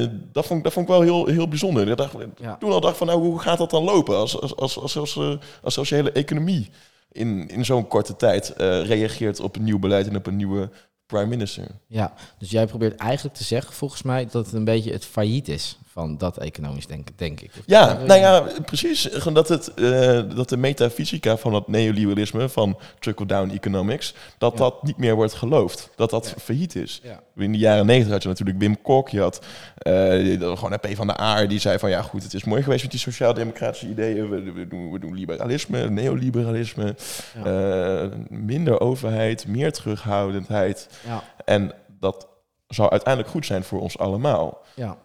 eh, 0.01 0.10
dat, 0.31 0.45
vond, 0.45 0.57
ik- 0.60 0.63
dat 0.63 0.73
vond 0.73 0.86
ik 0.88 0.91
wel 0.93 1.01
heel, 1.01 1.25
heel 1.25 1.47
bijzonder. 1.47 1.88
Ik 1.89 1.97
dacht, 1.97 2.13
Ja. 2.38 2.55
Toen 2.60 2.71
al 2.71 2.81
dacht 2.81 2.97
van, 2.97 3.07
nou, 3.07 3.19
hoe 3.19 3.39
gaat 3.39 3.57
dat 3.57 3.69
dan 3.69 3.84
lopen 3.84 4.15
als, 4.17 4.41
als, 4.41 4.55
als, 4.55 4.77
als, 4.79 4.97
als, 4.97 5.15
eh, 5.17 5.31
als, 5.63 5.77
als 5.77 5.89
je 5.89 5.95
hele 5.95 6.12
economie 6.12 6.69
in, 7.12 7.47
in 7.47 7.65
zo'n 7.65 7.88
korte 7.88 8.15
tijd 8.15 8.54
eh, 8.54 8.86
reageert 8.86 9.39
op 9.39 9.56
een 9.56 9.63
nieuw 9.63 9.80
beleid 9.80 10.08
en 10.08 10.15
op 10.15 10.28
een 10.28 10.36
nieuwe 10.36 10.69
prime 11.06 11.26
minister? 11.26 11.67
ja, 11.88 12.13
dus 12.38 12.52
jij 12.52 12.67
probeert 12.67 12.95
eigenlijk 12.95 13.36
te 13.36 13.43
zeggen, 13.43 13.74
volgens 13.74 14.02
mij, 14.02 14.28
dat 14.32 14.45
het 14.45 14.54
een 14.54 14.63
beetje 14.63 14.91
het 14.91 15.06
failliet 15.06 15.47
is 15.47 15.80
van 15.93 16.17
dat 16.17 16.38
economisch 16.38 16.88
denken, 16.88 17.13
denk 17.17 17.41
ik. 17.41 17.51
Of- 17.60 17.63
Ja, 17.65 17.93
nou 18.06 18.19
ja, 18.19 18.43
precies. 18.65 19.08
Gewoon 19.12 19.34
dat, 19.34 19.47
het, 19.47 19.73
eh, 19.73 20.21
dat 20.36 20.49
de 20.49 20.58
metafysica 20.58 21.38
van 21.38 21.51
dat 21.51 21.67
neoliberalisme, 21.67 22.49
van 22.49 22.77
trickle-down 22.99 23.49
economics, 23.49 24.13
dat 24.38 24.51
Ja. 24.51 24.58
dat 24.58 24.84
niet 24.84 24.97
meer 24.97 25.15
wordt 25.15 25.34
geloofd. 25.34 25.89
Dat 25.95 26.10
dat 26.10 26.25
Ja. 26.36 26.41
failliet 26.41 26.75
is. 26.75 26.99
Ja. 27.04 27.19
In 27.36 27.51
de 27.51 27.58
jaren 27.58 27.86
negentig 27.86 28.12
had 28.13 28.21
je 28.23 28.27
natuurlijk 28.30 28.60
Wim 28.60 28.82
Kok, 28.82 29.10
je 29.10 29.19
had 29.21 29.45
eh, 29.77 29.93
gewoon 30.39 30.71
een 30.71 30.80
P 30.80 30.95
van 30.95 31.08
de 31.08 31.21
A, 31.21 31.45
die 31.45 31.60
zei 31.60 31.80
van 31.80 31.89
ja 31.89 32.01
goed, 32.01 32.23
het 32.23 32.34
is 32.34 32.43
mooi 32.43 32.63
geweest 32.63 32.82
met 32.82 32.91
die 32.91 32.99
sociaal-democratische 32.99 33.88
ideeën. 33.88 34.30
We, 34.30 34.51
we, 34.51 34.67
doen, 34.67 34.91
we 34.91 34.99
doen 34.99 35.13
liberalisme, 35.13 35.89
neoliberalisme, 35.89 36.95
Ja. 37.43 38.01
eh, 38.04 38.08
minder 38.30 38.80
overheid, 38.80 39.47
meer 39.47 39.71
terughoudendheid. 39.71 40.88
Ja, 41.06 41.23
En 41.45 41.71
dat 41.99 42.27
zou 42.67 42.89
uiteindelijk 42.89 43.34
goed 43.34 43.45
zijn 43.45 43.63
voor 43.63 43.82
ons 43.82 43.97
allemaal. 43.97 44.62
ja. 44.73 44.97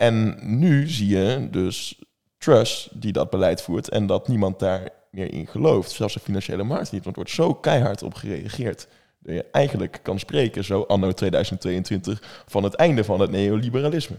En 0.00 0.38
nu 0.42 0.88
zie 0.88 1.08
je 1.08 1.48
dus 1.50 1.98
Truss 2.38 2.88
die 2.92 3.12
dat 3.12 3.30
beleid 3.30 3.62
voert 3.62 3.88
en 3.88 4.06
dat 4.06 4.28
niemand 4.28 4.58
daar 4.58 4.88
meer 5.10 5.32
in 5.32 5.46
gelooft. 5.46 5.90
Zelfs 5.90 6.14
de 6.14 6.20
financiële 6.20 6.62
markt 6.62 6.92
niet, 6.92 7.04
want 7.04 7.16
er 7.16 7.22
wordt 7.22 7.30
zo 7.30 7.54
keihard 7.54 8.02
op 8.02 8.14
gereageerd. 8.14 8.86
Dat 9.18 9.34
je 9.34 9.44
eigenlijk 9.52 10.00
kan 10.02 10.18
spreken, 10.18 10.64
zo 10.64 10.82
anno 10.82 11.12
2022, 11.12 12.42
van 12.46 12.62
het 12.62 12.74
einde 12.74 13.04
van 13.04 13.20
het 13.20 13.30
neoliberalisme. 13.30 14.16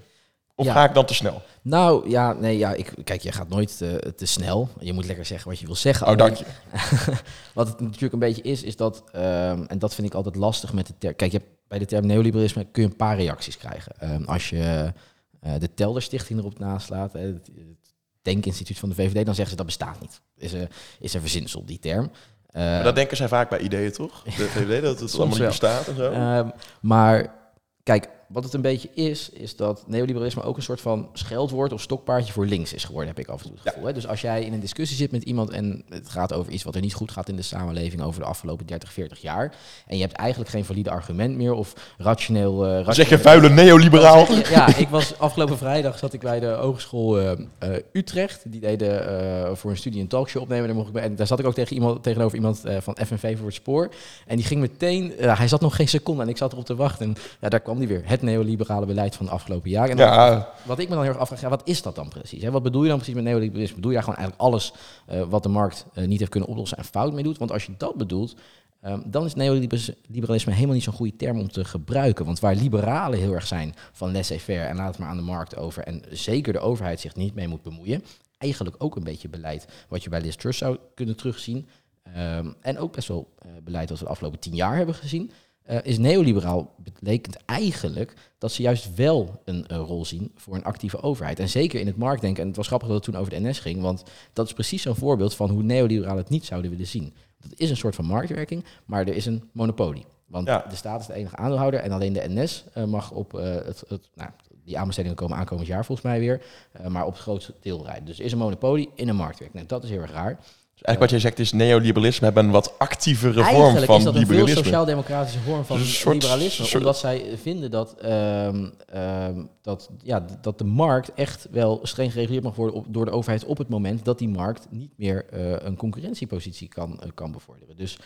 Of 0.56 0.66
Ja. 0.66 0.74
ga 0.74 0.84
ik 0.86 0.94
dan 0.94 1.06
te 1.06 1.14
snel? 1.14 1.42
Nou 1.62 2.10
ja, 2.10 2.34
nee, 2.34 2.58
ja, 2.58 2.74
ik, 2.74 2.94
kijk, 3.04 3.22
je 3.22 3.32
gaat 3.32 3.50
nooit 3.50 3.78
te, 3.78 4.14
te 4.16 4.26
snel. 4.26 4.70
Je 4.80 4.94
moet 4.94 5.06
lekker 5.06 5.26
zeggen 5.26 5.50
wat 5.50 5.60
je 5.60 5.66
wil 5.66 5.76
zeggen. 5.76 6.08
Oh, 6.08 6.18
dank 6.18 6.36
je. 6.36 6.46
Wat 7.54 7.68
het 7.68 7.80
natuurlijk 7.80 8.14
een 8.14 8.20
beetje 8.20 8.42
is, 8.42 8.64
is 8.64 8.76
dat, 8.76 9.04
ehm, 9.12 9.64
en 9.68 9.80
dat 9.80 9.96
vind 9.96 10.08
ik 10.08 10.14
altijd 10.14 10.36
lastig 10.36 10.74
met 10.74 10.88
de 10.88 10.94
term. 10.98 11.16
Kijk, 11.16 11.32
je 11.32 11.38
hebt, 11.38 11.50
bij 11.68 11.80
de 11.80 11.86
term 11.86 12.06
neoliberalisme 12.06 12.66
kun 12.72 12.84
je 12.84 12.90
een 12.90 12.96
paar 12.96 13.16
reacties 13.16 13.58
krijgen. 13.58 13.94
Ehm, 14.00 14.24
als 14.24 14.50
je 14.50 14.94
eh, 15.42 15.54
de 15.60 15.74
Telder 15.74 16.02
Stichting 16.02 16.40
erop 16.40 16.60
naslaat, 16.60 17.14
hè, 17.14 17.20
het, 17.20 17.48
het 17.56 17.94
Denkinstituut 18.22 18.80
van 18.80 18.90
de 18.90 18.96
VVD, 18.96 19.26
dan 19.26 19.36
zeggen 19.36 19.50
ze 19.50 19.56
dat 19.56 19.66
bestaat 19.66 20.00
niet. 20.02 20.22
Is 20.38 20.54
een, 20.54 20.68
is 21.00 21.14
een 21.14 21.22
verzinsel, 21.22 21.66
die 21.66 21.80
term. 21.80 22.12
Eh, 22.48 22.64
Maar 22.64 22.84
dat 22.84 22.96
denken 22.96 23.18
zij 23.18 23.28
vaak 23.28 23.50
bij 23.50 23.60
ideeën, 23.60 23.92
toch? 23.92 24.24
De 24.24 24.32
VVD, 24.32 24.82
dat 24.82 25.00
het 25.00 25.14
allemaal 25.16 25.38
niet 25.38 25.48
bestaat 25.48 25.88
en 25.88 25.96
zo. 25.96 26.12
Ehm, 26.12 26.50
maar 26.82 27.36
kijk, 27.84 28.10
wat 28.32 28.44
het 28.44 28.54
een 28.54 28.62
beetje 28.62 28.90
is, 28.94 29.30
is 29.30 29.56
dat 29.56 29.84
neoliberalisme 29.88 30.44
ook 30.44 30.58
een 30.58 30.64
soort 30.64 30.82
van 30.82 31.10
scheldwoord 31.14 31.74
of 31.74 31.82
stokpaardje 31.82 32.34
voor 32.34 32.46
links 32.46 32.74
is 32.74 32.84
geworden, 32.84 33.08
heb 33.08 33.20
ik 33.20 33.28
af 33.28 33.42
en 33.42 33.48
toe 33.48 33.54
het 33.54 33.68
gevoel. 33.68 33.86
Hè? 33.86 33.94
Dus 33.94 34.08
als 34.08 34.22
jij 34.22 34.44
in 34.44 34.54
een 34.54 34.60
discussie 34.60 34.98
zit 34.98 35.12
met 35.12 35.24
iemand 35.24 35.50
en 35.50 35.84
het 35.90 36.10
gaat 36.10 36.34
over 36.34 36.52
iets 36.52 36.64
wat 36.64 36.76
er 36.76 36.82
niet 36.82 36.94
goed 36.94 37.12
gaat 37.12 37.30
in 37.30 37.36
de 37.36 37.42
samenleving 37.42 38.02
over 38.02 38.22
de 38.22 38.28
afgelopen 38.28 38.66
30, 38.66 38.94
40 38.94 39.22
jaar, 39.22 39.56
en 39.88 39.96
je 39.96 40.02
hebt 40.02 40.16
eigenlijk 40.16 40.50
geen 40.50 40.66
valide 40.66 40.90
argument 40.90 41.36
meer 41.36 41.54
of 41.54 41.74
rationeel... 41.98 42.66
eh, 42.66 42.90
zeg 42.90 43.10
je 43.10 43.20
vuile 43.20 43.50
neoliberaal. 43.50 44.28
Ja, 44.50 44.76
ik 44.76 44.88
was 44.88 45.20
afgelopen 45.20 45.58
vrijdag 45.58 45.98
zat 45.98 46.14
ik 46.14 46.20
bij 46.20 46.40
de 46.40 46.48
Hogeschool 46.48 47.20
eh, 47.20 47.32
eh, 47.60 47.84
Utrecht. 47.92 48.52
Die 48.52 48.60
deden 48.60 49.58
voor 49.58 49.72
een 49.72 49.78
studie 49.78 50.02
een 50.02 50.08
talkshow 50.08 50.42
opnemen. 50.42 50.66
Daar, 50.66 50.76
mocht 50.76 50.88
ik 50.88 50.94
bij, 50.94 51.04
en 51.04 51.16
daar 51.16 51.28
zat 51.28 51.40
ik 51.40 51.46
ook 51.46 51.54
tegen 51.54 51.76
iemand, 51.76 52.04
tegenover 52.04 52.36
iemand 52.38 52.62
van 52.80 52.98
FNV 53.06 53.38
voor 53.38 53.46
het 53.46 53.56
spoor. 53.56 53.90
En 54.28 54.36
die 54.36 54.46
ging 54.46 54.62
meteen, 54.62 55.14
hij 55.18 55.48
zat 55.48 55.62
nog 55.62 55.76
geen 55.76 55.88
seconde 55.88 56.22
en 56.22 56.30
ik 56.30 56.38
zat 56.38 56.52
erop 56.52 56.66
te 56.66 56.76
wachten. 56.76 57.06
En 57.06 57.16
ja, 57.40 57.50
daar 57.50 57.60
kwam 57.60 57.80
die 57.80 57.88
weer. 57.88 58.02
Het 58.06 58.21
neoliberale 58.22 58.86
beleid 58.86 59.16
van 59.16 59.26
de 59.26 59.32
afgelopen 59.32 59.70
jaren. 59.70 59.90
En 59.92 59.98
Ja, 59.98 60.54
wat 60.64 60.80
ik 60.80 60.90
me 60.90 60.94
dan 60.94 61.04
heel 61.04 61.12
erg 61.12 61.22
afvraag, 61.22 61.42
ja, 61.42 61.50
wat 61.50 61.62
is 61.68 61.82
dat 61.82 61.96
dan 61.96 62.10
precies? 62.10 62.44
Hè? 62.44 62.52
Wat 62.52 62.64
bedoel 62.64 62.82
je 62.82 62.88
dan 62.88 62.98
precies 62.98 63.16
met 63.16 63.24
neoliberalisme? 63.24 63.76
Bedoel 63.76 63.92
je 63.92 63.96
daar 63.96 64.06
gewoon 64.06 64.20
eigenlijk 64.20 64.48
alles 64.48 64.74
eh, 65.06 65.22
wat 65.22 65.44
de 65.44 65.50
markt 65.50 65.86
eh, 65.94 66.08
niet 66.08 66.20
heeft 66.20 66.32
kunnen 66.32 66.50
oplossen 66.50 66.78
en 66.78 66.84
fout 66.84 67.14
mee 67.14 67.24
doet? 67.24 67.38
Want 67.38 67.52
als 67.52 67.66
je 67.66 67.74
dat 67.78 67.96
bedoelt, 67.96 68.36
ehm, 68.82 69.00
dan 69.06 69.26
is 69.26 69.36
neoliberalisme 69.36 70.54
helemaal 70.54 70.76
niet 70.76 70.84
zo'n 70.84 70.94
goede 70.94 71.16
term 71.16 71.40
om 71.40 71.52
te 71.52 71.66
gebruiken. 71.66 72.26
Want 72.26 72.40
waar 72.40 72.56
liberalen 72.56 73.20
heel 73.20 73.34
erg 73.34 73.48
zijn 73.48 73.74
van 73.92 74.12
laissez-faire 74.12 74.66
en 74.66 74.76
laat 74.76 74.88
het 74.88 74.98
maar 74.98 75.10
aan 75.10 75.18
de 75.18 75.24
markt 75.24 75.58
over 75.58 75.84
en 75.84 76.02
zeker 76.10 76.54
de 76.54 76.60
overheid 76.60 77.00
zich 77.00 77.16
niet 77.16 77.36
mee 77.36 77.48
moet 77.48 77.62
bemoeien, 77.62 78.04
eigenlijk 78.38 78.76
ook 78.80 78.96
een 78.96 79.04
beetje 79.04 79.30
beleid 79.30 79.68
wat 79.88 80.04
je 80.04 80.10
bij 80.10 80.22
Liz 80.22 80.36
Truss 80.36 80.58
zou 80.58 80.78
kunnen 80.96 81.16
terugzien. 81.16 81.68
Ehm, 82.04 82.52
en 82.62 82.78
ook 82.78 82.92
best 82.92 83.08
wel 83.08 83.34
eh, 83.38 83.52
beleid 83.64 83.88
dat 83.88 84.00
we 84.00 84.04
de 84.04 84.10
afgelopen 84.10 84.40
tien 84.40 84.56
jaar 84.56 84.76
hebben 84.76 84.96
gezien. 84.96 85.32
Eh, 85.72 85.78
is 85.84 85.98
neoliberaal 85.98 86.76
betekent 86.78 87.38
eigenlijk 87.46 88.14
dat 88.38 88.52
ze 88.52 88.62
juist 88.62 88.96
wel 88.96 89.42
een 89.46 89.68
eh, 89.68 89.78
rol 89.78 90.06
zien 90.06 90.32
voor 90.36 90.56
een 90.56 90.64
actieve 90.64 91.02
overheid. 91.02 91.40
En 91.40 91.50
zeker 91.50 91.80
in 91.80 91.88
het 91.88 91.98
marktdenken. 91.98 92.42
En 92.42 92.48
het 92.48 92.58
was 92.58 92.68
grappig 92.68 92.88
dat 92.88 92.98
het 92.98 93.06
toen 93.06 93.22
over 93.22 93.34
de 93.34 93.40
NS 93.50 93.60
ging, 93.60 93.82
want 93.82 94.04
dat 94.34 94.46
is 94.46 94.54
precies 94.54 94.82
zo'n 94.82 94.96
voorbeeld 94.96 95.36
van 95.36 95.50
hoe 95.50 95.64
neoliberalen 95.64 96.18
het 96.22 96.30
niet 96.30 96.46
zouden 96.46 96.72
willen 96.72 96.88
zien. 96.88 97.14
Dat 97.42 97.52
is 97.60 97.70
een 97.70 97.78
soort 97.78 97.96
van 97.96 98.06
marktwerking, 98.06 98.66
maar 98.86 99.08
er 99.08 99.16
is 99.16 99.26
een 99.26 99.50
monopolie. 99.52 100.06
Want 100.26 100.48
Ja. 100.48 100.66
de 100.70 100.76
staat 100.76 101.02
is 101.02 101.08
de 101.08 101.14
enige 101.14 101.36
aandeelhouder 101.36 101.80
en 101.80 101.92
alleen 101.92 102.14
de 102.14 102.24
NS 102.28 102.64
eh, 102.74 102.84
mag 102.84 103.12
op 103.12 103.32
het, 103.32 103.84
het 103.88 104.10
nou, 104.16 104.30
die 104.64 104.78
aanbestedingen 104.78 105.18
komen 105.18 105.38
aankomend 105.38 105.68
jaar 105.68 105.86
volgens 105.86 106.08
mij 106.08 106.20
weer, 106.20 106.42
maar 106.88 107.06
op 107.06 107.14
het 107.14 107.22
grootste 107.22 107.54
deel 107.60 107.86
rijden. 107.86 108.06
Dus 108.06 108.20
is 108.20 108.32
een 108.32 108.38
monopolie 108.38 108.90
in 108.96 109.10
een 109.10 109.16
marktwerking. 109.16 109.54
Nou, 109.54 109.68
dat 109.68 109.84
is 109.84 109.90
heel 109.90 110.02
erg 110.02 110.12
raar. 110.12 110.40
Eigenlijk 110.82 111.00
wat 111.00 111.10
jij 111.10 111.20
zegt 111.32 111.40
is 111.40 111.52
neoliberalisme 111.52 112.26
hebben 112.26 112.46
een 112.46 112.52
wat 112.52 112.80
actievere 112.80 113.34
vorm 113.34 113.46
Eigenlijk 113.46 113.86
van 113.86 113.98
is 113.98 114.04
dat 114.04 114.16
een 114.16 114.20
veel 114.20 114.30
liberalisme. 114.30 114.64
sociaal-democratische 114.64 115.40
vorm 115.40 115.66
van 115.66 115.78
Dus 115.78 115.88
een 115.88 115.94
soort- 115.94 116.14
liberalisme. 116.16 116.66
soort- 116.66 116.82
Omdat 116.82 116.98
zij 116.98 117.26
vinden 117.42 117.72
dat, 117.72 117.96
ehm, 118.00 118.70
ehm, 118.92 119.44
dat, 119.62 119.90
ja, 120.04 120.26
dat 120.42 120.58
de 120.58 120.64
markt 120.64 121.14
echt 121.14 121.48
wel 121.52 121.80
streng 121.84 122.12
gereguleerd 122.12 122.44
mag 122.44 122.56
worden 122.56 122.76
op, 122.76 122.86
door 122.90 123.06
de 123.06 123.12
overheid 123.12 123.46
op 123.46 123.58
het 123.58 123.70
moment 123.70 124.06
dat 124.06 124.20
die 124.20 124.30
markt 124.30 124.68
niet 124.70 124.92
meer 124.96 125.26
eh, 125.30 125.52
een 125.68 125.76
concurrentiepositie 125.76 126.68
kan, 126.68 127.00
eh, 127.02 127.10
kan 127.14 127.32
bevorderen. 127.32 127.76
Dus 127.76 127.98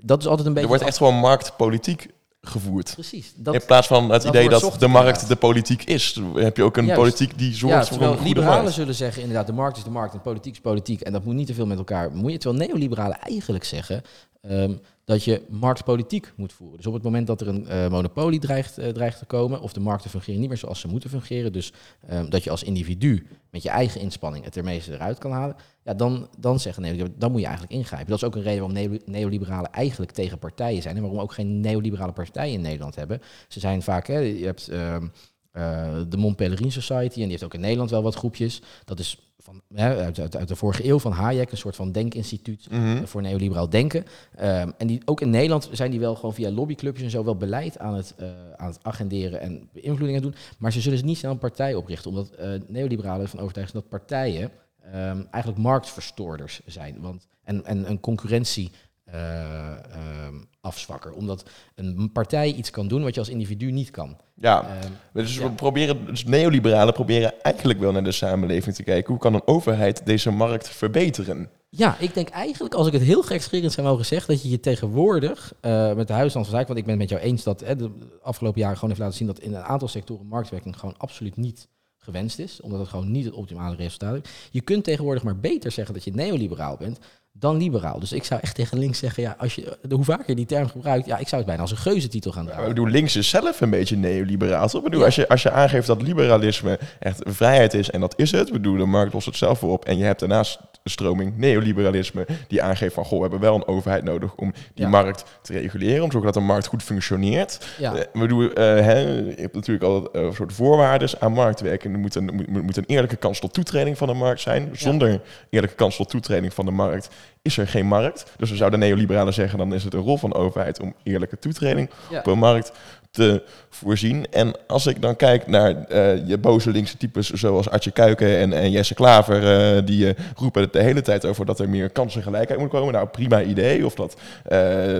dat 0.00 0.20
is 0.20 0.26
altijd 0.26 0.46
een 0.46 0.52
beetje... 0.54 0.68
Er 0.68 0.74
wordt 0.74 0.88
echt 0.88 0.96
gewoon 0.98 1.14
marktpolitiek 1.14 2.08
gevoerd. 2.42 2.92
Precies. 2.94 3.32
Dat, 3.36 3.54
in 3.54 3.64
plaats 3.66 3.86
van 3.86 4.10
het 4.10 4.22
dat 4.22 4.34
idee 4.34 4.48
dat 4.48 4.76
de 4.78 4.86
markt 4.86 5.28
de 5.28 5.36
politiek 5.36 5.84
is, 5.84 6.20
heb 6.34 6.56
je 6.56 6.62
ook 6.62 6.76
een 6.76 6.84
Juist. 6.84 7.00
politiek 7.00 7.38
die 7.38 7.54
zorgt 7.54 7.88
ja, 7.88 7.94
voor 7.94 8.02
een 8.02 8.08
goede 8.08 8.28
liberalen 8.28 8.62
markt. 8.62 8.74
zullen 8.74 8.94
zeggen, 8.94 9.22
inderdaad, 9.22 9.46
de 9.46 9.52
markt 9.52 9.76
is 9.76 9.84
de 9.84 9.90
markt 9.90 10.14
en 10.14 10.20
politiek 10.20 10.52
is 10.52 10.60
politiek. 10.60 11.00
En 11.00 11.12
dat 11.12 11.24
moet 11.24 11.34
niet 11.34 11.46
te 11.46 11.54
veel 11.54 11.66
met 11.66 11.78
elkaar 11.78 12.10
bemoeien. 12.10 12.38
Terwijl 12.38 12.68
neoliberalen 12.68 13.18
eigenlijk 13.18 13.64
zeggen 13.64 14.02
ehm, 14.42 14.74
dat 15.10 15.24
je 15.24 15.42
marktpolitiek 15.48 16.32
moet 16.36 16.52
voeren. 16.52 16.76
Dus 16.76 16.86
op 16.86 16.92
het 16.92 17.02
moment 17.02 17.26
dat 17.26 17.40
er 17.40 17.48
een 17.48 17.66
eh, 17.66 17.88
monopolie 17.88 18.40
dreigt, 18.40 18.78
eh, 18.78 18.88
dreigt 18.88 19.18
te 19.18 19.24
komen, 19.24 19.60
of 19.60 19.72
de 19.72 19.80
markten 19.80 20.10
fungeren 20.10 20.40
niet 20.40 20.48
meer 20.48 20.58
zoals 20.58 20.80
ze 20.80 20.88
moeten 20.88 21.10
fungeren, 21.10 21.52
dus 21.52 21.72
ehm, 22.08 22.28
dat 22.28 22.44
je 22.44 22.50
als 22.50 22.62
individu 22.62 23.26
met 23.50 23.62
je 23.62 23.68
eigen 23.68 24.00
inspanning 24.00 24.44
het 24.44 24.56
er 24.56 24.66
eruit 24.66 25.18
kan 25.18 25.32
halen, 25.32 25.56
ja, 25.82 25.94
dan, 25.94 26.28
dan 26.38 26.60
zeggen 26.60 26.82
neoliberalen, 26.82 27.18
dan 27.18 27.30
moet 27.30 27.40
je 27.40 27.46
eigenlijk 27.46 27.76
ingrijpen. 27.76 28.08
Dat 28.08 28.18
is 28.18 28.24
ook 28.24 28.34
een 28.34 28.42
reden 28.42 28.68
waarom 28.68 28.90
neo- 28.90 28.98
neoliberalen 29.04 29.72
eigenlijk 29.72 30.12
tegen 30.12 30.38
partijen 30.38 30.82
zijn 30.82 30.96
en 30.96 31.02
waarom 31.02 31.20
ook 31.20 31.32
geen 31.32 31.60
neoliberale 31.60 32.12
partijen 32.12 32.54
in 32.54 32.60
Nederland 32.60 32.94
hebben. 32.94 33.20
Ze 33.48 33.60
zijn 33.60 33.82
vaak, 33.82 34.06
hè, 34.06 34.18
je 34.18 34.44
hebt 34.44 34.68
ehm, 34.68 35.06
eh, 35.52 36.00
de 36.08 36.16
Mont 36.16 36.36
Pelerin 36.36 36.72
Society 36.72 37.16
en 37.16 37.22
die 37.22 37.30
heeft 37.30 37.44
ook 37.44 37.54
in 37.54 37.60
Nederland 37.60 37.90
wel 37.90 38.02
wat 38.02 38.14
groepjes. 38.14 38.62
Dat 38.84 38.98
is 38.98 39.29
van, 39.42 39.62
hè, 39.74 39.96
uit, 39.96 40.18
uit, 40.18 40.36
uit 40.36 40.48
de 40.48 40.56
vorige 40.56 40.86
eeuw 40.88 40.98
van 40.98 41.12
Hayek, 41.12 41.50
een 41.50 41.56
soort 41.56 41.76
van 41.76 41.92
denkinstituut 41.92 42.70
Mhm. 42.70 42.96
eh, 42.96 43.04
voor 43.04 43.22
neoliberaal 43.22 43.68
denken. 43.70 44.04
Ehm, 44.36 44.70
en 44.78 44.86
die, 44.86 45.02
ook 45.04 45.20
in 45.20 45.30
Nederland 45.30 45.68
zijn 45.72 45.90
die 45.90 46.00
wel 46.00 46.14
gewoon 46.14 46.34
via 46.34 46.50
lobbyclubjes 46.50 47.04
en 47.04 47.10
zo 47.10 47.24
wel 47.24 47.36
beleid 47.36 47.78
aan 47.78 47.94
het, 47.94 48.14
eh, 48.16 48.28
aan 48.56 48.68
het 48.68 48.78
agenderen 48.82 49.40
en 49.40 49.68
beïnvloedingen 49.72 50.22
doen. 50.22 50.34
Maar 50.58 50.72
ze 50.72 50.80
zullen 50.80 51.04
niet 51.04 51.18
snel 51.18 51.30
een 51.30 51.38
partij 51.38 51.74
oprichten, 51.74 52.10
omdat 52.10 52.30
eh, 52.30 52.50
neoliberalen 52.66 53.22
ervan 53.22 53.40
overtuigd 53.40 53.70
zijn 53.70 53.82
dat 53.82 54.00
partijen 54.00 54.50
ehm, 54.92 55.22
eigenlijk 55.30 55.62
marktverstoorders 55.62 56.60
zijn. 56.66 56.96
Want, 57.00 57.26
en, 57.44 57.64
en 57.64 57.90
een 57.90 58.00
concurrentie 58.00 58.70
ehm, 59.12 60.34
afzwakker. 60.60 61.12
Omdat 61.12 61.50
een 61.74 62.10
partij 62.12 62.52
iets 62.52 62.70
kan 62.70 62.88
doen 62.88 63.02
wat 63.02 63.14
je 63.14 63.20
als 63.20 63.28
individu 63.28 63.70
niet 63.70 63.90
kan. 63.90 64.16
Ja, 64.34 64.62
Ehm, 64.62 64.92
dus 65.12 65.36
ja. 65.36 65.42
we 65.42 65.50
proberen, 65.50 66.06
dus 66.06 66.24
neoliberalen 66.24 66.94
proberen 66.94 67.42
eigenlijk 67.42 67.78
wel 67.80 67.92
naar 67.92 68.04
de 68.04 68.12
samenleving 68.12 68.74
te 68.74 68.82
kijken. 68.82 69.10
Hoe 69.12 69.22
kan 69.22 69.34
een 69.34 69.46
overheid 69.46 70.06
deze 70.06 70.30
markt 70.30 70.68
verbeteren? 70.68 71.50
Ja, 71.68 71.96
ik 71.98 72.14
denk 72.14 72.28
eigenlijk, 72.28 72.74
als 72.74 72.86
ik 72.86 72.92
het 72.92 73.02
heel 73.02 73.22
gekscherend 73.22 73.72
zou 73.72 73.86
mogen 73.86 74.06
zeggen, 74.06 74.34
dat 74.34 74.42
je 74.42 74.48
je 74.48 74.60
tegenwoordig 74.60 75.52
eh, 75.60 75.94
met 75.94 76.06
de 76.06 76.12
huisstand 76.12 76.46
van 76.46 76.54
zaken, 76.54 76.66
want 76.74 76.78
ik 76.78 76.84
ben 76.84 77.00
het 77.00 77.10
met 77.10 77.18
jou 77.18 77.30
eens 77.30 77.42
dat 77.42 77.60
hè, 77.60 77.76
de 77.76 77.90
afgelopen 78.22 78.60
jaren 78.60 78.74
gewoon 78.74 78.90
heeft 78.90 79.02
laten 79.02 79.18
zien 79.18 79.26
dat 79.26 79.40
in 79.40 79.54
een 79.54 79.62
aantal 79.62 79.88
sectoren 79.88 80.26
marktwerking 80.26 80.78
gewoon 80.78 80.94
absoluut 80.98 81.36
niet 81.36 81.68
gewenst 81.98 82.38
is, 82.38 82.60
omdat 82.60 82.80
het 82.80 82.88
gewoon 82.88 83.10
niet 83.10 83.24
het 83.24 83.34
optimale 83.34 83.76
resultaat 83.76 84.12
heeft. 84.12 84.28
Je 84.50 84.60
kunt 84.60 84.84
tegenwoordig 84.84 85.22
maar 85.22 85.40
beter 85.40 85.70
zeggen 85.70 85.94
dat 85.94 86.04
je 86.04 86.14
neoliberaal 86.14 86.76
bent 86.76 86.98
dan 87.32 87.56
liberaal. 87.56 88.00
Dus 88.00 88.12
ik 88.12 88.24
zou 88.24 88.40
echt 88.40 88.54
tegen 88.54 88.78
links 88.78 88.98
zeggen, 88.98 89.22
ja, 89.22 89.34
als 89.38 89.54
je, 89.54 89.78
hoe 89.90 90.04
vaker 90.04 90.24
je 90.26 90.34
die 90.34 90.46
term 90.46 90.68
gebruikt, 90.68 91.06
ja, 91.06 91.16
ik 91.18 91.24
zou 91.28 91.36
het 91.36 91.46
bijna 91.46 91.62
als 91.62 91.70
een 91.70 91.76
geuzetitel 91.76 92.32
gaan 92.32 92.44
dragen. 92.44 92.62
ik 92.62 92.68
bedoel, 92.68 92.86
links 92.86 93.16
is 93.16 93.28
zelf 93.28 93.60
een 93.60 93.70
beetje 93.70 93.96
neoliberaal. 93.96 94.68
Toch? 94.68 94.78
Ik 94.78 94.84
bedoel, 94.84 95.00
Ja. 95.00 95.06
als, 95.06 95.14
je, 95.14 95.28
als 95.28 95.42
je 95.42 95.50
aangeeft 95.50 95.86
dat 95.86 96.02
liberalisme 96.02 96.78
echt 96.98 97.20
vrijheid 97.28 97.74
is, 97.74 97.90
en 97.90 98.00
dat 98.00 98.14
is 98.16 98.30
het. 98.30 98.52
Bedoel, 98.52 98.76
de 98.76 98.84
markt 98.84 99.12
lost 99.12 99.26
het 99.26 99.36
zelf 99.36 99.62
op. 99.62 99.84
En 99.84 99.98
je 99.98 100.04
hebt 100.04 100.20
daarnaast 100.20 100.58
stroming 100.84 101.36
neoliberalisme, 101.36 102.26
die 102.48 102.62
aangeeft 102.62 102.94
van, 102.94 103.04
goh, 103.04 103.14
we 103.16 103.20
hebben 103.22 103.40
wel 103.40 103.54
een 103.54 103.66
overheid 103.66 104.04
nodig 104.04 104.34
om 104.34 104.52
die 104.74 104.84
Ja. 104.84 104.88
markt 104.90 105.24
te 105.42 105.52
reguleren, 105.52 106.02
om 106.02 106.06
te 106.08 106.12
zorgen 106.12 106.32
dat 106.32 106.42
de 106.42 106.48
markt 106.48 106.66
goed 106.66 106.82
functioneert. 106.82 107.66
Ja. 107.78 107.94
Eh, 107.94 108.00
Ik 108.00 108.20
bedoel, 108.20 108.50
eh, 108.52 108.64
hè, 108.64 108.98
je 108.98 109.34
hebt 109.36 109.54
natuurlijk 109.54 109.84
al 109.84 110.08
een 110.12 110.34
soort 110.34 110.52
voorwaarden 110.52 111.08
aan 111.20 111.32
marktwerking. 111.32 111.94
Er 111.94 112.00
moet 112.00 112.14
een, 112.14 112.44
moet, 112.48 112.62
moet 112.62 112.76
een 112.76 112.84
eerlijke 112.86 113.16
kans 113.16 113.38
tot 113.40 113.52
toetreding 113.54 113.98
van 113.98 114.06
de 114.08 114.14
markt 114.14 114.40
zijn. 114.40 114.68
Zonder 114.72 115.20
eerlijke 115.50 115.76
kans 115.76 115.96
tot 115.96 116.08
toetreding 116.08 116.54
van 116.54 116.64
de 116.64 116.70
markt 116.70 117.08
is 117.42 117.58
er 117.58 117.68
geen 117.68 117.86
markt. 117.86 118.32
Dus 118.36 118.50
we 118.50 118.56
zouden 118.56 118.78
neoliberalen 118.78 119.34
zeggen, 119.34 119.58
dan 119.58 119.74
is 119.74 119.84
het 119.84 119.94
een 119.94 120.00
rol 120.00 120.16
van 120.16 120.30
de 120.30 120.36
overheid 120.36 120.80
om 120.80 120.94
eerlijke 121.02 121.38
toetreding 121.38 121.90
Ja. 122.10 122.18
op 122.18 122.26
een 122.26 122.38
markt 122.38 122.72
te 123.10 123.42
voorzien. 123.70 124.26
En 124.30 124.54
als 124.66 124.86
ik 124.86 125.02
dan 125.02 125.16
kijk 125.16 125.46
naar 125.46 125.84
eh, 125.84 126.26
je 126.28 126.38
boze 126.38 126.70
linkse 126.70 126.96
types 126.96 127.30
zoals 127.30 127.70
Artje 127.70 127.90
Kuiken 127.90 128.38
en, 128.38 128.52
en 128.52 128.70
Jesse 128.70 128.94
Klaver, 128.94 129.76
eh, 129.76 129.86
die 129.86 130.14
eh, 130.14 130.24
roepen 130.36 130.62
het 130.62 130.72
de 130.72 130.82
hele 130.82 131.02
tijd 131.02 131.24
over 131.24 131.46
dat 131.46 131.60
er 131.60 131.68
meer 131.68 131.90
kansengelijkheid 131.90 132.60
moet 132.60 132.70
komen. 132.70 132.92
Nou, 132.92 133.06
prima 133.06 133.42
idee. 133.42 133.86
Of 133.86 133.94
dat, 133.94 134.16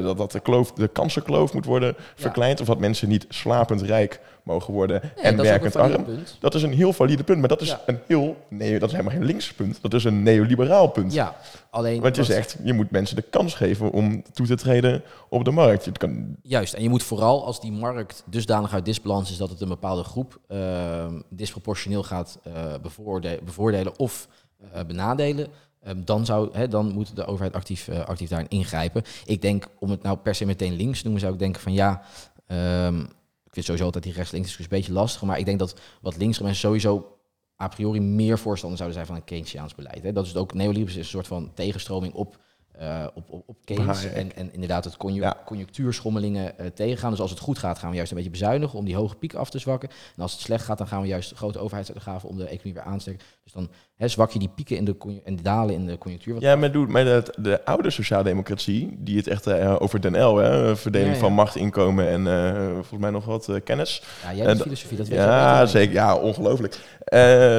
dat, 0.03 0.17
dat 0.17 0.33
de, 0.33 0.41
kloof, 0.41 0.73
de 0.73 0.89
kansenkloof 0.89 1.53
moet 1.53 1.65
worden 1.65 1.95
verkleind. 2.15 2.61
Of 2.61 2.67
dat 2.67 2.79
mensen 2.79 3.09
niet 3.09 3.27
slapend 3.29 3.83
rijk 3.83 4.21
mogen 4.45 4.75
worden 4.75 5.01
Nee, 5.17 5.25
en 5.25 5.37
werkend 5.43 5.77
arm. 5.77 6.05
punt. 6.05 6.37
Dat 6.41 6.55
is 6.55 6.63
een 6.63 6.73
heel 6.73 6.93
valide 6.93 7.25
punt, 7.25 7.39
maar 7.39 7.49
dat 7.49 7.61
is 7.61 7.69
Ja. 7.69 7.81
een 7.87 7.99
heel 8.07 8.37
nee, 8.49 8.79
dat 8.79 8.89
is 8.89 8.95
helemaal 8.97 9.17
geen 9.17 9.25
links 9.27 9.53
punt. 9.53 9.79
Dat 9.83 9.95
is 9.95 10.05
een 10.05 10.23
neoliberaal 10.23 10.89
punt. 10.89 11.13
Ja, 11.13 11.37
alleen... 11.71 12.01
Want 12.01 12.17
je 12.17 12.25
zegt, 12.25 12.57
je 12.65 12.73
moet 12.73 12.91
mensen 12.91 13.17
de 13.17 13.23
kans 13.23 13.55
geven 13.55 13.91
om 13.91 14.23
toe 14.33 14.47
te 14.47 14.57
treden 14.57 15.03
op 15.29 15.45
de 15.45 15.51
markt. 15.51 15.85
Het 15.85 15.99
kan, 15.99 16.37
Juist, 16.43 16.75
en 16.75 16.83
je 16.83 16.89
moet 16.89 17.03
vooral 17.03 17.45
als 17.45 17.61
die 17.61 17.73
markt 17.73 18.23
dusdanig 18.27 18.73
uit 18.73 18.85
disbalans 18.85 19.31
is 19.31 19.37
dat 19.37 19.51
het 19.51 19.61
een 19.61 19.69
bepaalde 19.69 20.03
groep 20.05 20.39
ehm, 20.49 21.21
disproportioneel 21.29 22.03
gaat 22.03 22.39
eh, 22.43 22.53
bevoorde- 22.83 23.39
bevoordelen 23.45 23.99
of 23.99 24.29
eh, 24.73 24.81
benadelen, 24.87 25.47
ehm, 25.83 25.97
dan, 26.05 26.25
zou, 26.25 26.69
dan 26.69 26.93
moet 26.93 27.17
de 27.17 27.25
overheid 27.27 27.55
actief, 27.55 27.89
eh, 27.89 28.01
actief 28.05 28.29
daarin 28.29 28.49
ingrijpen. 28.49 29.03
Ik 29.25 29.43
denk, 29.43 29.67
om 29.79 29.91
het 29.91 30.03
nou 30.03 30.17
per 30.17 30.35
se 30.35 30.47
meteen 30.47 30.73
links 30.75 30.97
te 30.99 31.03
noemen, 31.05 31.21
zou 31.21 31.33
ik 31.33 31.39
denken 31.39 31.61
van 31.61 31.73
ja, 31.73 32.03
ehm, 32.47 33.05
ik 33.51 33.57
vind 33.57 33.67
sowieso 33.67 33.85
altijd 33.85 34.05
die 34.05 34.13
rechts-links 34.13 34.47
discussie 34.49 34.75
een 34.75 34.81
beetje 34.81 35.01
lastig, 35.01 35.23
maar 35.23 35.39
ik 35.39 35.45
denk 35.45 35.59
dat 35.59 35.81
wat 36.01 36.17
linkse 36.17 36.43
mensen 36.43 36.61
sowieso 36.61 37.17
a 37.63 37.69
priori 37.69 38.01
meer 38.01 38.39
voorstander 38.39 38.79
zouden 38.79 38.99
zijn 38.99 39.11
van 39.11 39.21
een 39.21 39.29
Keynesiaans 39.29 39.75
beleid. 39.75 40.03
Hè. 40.03 40.13
Dat 40.13 40.25
is 40.25 40.31
het 40.31 40.39
ook, 40.39 40.55
neoliberalisme 40.55 41.01
is 41.01 41.07
een 41.07 41.13
soort 41.13 41.27
van 41.27 41.55
tegenstroming 41.55 42.15
op 42.15 42.39
eh, 42.81 43.07
op, 43.15 43.31
op, 43.31 43.43
op 43.47 43.57
Keynes. 43.65 44.05
En, 44.05 44.37
en 44.37 44.53
inderdaad 44.53 44.85
het 44.85 44.97
conju 44.97 45.21
Ja. 45.21 45.43
conjunctuurschommelingen 45.45 46.59
eh, 46.59 46.67
tegengaan. 46.67 47.11
Dus 47.11 47.21
als 47.21 47.31
het 47.31 47.39
goed 47.39 47.59
gaat, 47.59 47.79
gaan 47.79 47.91
we 47.91 47.97
juist 47.97 48.11
een 48.11 48.17
beetje 48.17 48.33
bezuinigen 48.33 48.79
om 48.79 48.85
die 48.85 48.97
hoge 48.97 49.17
piek 49.17 49.35
af 49.35 49.51
te 49.51 49.59
zwakken. 49.59 49.89
En 49.89 50.23
als 50.23 50.33
het 50.33 50.41
slecht 50.41 50.65
gaat, 50.65 50.79
dan 50.79 50.87
gaan 50.87 51.03
we 51.03 51.09
juist 51.09 51.33
grote 51.33 51.59
overheidsuitgaven 51.59 52.29
om 52.29 52.37
de 52.37 52.45
economie 52.45 52.75
weer 52.75 52.83
aan 52.83 52.99
te 52.99 53.01
sterken. 53.01 53.27
Dus 53.53 53.63
dan 53.63 53.71
hè, 53.97 54.09
zwak 54.09 54.31
je 54.31 54.39
die 54.39 54.49
pieken 54.49 54.77
in 54.77 54.85
de 54.85 55.21
en 55.25 55.39
dalen 55.43 55.75
in 55.75 55.87
de 55.87 55.99
conjunctuur. 55.99 56.35
wat 56.35 56.43
Ja, 56.43 56.57
maar, 56.57 56.73
doe, 56.73 56.87
maar 56.87 57.05
de, 57.05 57.23
de 57.37 57.65
oude 57.65 57.91
sociaaldemocratie, 57.91 58.97
die 58.99 59.17
het 59.17 59.27
echt 59.27 59.47
eh, 59.47 59.77
over 59.79 60.01
Den 60.01 60.23
L, 60.25 60.37
hè, 60.37 60.77
verdeling 60.77 61.11
Ja, 61.11 61.17
ja. 61.17 61.21
van 61.21 61.33
macht, 61.33 61.57
inkomen 61.57 62.09
en 62.09 62.27
eh, 62.27 62.73
volgens 62.73 63.01
mij 63.01 63.11
nog 63.11 63.25
wat 63.25 63.49
eh, 63.49 63.57
kennis. 63.65 64.03
Ja, 64.23 64.35
jij 64.35 64.47
hebt 64.47 64.63
filosofie, 64.63 64.97
dat 64.97 65.09
weet 65.09 65.19
je 65.19 65.25
Ja, 65.25 65.63
ik. 65.63 65.69
zeker. 65.69 65.95
Ja, 65.95 66.17
ongelooflijk. 66.17 66.79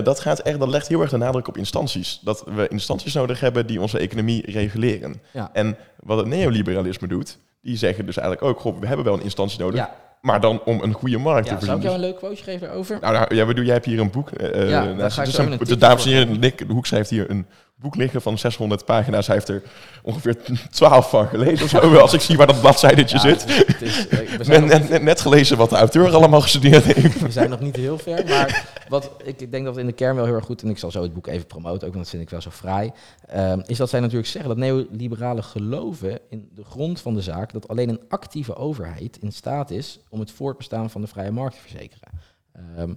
Dat, 0.04 0.20
gaat 0.20 0.40
echt, 0.40 0.60
dat 0.60 0.68
legt 0.70 0.88
heel 0.88 1.02
erg 1.02 1.10
de 1.10 1.18
nadruk 1.18 1.48
op 1.48 1.58
instanties. 1.58 2.20
Dat 2.24 2.44
we 2.56 2.68
instanties 2.68 3.14
nodig 3.14 3.40
hebben 3.40 3.68
die 3.68 3.82
onze 3.82 3.98
economie 3.98 4.52
reguleren. 4.52 5.22
Ja. 5.34 5.50
En 5.54 5.78
wat 6.00 6.18
het 6.18 6.28
neoliberalisme 6.28 7.08
doet, 7.08 7.38
die 7.62 7.78
zeggen 7.78 8.06
dus 8.06 8.18
eigenlijk 8.18 8.48
ook, 8.48 8.60
goh, 8.60 8.80
we 8.80 8.88
hebben 8.88 9.06
wel 9.06 9.14
een 9.14 9.24
instantie 9.24 9.60
nodig, 9.60 9.80
Ja, 9.80 9.96
maar 10.22 10.42
dan 10.42 10.62
om 10.64 10.82
een 10.82 10.94
goede 10.94 11.18
markt 11.18 11.50
ja, 11.50 11.56
te 11.58 11.66
zou 11.66 11.72
voorzien. 11.72 11.76
ik 11.78 11.84
jou 11.84 11.96
een 11.96 12.02
leuk 12.02 12.16
quoteje 12.18 12.44
geven 12.44 12.68
daarover? 12.68 12.98
Nou, 13.02 13.14
nou, 13.14 13.36
ja, 13.36 13.46
bedoel, 13.46 13.64
jij 13.66 13.74
hebt 13.74 13.86
hier 13.86 14.00
een 14.00 14.12
boek. 14.12 14.30
eh, 14.32 14.70
Ja, 14.70 14.94
daar 14.94 15.12
ga 15.12 15.20
ik 15.22 15.26
dus 15.28 15.36
zo 15.36 15.42
een- 15.42 15.80
dames 15.80 16.06
en 16.06 16.12
heren, 16.12 16.40
Nick 16.40 16.58
de 16.68 16.74
Hoek 16.74 16.86
schrijft 16.86 17.10
hier 17.10 17.30
een 17.30 17.46
boek 17.82 17.96
liggen 17.96 18.22
van 18.22 18.38
600 18.38 18.86
pagina's. 18.86 19.28
Hij 19.28 19.36
heeft 19.36 19.48
er 19.50 19.62
ongeveer 20.04 20.38
12 20.72 21.10
van 21.10 21.28
gelezen 21.28 21.64
of 21.64 21.70
zo. 21.70 21.96
Als 21.98 22.14
ik 22.14 22.22
zie 22.22 22.38
waar 22.38 22.48
dat 22.48 22.60
bladzijdertje 22.62 23.16
Ja, 23.16 23.22
zit. 23.22 23.68
het- 23.68 23.82
is, 23.82 24.08
eh, 24.08 24.20
we, 24.38 24.44
zijn 24.90 25.04
Net, 25.04 25.22
gelezen 25.22 25.58
wat 25.58 25.70
de 25.70 25.76
auteur 25.76 26.14
allemaal 26.14 26.42
gestudeerd 26.42 26.84
heeft. 26.84 27.20
we 27.22 27.32
zijn 27.32 27.50
nog 27.50 27.60
niet 27.60 27.76
heel 27.76 27.98
ver, 27.98 28.26
maar 28.28 28.68
wat 28.90 29.12
ik, 29.24 29.52
denk 29.52 29.66
dat 29.66 29.78
in 29.78 29.86
de 29.86 29.92
kern 29.92 30.16
wel 30.16 30.26
heel 30.26 30.34
erg 30.36 30.46
goed, 30.46 30.62
en 30.64 30.70
ik 30.70 30.78
zal 30.78 30.92
zo 30.92 31.02
het 31.02 31.14
boek 31.14 31.28
even 31.28 31.48
promoten, 31.48 31.88
ook 31.88 31.94
want 31.94 31.94
dat 32.06 32.10
vind 32.10 32.22
ik 32.24 32.30
wel 32.30 32.42
zo 32.42 32.50
fraai, 32.50 32.92
ehm, 33.28 33.62
is 33.66 33.78
dat 33.78 33.90
zij 33.90 34.00
natuurlijk 34.00 34.28
zeggen 34.28 34.50
dat 34.50 34.58
neoliberalen 34.60 35.44
geloven 35.44 36.20
in 36.30 36.50
de 36.56 36.64
grond 36.64 37.02
van 37.02 37.14
de 37.14 37.22
zaak 37.22 37.54
dat 37.54 37.68
alleen 37.68 37.90
een 37.90 38.02
actieve 38.10 38.56
overheid 38.56 39.18
in 39.22 39.32
staat 39.32 39.72
is 39.72 40.00
om 40.10 40.20
het 40.20 40.32
voortbestaan 40.32 40.90
van 40.90 41.02
de 41.02 41.08
vrije 41.08 41.32
markt 41.32 41.56
te 41.56 41.62
verzekeren. 41.62 42.08
Ehm, 42.54 42.94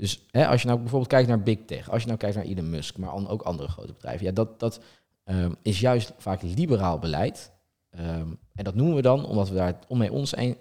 dus 0.00 0.26
hè, 0.30 0.46
als 0.46 0.60
je 0.60 0.66
nou 0.66 0.78
bijvoorbeeld 0.78 1.10
kijkt 1.10 1.28
naar 1.28 1.42
Big 1.42 1.58
Tech, 1.66 1.90
als 1.90 2.00
je 2.00 2.06
nou 2.06 2.18
kijkt 2.18 2.36
naar 2.36 2.44
Elon 2.44 2.70
Musk, 2.70 2.96
maar 2.96 3.28
ook 3.28 3.42
andere 3.42 3.68
grote 3.68 3.92
bedrijven, 3.92 4.26
ja, 4.26 4.32
dat, 4.32 4.60
dat 4.60 4.80
ehm, 5.24 5.52
is 5.62 5.80
juist 5.80 6.12
vaak 6.18 6.42
liberaal 6.42 6.98
beleid. 6.98 7.52
Ehm, 7.90 8.28
en 8.54 8.64
dat 8.64 8.74
noemen 8.74 8.94
we 8.94 9.02
dan, 9.02 9.24
omdat 9.24 9.48
we 9.48 9.54
daar 9.54 9.78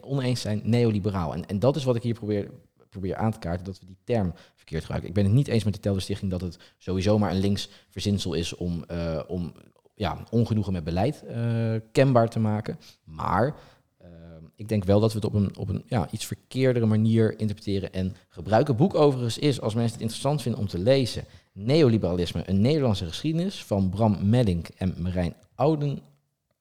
oneens 0.02 0.42
zijn, 0.42 0.62
neoliberaal. 0.64 1.34
En, 1.34 1.46
en 1.46 1.60
dat 1.60 1.76
is 1.76 1.84
wat 1.84 1.96
ik 1.96 2.04
hier 2.04 2.14
probeer, 2.14 2.52
probeer 2.90 3.16
aan 3.16 3.32
te 3.32 3.40
kaarten, 3.40 3.66
dat 3.66 3.80
we 3.80 3.86
die 3.86 3.98
term 4.04 4.34
verkeerd 4.56 4.82
gebruiken. 4.82 5.10
Ik 5.10 5.16
ben 5.16 5.26
het 5.26 5.34
niet 5.34 5.48
eens 5.48 5.64
met 5.64 5.74
de 5.74 5.80
Telder 5.80 6.02
Stichting 6.02 6.32
dat 6.32 6.42
het 6.42 6.60
sowieso 6.78 7.18
maar 7.18 7.32
een 7.32 7.40
links 7.40 7.70
verzinsel 7.90 8.34
is 8.34 8.56
om, 8.56 8.84
eh, 8.84 9.20
om 9.28 9.54
ja, 9.96 10.24
ongenoegen 10.30 10.74
met 10.74 10.84
beleid 10.84 11.24
eh, 11.26 11.76
kenbaar 11.92 12.30
te 12.30 12.40
maken. 12.40 12.80
Maar 13.04 13.56
ik 14.60 14.68
denk 14.70 14.84
wel 14.84 15.00
dat 15.00 15.12
we 15.12 15.18
het 15.18 15.28
op 15.28 15.34
een, 15.34 15.58
op 15.58 15.70
een 15.70 15.84
ja, 15.88 16.08
iets 16.12 16.26
verkeerdere 16.26 16.86
manier 16.86 17.40
interpreteren 17.40 17.94
en 17.94 18.16
gebruiken. 18.30 18.76
Boek 18.76 18.96
overigens 18.96 19.38
is, 19.38 19.62
als 19.62 19.74
mensen 19.74 19.92
het 19.94 20.02
interessant 20.02 20.42
vinden 20.42 20.62
om 20.62 20.68
te 20.68 20.78
lezen, 20.80 21.24
Neoliberalisme, 21.54 22.44
een 22.46 22.62
Nederlandse 22.62 23.06
geschiedenis 23.06 23.64
van 23.64 23.90
Bram 23.90 24.30
Mellink 24.30 24.68
en 24.78 24.96
Marijn 24.98 25.34
Ouden, 25.56 26.00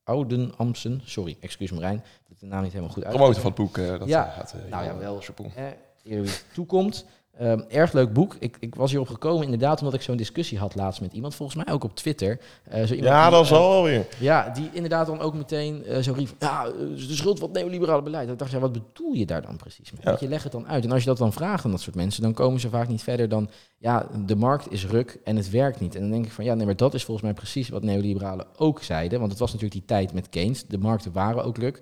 Oudenamsen. 0.04 1.00
Sorry, 1.04 1.36
excuus 1.40 1.70
Marijn, 1.70 2.04
dat 2.28 2.40
de 2.40 2.46
naam 2.46 2.62
niet 2.62 2.72
helemaal 2.72 2.92
goed 2.94 3.04
uit. 3.04 3.14
Promoten 3.16 3.40
van 3.40 3.50
het 3.50 3.60
boek. 3.60 3.78
eh, 3.78 3.98
dat 3.98 4.08
Ja. 4.08 4.24
gaat, 4.24 4.52
eh, 4.64 4.70
Nou 4.70 4.84
ja, 4.84 4.96
wel. 4.98 5.20
Eh, 5.54 5.64
wie 6.02 6.16
het 6.16 6.44
toekomt. 6.54 7.04
Ehm, 7.38 7.60
erg 7.68 7.92
leuk 7.92 8.12
boek. 8.12 8.36
Ik, 8.38 8.56
ik 8.60 8.74
was 8.74 8.90
hierop 8.90 9.08
gekomen 9.08 9.44
inderdaad 9.44 9.78
omdat 9.78 9.94
ik 9.94 10.02
zo'n 10.02 10.16
discussie 10.16 10.58
had 10.58 10.74
laatst 10.74 11.00
met 11.00 11.12
iemand, 11.12 11.34
volgens 11.34 11.64
mij 11.64 11.74
ook 11.74 11.84
op 11.84 11.94
Twitter. 11.96 12.38
Eh, 12.64 12.84
zo 12.84 12.94
iemand 12.94 13.12
Ja, 13.12 13.22
die, 13.22 13.30
dat 13.30 13.42
eh, 13.42 13.48
zal 13.48 13.68
wel 13.70 13.82
weer. 13.82 14.06
ja, 14.18 14.50
die 14.50 14.70
inderdaad 14.72 15.06
dan 15.06 15.20
ook 15.20 15.34
meteen 15.34 15.84
eh, 15.84 16.02
zo 16.02 16.12
riep, 16.12 16.28
ja, 16.38 16.66
eh, 16.66 16.96
is 16.96 17.08
de 17.08 17.14
schuld 17.14 17.38
van 17.38 17.48
het 17.52 17.58
neoliberale 17.62 18.02
beleid. 18.02 18.28
Ik 18.28 18.38
dacht, 18.38 18.50
ja, 18.50 18.58
wat 18.58 18.72
bedoel 18.72 19.12
je 19.12 19.26
daar 19.26 19.42
dan 19.42 19.56
precies 19.56 19.92
mee? 19.92 20.00
Ja. 20.04 20.16
Je 20.20 20.28
legt 20.28 20.42
het 20.42 20.52
dan 20.52 20.68
uit. 20.68 20.84
En 20.84 20.90
als 20.92 21.00
je 21.00 21.08
dat 21.08 21.18
dan 21.18 21.32
vraagt 21.32 21.64
aan 21.64 21.70
dat 21.70 21.80
soort 21.80 21.96
mensen, 21.96 22.22
dan 22.22 22.32
komen 22.34 22.60
ze 22.60 22.68
vaak 22.68 22.88
niet 22.88 23.02
verder 23.02 23.28
dan, 23.28 23.50
ja, 23.78 24.06
de 24.26 24.36
markt 24.36 24.72
is 24.72 24.86
ruk 24.86 25.20
en 25.24 25.36
het 25.36 25.50
werkt 25.50 25.80
niet. 25.80 25.94
En 25.94 26.00
dan 26.00 26.10
denk 26.10 26.24
ik 26.24 26.32
van, 26.32 26.44
ja, 26.44 26.54
nee, 26.54 26.66
maar 26.66 26.76
dat 26.76 26.94
is 26.94 27.04
volgens 27.04 27.26
mij 27.26 27.34
precies 27.34 27.68
wat 27.68 27.82
neoliberalen 27.82 28.46
ook 28.56 28.82
zeiden. 28.82 29.18
Want 29.18 29.30
het 29.30 29.40
was 29.40 29.52
natuurlijk 29.52 29.80
die 29.80 29.96
tijd 29.96 30.12
met 30.12 30.28
Keynes. 30.28 30.64
De 30.66 30.78
markten 30.78 31.12
waren 31.12 31.44
ook 31.44 31.58
ruk. 31.58 31.80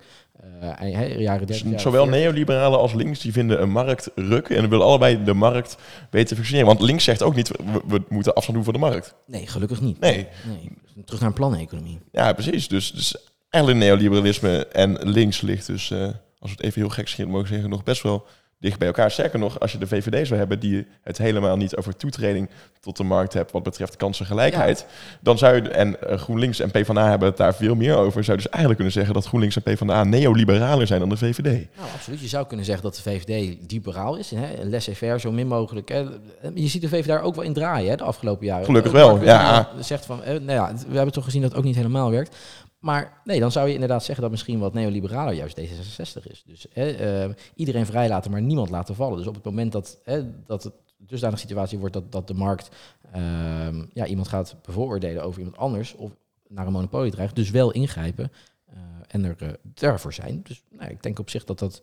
Eh, 0.61 0.81
en, 0.81 0.93
hè, 0.93 1.05
jaren 1.05 1.47
30, 1.47 1.47
Dus 1.47 1.61
jaren 1.61 1.79
zowel 1.79 2.05
40. 2.05 2.21
neoliberalen 2.23 2.79
als 2.79 2.93
links 2.93 3.19
die 3.19 3.31
vinden 3.31 3.61
een 3.61 3.69
markt 3.69 4.11
ruk 4.15 4.49
en 4.49 4.69
willen 4.69 4.85
allebei 4.85 5.23
de 5.23 5.33
markt 5.33 5.77
beter 6.09 6.35
functioneren. 6.35 6.67
Want 6.67 6.81
links 6.81 7.03
zegt 7.03 7.21
ook 7.23 7.35
niet, 7.35 7.47
we, 7.47 7.81
we 7.87 8.01
moeten 8.09 8.33
afstand 8.33 8.55
doen 8.57 8.65
van 8.65 8.73
de 8.73 8.79
markt. 8.79 9.15
Nee, 9.25 9.47
gelukkig 9.47 9.81
niet. 9.81 9.99
Nee, 9.99 10.27
Nee, 10.45 11.03
terug 11.05 11.19
naar 11.19 11.29
een 11.29 11.35
planeconomie. 11.35 11.99
ja 12.11 12.33
precies. 12.33 12.67
Dus, 12.67 12.91
dus 12.91 13.17
eigenlijk 13.49 13.85
neoliberalisme 13.85 14.67
en 14.67 15.09
links 15.09 15.41
ligt 15.41 15.65
dus, 15.67 15.91
eh, 15.91 15.99
als 16.39 16.51
we 16.51 16.57
het 16.57 16.61
even 16.61 16.81
heel 16.81 16.89
gek 16.89 17.07
schiet 17.07 17.27
mogen 17.27 17.47
zeggen, 17.47 17.69
nog 17.69 17.83
best 17.83 18.01
wel 18.03 18.25
dicht 18.59 18.79
bij 18.79 18.87
elkaar. 18.87 19.11
Sterker 19.11 19.39
nog, 19.39 19.59
als 19.59 19.71
je 19.71 19.77
de 19.77 19.87
VVD 19.87 20.27
zou 20.27 20.39
hebben 20.39 20.59
die 20.59 20.87
het 21.03 21.17
helemaal 21.17 21.57
niet 21.57 21.75
over 21.75 21.95
toetreding 21.95 22.49
tot 22.79 22.97
de 22.97 23.03
markt 23.03 23.33
hebt 23.33 23.51
wat 23.51 23.63
betreft 23.63 23.95
kansengelijkheid, 23.95 24.85
dan 25.21 25.37
zou 25.37 25.55
je, 25.55 25.69
en 25.69 26.01
eh, 26.01 26.17
GroenLinks 26.17 26.59
en 26.59 26.71
PvdA 26.71 27.09
hebben 27.09 27.27
het 27.27 27.37
daar 27.37 27.55
veel 27.55 27.75
meer 27.75 27.95
over, 27.95 28.23
zou 28.23 28.37
je 28.37 28.43
dus 28.43 28.51
eigenlijk 28.51 28.75
kunnen 28.75 28.93
zeggen 28.93 29.13
dat 29.13 29.25
GroenLinks 29.25 29.55
en 29.55 29.61
PvdA 29.61 30.03
neoliberaler 30.03 30.87
zijn 30.87 30.99
dan 30.99 31.09
de 31.09 31.17
VVD. 31.17 31.43
Nou, 31.43 31.89
absoluut. 31.93 32.19
Je 32.19 32.27
zou 32.27 32.47
kunnen 32.47 32.65
zeggen 32.65 32.83
dat 32.83 32.95
de 32.95 33.01
VVD 33.01 33.57
liberaal 33.71 34.15
is. 34.15 34.31
Hè? 34.31 34.63
Laissez-faire, 34.63 35.19
zo 35.19 35.31
min 35.31 35.47
mogelijk. 35.47 35.89
Hè? 35.89 36.05
Je 36.53 36.67
ziet 36.67 36.81
de 36.81 36.89
VVD 36.89 37.07
daar 37.07 37.21
ook 37.21 37.35
wel 37.35 37.43
in 37.43 37.53
draaien 37.53 37.89
hè, 37.89 37.95
de 37.95 38.03
afgelopen 38.03 38.45
jaren. 38.45 38.65
Gelukkig 38.65 38.91
Eh, 38.91 38.97
wel, 38.97 39.23
ja. 39.23 39.69
Zegt 39.79 40.05
van, 40.05 40.23
eh, 40.23 40.31
nou 40.31 40.51
ja, 40.51 40.73
we 40.87 40.95
hebben 40.95 41.13
toch 41.13 41.23
gezien 41.23 41.41
dat 41.41 41.49
het 41.49 41.59
ook 41.59 41.65
niet 41.65 41.75
helemaal 41.75 42.11
werkt. 42.11 42.35
Maar 42.79 43.21
nee, 43.23 43.39
dan 43.39 43.51
zou 43.51 43.67
je 43.67 43.73
inderdaad 43.73 44.03
zeggen 44.03 44.21
dat 44.23 44.31
misschien 44.31 44.59
wat 44.59 44.73
neoliberaler 44.73 45.33
juist 45.33 45.59
D66 45.61 46.23
is. 46.23 46.43
Dus 46.45 46.65
hè, 46.73 46.91
eh, 46.91 47.33
iedereen 47.55 47.85
vrijlaten, 47.85 48.31
maar 48.31 48.41
niemand 48.41 48.69
laten 48.69 48.95
vallen. 48.95 49.17
Dus 49.17 49.27
op 49.27 49.35
het 49.35 49.43
moment 49.43 49.71
dat, 49.71 49.99
hè, 50.03 50.23
dat 50.45 50.63
het 50.63 50.73
dusdanig 50.97 51.39
situatie 51.39 51.77
wordt 51.79 51.93
dat, 51.93 52.11
dat 52.11 52.27
de 52.27 52.33
markt 52.33 52.69
ehm, 53.11 53.85
ja, 53.93 54.05
iemand 54.05 54.27
gaat 54.27 54.55
bevooroordelen 54.61 55.23
over 55.23 55.39
iemand 55.39 55.57
anders 55.57 55.95
of 55.95 56.11
naar 56.47 56.65
een 56.65 56.71
monopolie 56.71 57.11
dreigt, 57.11 57.35
dus 57.35 57.49
wel 57.49 57.71
ingrijpen 57.71 58.31
eh, 58.65 58.77
en 59.07 59.23
er 59.25 59.35
eh, 59.39 59.49
daarvoor 59.63 60.13
zijn. 60.13 60.41
Dus 60.43 60.63
nou, 60.69 60.91
ik 60.91 61.03
denk 61.03 61.19
op 61.19 61.29
zich 61.29 61.43
dat 61.43 61.59
dat... 61.59 61.81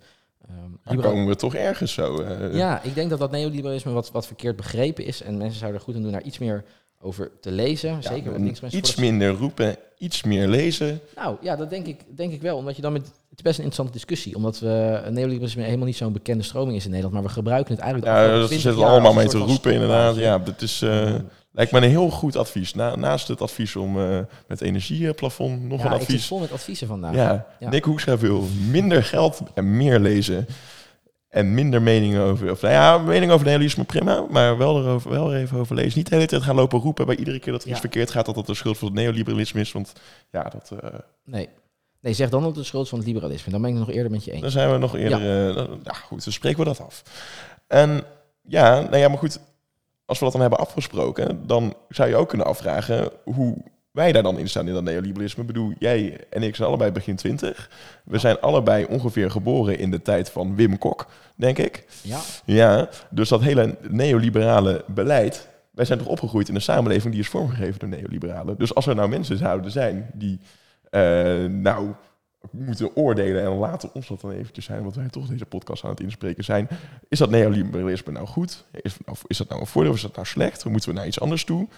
ehm, 0.48 0.54
Dan 0.61 0.78
liberaal- 0.85 1.12
komen 1.12 1.26
we 1.26 1.37
toch 1.37 1.54
ergens 1.54 1.92
zo. 1.92 2.22
ja, 2.52 2.83
ik 2.83 2.94
denk 2.94 3.11
dat 3.11 3.18
dat 3.18 3.30
neoliberalisme 3.30 3.92
wat, 3.92 4.11
wat 4.11 4.26
verkeerd 4.26 4.57
begrepen 4.57 5.04
is. 5.04 5.22
En 5.22 5.37
mensen 5.37 5.59
zouden 5.59 5.78
er 5.80 5.87
goed 5.87 5.94
aan 5.96 6.02
doen 6.02 6.12
daar 6.12 6.22
iets 6.22 6.38
meer 6.38 6.64
over 7.00 7.30
te 7.40 7.50
lezen. 7.52 7.90
Ja, 7.90 8.00
Zeker 8.00 8.30
wat 8.33 8.40
links. 8.40 8.61
Iets 8.61 8.94
minder 8.94 9.28
roepen, 9.30 9.76
iets 9.98 10.22
meer 10.22 10.48
lezen. 10.48 11.00
Nou 11.16 11.37
ja, 11.40 11.57
dat 11.57 11.70
denk 11.70 11.87
ik, 11.87 12.00
denk 12.16 12.33
ik 12.33 12.42
wel. 12.42 12.57
Omdat 12.57 12.76
je 12.76 12.83
dan 12.83 12.92
met. 12.92 13.02
Het 13.07 13.42
is 13.42 13.50
best 13.50 13.59
een 13.59 13.64
interessante 13.64 13.92
discussie. 13.92 14.35
Omdat 14.37 14.59
we 14.59 15.02
neoliberalisme 15.11 15.62
helemaal 15.62 15.87
niet 15.87 15.96
zo'n 15.96 16.12
bekende 16.12 16.42
stroming 16.44 16.76
is 16.76 16.85
in 16.85 16.90
Nederland. 16.90 17.14
Maar 17.14 17.24
we 17.24 17.28
gebruiken 17.30 17.74
het 17.74 17.83
eigenlijk. 17.83 18.12
Ja, 18.12 18.22
dat 18.26 18.46
20 18.46 18.50
zitten 18.50 18.72
we 18.74 18.78
jaar 18.80 18.90
allemaal 18.90 19.12
mee 19.14 19.26
te 19.28 19.38
roepen 19.38 19.72
inderdaad. 19.72 20.16
Ja, 20.16 20.38
dat 20.38 20.62
is, 20.62 20.83
eh, 20.83 21.14
lijkt 21.52 21.72
me 21.72 21.78
een 21.78 21.88
heel 21.88 22.11
goed 22.11 22.37
advies. 22.37 22.74
Na, 22.74 22.96
naast 22.96 23.28
het 23.28 23.40
advies 23.40 23.76
om 23.76 23.98
eh, 24.00 24.18
met 24.48 24.61
energieplafond 24.61 25.62
nog 25.62 25.78
Ja, 25.80 25.87
een 25.87 25.92
ik 25.94 26.00
advies. 26.00 26.26
vol 26.26 26.38
met 26.38 26.52
adviezen 26.52 26.87
vandaag. 26.87 27.14
Ja, 27.14 27.46
Ja. 27.61 27.68
Nick 27.68 27.85
Hoekstra 27.85 28.16
wil 28.18 28.44
minder 28.70 29.02
geld 29.04 29.40
en 29.54 29.76
meer 29.76 29.98
lezen. 29.98 30.46
En 31.34 31.54
minder 31.54 31.82
meningen 31.82 32.22
over... 32.22 32.50
Of, 32.50 32.60
nou 32.60 32.74
ja, 32.74 32.98
mening 32.98 33.32
over 33.32 33.46
neoliberalisme 33.46 33.84
prima, 33.84 34.24
maar 34.30 34.58
wel, 34.58 34.78
erover, 34.82 35.10
wel 35.10 35.32
er 35.32 35.40
even 35.40 35.58
over 35.58 35.74
lezen. 35.74 35.98
Niet 35.98 36.08
de 36.08 36.14
hele 36.14 36.26
tijd 36.26 36.42
gaan 36.42 36.54
lopen 36.54 36.78
roepen 36.80 37.06
bij 37.06 37.16
iedere 37.16 37.38
keer 37.38 37.52
dat 37.52 37.60
er 37.62 37.66
Ja. 37.66 37.72
iets 37.72 37.80
verkeerd 37.80 38.10
gaat... 38.10 38.26
dat 38.26 38.35
dat 38.35 38.46
de 38.46 38.54
schuld 38.54 38.78
van 38.78 38.88
het 38.88 38.96
neoliberalisme 38.96 39.60
is. 39.60 39.72
Want 39.72 39.92
ja, 40.30 40.42
dat, 40.42 40.72
eh, 40.82 40.90
Nee. 41.24 41.48
nee, 42.00 42.12
zeg 42.12 42.28
dan 42.28 42.40
dat 42.40 42.48
het 42.50 42.58
de 42.58 42.64
schuld 42.64 42.88
van 42.88 42.98
het 42.98 43.06
liberalisme. 43.06 43.52
Dan 43.52 43.60
ben 43.60 43.70
ik 43.70 43.76
het 43.76 43.87
nog 43.87 43.94
eerder 43.96 44.10
met 44.12 44.24
je 44.24 44.32
eens. 44.32 44.40
Dan 44.40 44.50
zijn 44.50 44.72
we 44.72 44.78
nog 44.78 44.96
eerder. 44.96 45.48
eh, 45.48 45.54
dan- 45.54 45.80
ja, 45.82 45.92
goed, 45.92 46.24
dan 46.24 46.32
spreken 46.32 46.58
we 46.58 46.64
dat 46.64 46.80
af. 46.80 47.02
En 47.66 48.02
ja, 48.42 48.80
nou 48.80 48.96
ja, 48.96 49.08
maar 49.08 49.18
goed. 49.18 49.40
Als 50.06 50.18
we 50.18 50.24
dat 50.24 50.32
dan 50.32 50.40
hebben 50.42 50.58
afgesproken, 50.60 51.46
dan 51.46 51.74
zou 51.88 52.08
je 52.08 52.16
ook 52.16 52.28
kunnen 52.28 52.46
afvragen 52.46 53.10
hoe 53.24 53.56
wij 53.94 54.12
daar 54.12 54.22
dan 54.22 54.38
in 54.38 54.48
staan 54.48 54.68
in 54.68 54.74
dat 54.74 54.82
neoliberalisme. 54.82 55.40
Ik 55.40 55.46
bedoel, 55.46 55.72
jij 55.78 56.20
en 56.30 56.42
ik 56.42 56.56
zijn 56.56 56.68
allebei 56.68 56.90
begin 56.90 57.16
twintig. 57.16 57.70
We 58.04 58.18
zijn 58.18 58.40
allebei 58.40 58.84
ongeveer 58.84 59.30
geboren 59.30 59.78
in 59.78 59.90
de 59.90 60.02
tijd 60.02 60.30
van 60.30 60.56
Wim 60.56 60.78
Kok, 60.78 61.06
denk 61.36 61.58
ik. 61.58 61.84
Ja, 62.02 62.20
Ja, 62.44 62.88
dus 63.10 63.28
dat 63.28 63.42
hele 63.42 63.76
neoliberale 63.88 64.84
beleid. 64.86 65.48
Wij 65.70 65.84
zijn 65.84 65.98
toch 65.98 66.08
opgegroeid 66.08 66.48
in 66.48 66.54
een 66.54 66.60
samenleving 66.60 67.12
die 67.12 67.22
is 67.22 67.28
vormgegeven 67.28 67.78
door 67.78 67.88
neoliberalen. 67.88 68.58
Dus 68.58 68.74
als 68.74 68.86
er 68.86 68.94
nou 68.94 69.08
mensen 69.08 69.38
zouden 69.38 69.70
zijn 69.70 70.10
die 70.14 70.40
eh, 70.90 71.44
nou 71.44 71.92
moeten 72.50 72.96
oordelen 72.96 73.42
en 73.42 73.52
laten 73.52 73.90
ons 73.92 74.08
dat 74.08 74.20
dan 74.20 74.30
eventjes 74.30 74.64
zijn, 74.64 74.82
want 74.82 74.94
wij 74.94 75.08
toch 75.08 75.26
deze 75.26 75.46
podcast 75.46 75.84
aan 75.84 75.90
het 75.90 76.00
inspreken 76.00 76.44
zijn. 76.44 76.68
Is 77.08 77.18
dat 77.18 77.30
neoliberalisme 77.30 78.12
nou 78.12 78.26
goed? 78.26 78.64
Is, 78.70 78.96
of 79.06 79.22
is 79.26 79.36
dat 79.36 79.48
nou 79.48 79.60
een 79.60 79.66
voordeel 79.66 79.90
of 79.90 79.96
is 79.96 80.02
dat 80.02 80.14
nou 80.14 80.26
slecht? 80.26 80.64
Of 80.64 80.72
moeten 80.72 80.88
we 80.88 80.96
naar 80.96 81.06
iets 81.06 81.20
anders 81.20 81.44
toe? 81.44 81.68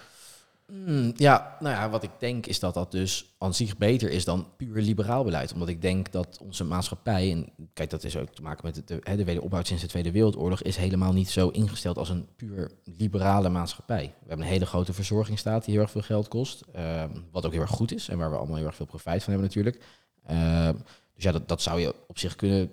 Hmm, 0.67 1.11
ja, 1.15 1.57
nou 1.59 1.75
ja, 1.75 1.89
wat 1.89 2.03
ik 2.03 2.11
denk 2.19 2.45
is 2.45 2.59
dat 2.59 2.73
dat 2.73 2.91
dus 2.91 3.35
aan 3.37 3.53
zich 3.53 3.77
beter 3.77 4.09
is 4.09 4.25
dan 4.25 4.47
puur 4.57 4.81
liberaal 4.81 5.23
beleid. 5.23 5.53
Omdat 5.53 5.67
ik 5.67 5.81
denk 5.81 6.11
dat 6.11 6.39
onze 6.41 6.63
maatschappij, 6.63 7.31
en 7.31 7.49
kijk, 7.73 7.89
dat 7.89 8.03
is 8.03 8.17
ook 8.17 8.29
te 8.29 8.41
maken 8.41 8.65
met 8.65 8.75
de, 8.75 8.83
de, 8.83 9.15
de 9.15 9.23
wederopbouw 9.23 9.63
sinds 9.63 9.81
de 9.81 9.89
Tweede 9.89 10.11
Wereldoorlog, 10.11 10.61
is 10.61 10.75
helemaal 10.75 11.13
niet 11.13 11.29
zo 11.29 11.49
ingesteld 11.49 11.97
als 11.97 12.09
een 12.09 12.27
puur 12.35 12.71
liberale 12.83 13.49
maatschappij. 13.49 14.03
We 14.03 14.27
hebben 14.27 14.45
een 14.45 14.51
hele 14.51 14.65
grote 14.65 14.93
verzorgingsstaat 14.93 15.65
die 15.65 15.73
heel 15.73 15.83
erg 15.83 15.91
veel 15.91 16.01
geld 16.01 16.27
kost, 16.27 16.63
ehm, 16.73 17.09
wat 17.31 17.45
ook 17.45 17.51
heel 17.51 17.61
erg 17.61 17.69
goed 17.69 17.93
is 17.93 18.07
en 18.07 18.17
waar 18.17 18.31
we 18.31 18.37
allemaal 18.37 18.57
heel 18.57 18.65
erg 18.65 18.75
veel 18.75 18.85
profijt 18.85 19.23
van 19.23 19.33
hebben 19.33 19.49
natuurlijk. 19.49 19.83
Ehm, 20.25 20.75
dus 21.13 21.23
ja, 21.23 21.31
dat, 21.31 21.47
dat 21.47 21.61
zou 21.61 21.79
je 21.79 21.95
op 22.07 22.19
zich 22.19 22.35
kunnen 22.35 22.71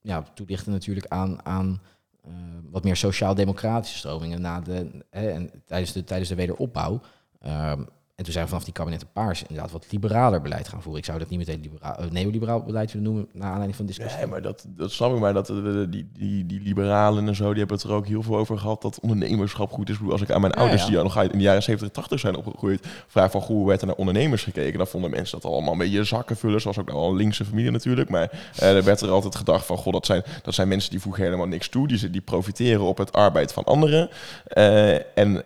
ja, 0.00 0.22
toelichten 0.34 0.72
natuurlijk 0.72 1.06
aan, 1.06 1.44
aan 1.44 1.80
uh, 2.26 2.32
wat 2.70 2.84
meer 2.84 2.96
sociaal-democratische 2.96 3.98
stromingen 3.98 4.40
na 4.40 4.60
de, 4.60 5.04
en 5.10 5.50
tijdens, 5.66 5.92
de, 5.92 6.04
tijdens 6.04 6.28
de 6.28 6.34
wederopbouw. 6.34 7.00
Um, 7.44 7.88
en 8.16 8.24
toen 8.24 8.32
zijn 8.32 8.44
we 8.44 8.50
vanaf 8.50 8.64
die 8.64 8.74
kabinetten 8.74 9.08
Paars 9.12 9.42
inderdaad 9.42 9.72
wat 9.72 9.86
liberaler 9.90 10.40
beleid 10.40 10.68
gaan 10.68 10.82
voeren. 10.82 11.00
Ik 11.00 11.06
zou 11.06 11.18
dat 11.18 11.28
niet 11.28 11.38
meteen 11.38 11.60
liberaal, 11.60 11.96
uh, 12.00 12.10
neoliberaal 12.10 12.62
beleid 12.62 12.92
willen 12.92 13.06
noemen, 13.06 13.28
naar 13.32 13.46
aanleiding 13.46 13.76
van 13.76 13.86
discussie. 13.86 14.18
Nee, 14.18 14.26
maar 14.26 14.42
dat, 14.42 14.64
dat 14.68 14.90
snap 14.90 15.12
ik 15.12 15.18
maar. 15.18 15.32
Dat, 15.32 15.50
uh, 15.50 15.84
die, 15.88 16.08
die, 16.12 16.46
die 16.46 16.60
liberalen 16.60 17.28
en 17.28 17.34
zo, 17.34 17.48
die 17.48 17.58
hebben 17.58 17.76
het 17.76 17.86
er 17.86 17.92
ook 17.92 18.06
heel 18.06 18.22
veel 18.22 18.36
over 18.36 18.58
gehad 18.58 18.82
dat 18.82 19.00
ondernemerschap 19.00 19.72
goed 19.72 19.88
is. 19.88 19.96
Als 20.10 20.20
ik 20.20 20.30
aan 20.30 20.40
mijn 20.40 20.52
ja, 20.56 20.60
ouders, 20.60 20.82
ja. 20.82 20.88
die 20.88 21.02
nog 21.02 21.22
in 21.22 21.28
de 21.38 21.38
jaren 21.38 21.62
70 21.62 21.94
80 21.94 22.20
zijn 22.20 22.36
opgegroeid, 22.36 22.86
vraag 23.06 23.30
van 23.30 23.40
hoe 23.40 23.66
werd 23.66 23.80
er 23.80 23.86
naar 23.86 23.96
ondernemers 23.96 24.42
gekeken. 24.42 24.78
Dan 24.78 24.86
vonden 24.86 25.10
mensen 25.10 25.40
dat 25.40 25.50
allemaal 25.50 25.72
een 25.72 25.78
beetje 25.78 26.04
zakkenvullers. 26.04 26.62
zoals 26.62 26.78
ook 26.78 26.88
nou 26.88 27.10
een 27.10 27.16
linkse 27.16 27.44
familie 27.44 27.70
natuurlijk. 27.70 28.10
Maar 28.10 28.30
uh, 28.62 28.76
er 28.76 28.84
werd 28.84 29.00
er 29.00 29.10
altijd 29.10 29.34
gedacht 29.34 29.66
van, 29.66 29.76
god, 29.76 29.92
dat 29.92 30.06
zijn, 30.06 30.22
dat 30.42 30.54
zijn 30.54 30.68
mensen 30.68 30.90
die 30.90 31.00
voegen 31.00 31.22
helemaal 31.22 31.46
niks 31.46 31.68
toe. 31.68 31.88
Die, 31.88 32.10
die 32.10 32.20
profiteren 32.20 32.84
op 32.84 32.98
het 32.98 33.12
arbeid 33.12 33.52
van 33.52 33.64
anderen. 33.64 34.10
Uh, 34.58 35.18
en 35.18 35.42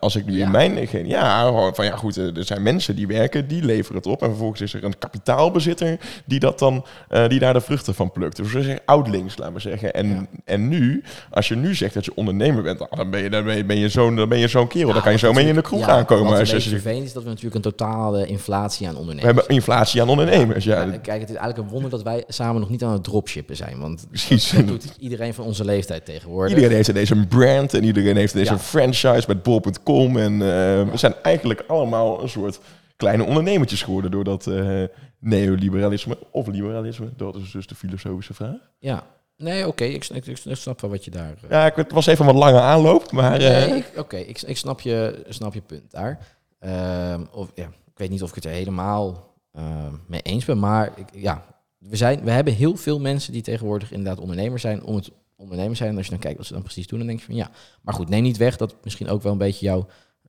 als 0.00 0.16
ik 0.16 0.26
nu 0.26 0.38
ja. 0.38 0.44
in 0.44 0.50
mijn... 0.50 0.70
Ja, 1.06 1.52
van 1.72 1.84
ja, 1.84 1.91
goed, 1.98 2.16
er 2.16 2.44
zijn 2.44 2.62
mensen 2.62 2.96
die 2.96 3.06
werken, 3.06 3.48
die 3.48 3.64
leveren 3.64 3.96
het 3.96 4.06
op. 4.06 4.22
En 4.22 4.28
vervolgens 4.28 4.60
is 4.60 4.74
er 4.74 4.84
een 4.84 4.98
kapitaalbezitter 4.98 5.98
die, 6.24 6.40
dat 6.40 6.58
dan, 6.58 6.84
uh, 7.10 7.28
die 7.28 7.38
daar 7.38 7.52
de 7.52 7.60
vruchten 7.60 7.94
van 7.94 8.12
plukt. 8.12 8.36
Dus 8.36 8.52
we 8.52 8.62
zeggen 8.62 8.82
oudlings, 8.84 9.38
laten 9.38 9.54
we 9.54 9.60
zeggen. 9.60 9.92
En, 9.92 10.08
ja. 10.08 10.26
en 10.44 10.68
nu, 10.68 11.02
als 11.30 11.48
je 11.48 11.56
nu 11.56 11.74
zegt 11.74 11.94
dat 11.94 12.04
je 12.04 12.14
ondernemer 12.14 12.62
bent, 12.62 12.78
dan 12.90 13.10
ben 13.10 13.22
je, 13.22 13.30
dan 13.30 13.44
ben 13.44 13.56
je, 13.56 13.64
ben 13.64 13.78
je 13.78 13.88
zo'n 13.88 14.48
zo 14.48 14.66
kerel. 14.66 14.86
Ja, 14.86 14.92
dan 14.94 15.02
kan 15.02 15.12
je 15.12 15.18
zo 15.18 15.32
mee 15.32 15.46
in 15.46 15.54
de 15.54 15.62
kroeg 15.62 15.80
ja, 15.80 15.86
aankomen. 15.86 16.30
Wat 16.30 16.40
als 16.40 16.50
je 16.50 16.60
vervelend 16.60 17.04
is 17.04 17.12
dat 17.12 17.22
we 17.22 17.28
natuurlijk 17.28 17.54
een 17.54 17.72
totale 17.72 18.26
inflatie 18.26 18.88
aan 18.88 18.96
ondernemers 18.96 19.34
We 19.34 19.38
hebben 19.38 19.56
inflatie 19.56 20.02
aan 20.02 20.08
ondernemers, 20.08 20.64
ja. 20.64 20.82
ja. 20.82 20.90
Kijk, 20.90 21.20
het 21.20 21.30
is 21.30 21.36
eigenlijk 21.36 21.58
een 21.58 21.72
wonder 21.72 21.90
dat 21.90 22.02
wij 22.02 22.24
samen 22.28 22.60
nog 22.60 22.70
niet 22.70 22.82
aan 22.84 22.92
het 22.92 23.04
dropshippen 23.04 23.56
zijn. 23.56 23.78
Want 23.78 24.06
Precies. 24.08 24.50
dat 24.50 24.66
doet 24.66 24.84
iedereen 24.98 25.34
van 25.34 25.44
onze 25.44 25.64
leeftijd 25.64 26.04
tegenwoordig. 26.04 26.54
Iedereen 26.54 26.76
heeft 26.76 26.94
deze 26.94 27.26
brand 27.26 27.74
en 27.74 27.84
iedereen 27.84 28.16
heeft 28.16 28.32
deze 28.32 28.58
franchise 28.58 29.24
met 29.26 29.42
bol.com. 29.42 30.16
En 30.16 30.32
uh, 30.32 30.38
we 30.38 30.90
zijn 30.94 31.14
eigenlijk 31.22 31.64
allemaal 31.66 31.81
een 31.82 32.28
soort 32.28 32.60
kleine 32.96 33.24
ondernemertjes 33.24 33.82
geworden 33.82 34.10
door 34.10 34.24
dat 34.24 34.46
uh, 34.46 34.84
neoliberalisme 35.18 36.18
of 36.30 36.46
liberalisme. 36.46 37.08
Dat 37.16 37.36
is 37.36 37.50
dus 37.50 37.66
de 37.66 37.74
filosofische 37.74 38.34
vraag. 38.34 38.56
Ja, 38.78 39.06
nee, 39.36 39.60
oké, 39.60 39.68
okay. 39.68 39.88
ik, 39.88 40.08
ik, 40.08 40.26
ik, 40.26 40.56
snap 40.56 40.80
wel 40.80 40.90
wat 40.90 41.04
je 41.04 41.10
daar... 41.10 41.34
Uh... 41.44 41.50
Ja, 41.50 41.66
ik, 41.66 41.76
het 41.76 41.92
was 41.92 42.06
even 42.06 42.26
een 42.26 42.32
wat 42.32 42.42
lange 42.42 42.60
aanloop, 42.60 43.12
maar... 43.12 43.40
Uh... 43.40 43.48
Nee, 43.48 43.84
oké, 43.88 44.00
okay. 44.00 44.20
ik, 44.20 44.42
ik 44.42 44.56
snap, 44.56 44.80
je, 44.80 45.24
snap 45.28 45.54
je 45.54 45.60
punt 45.60 45.90
daar. 45.90 46.26
of, 47.32 47.50
ja, 47.54 47.66
ik 47.66 47.98
weet 47.98 48.10
niet 48.10 48.22
of 48.22 48.28
ik 48.28 48.34
het 48.34 48.44
er 48.44 48.50
helemaal 48.50 49.30
mee 50.06 50.22
eens 50.22 50.44
ben, 50.44 50.58
maar 50.58 50.92
ik, 50.96 51.06
ja, 51.14 51.44
we, 51.78 51.96
zijn, 51.96 52.24
we 52.24 52.30
hebben 52.30 52.54
heel 52.54 52.76
veel 52.76 53.00
mensen 53.00 53.32
die 53.32 53.42
tegenwoordig 53.42 53.92
inderdaad 53.92 54.20
ondernemer 54.20 54.58
zijn 54.58 54.82
om 54.82 54.94
het 54.94 55.10
ondernemer 55.36 55.76
zijn. 55.76 55.90
En 55.90 55.96
als 55.96 56.04
je 56.04 56.10
dan 56.10 56.20
kijkt 56.20 56.36
wat 56.36 56.46
ze 56.46 56.52
dan 56.52 56.62
precies 56.62 56.86
doen, 56.86 56.98
dan 56.98 57.08
denk 57.08 57.18
je 57.18 57.26
van 57.26 57.34
ja. 57.34 57.50
Maar 57.82 57.94
goed, 57.94 58.08
neem 58.08 58.22
niet 58.22 58.36
weg 58.36 58.56
dat 58.56 58.74
misschien 58.84 59.08
ook 59.08 59.22
wel 59.22 59.32
een 59.32 59.38
beetje 59.38 59.66
jouw... 59.66 59.86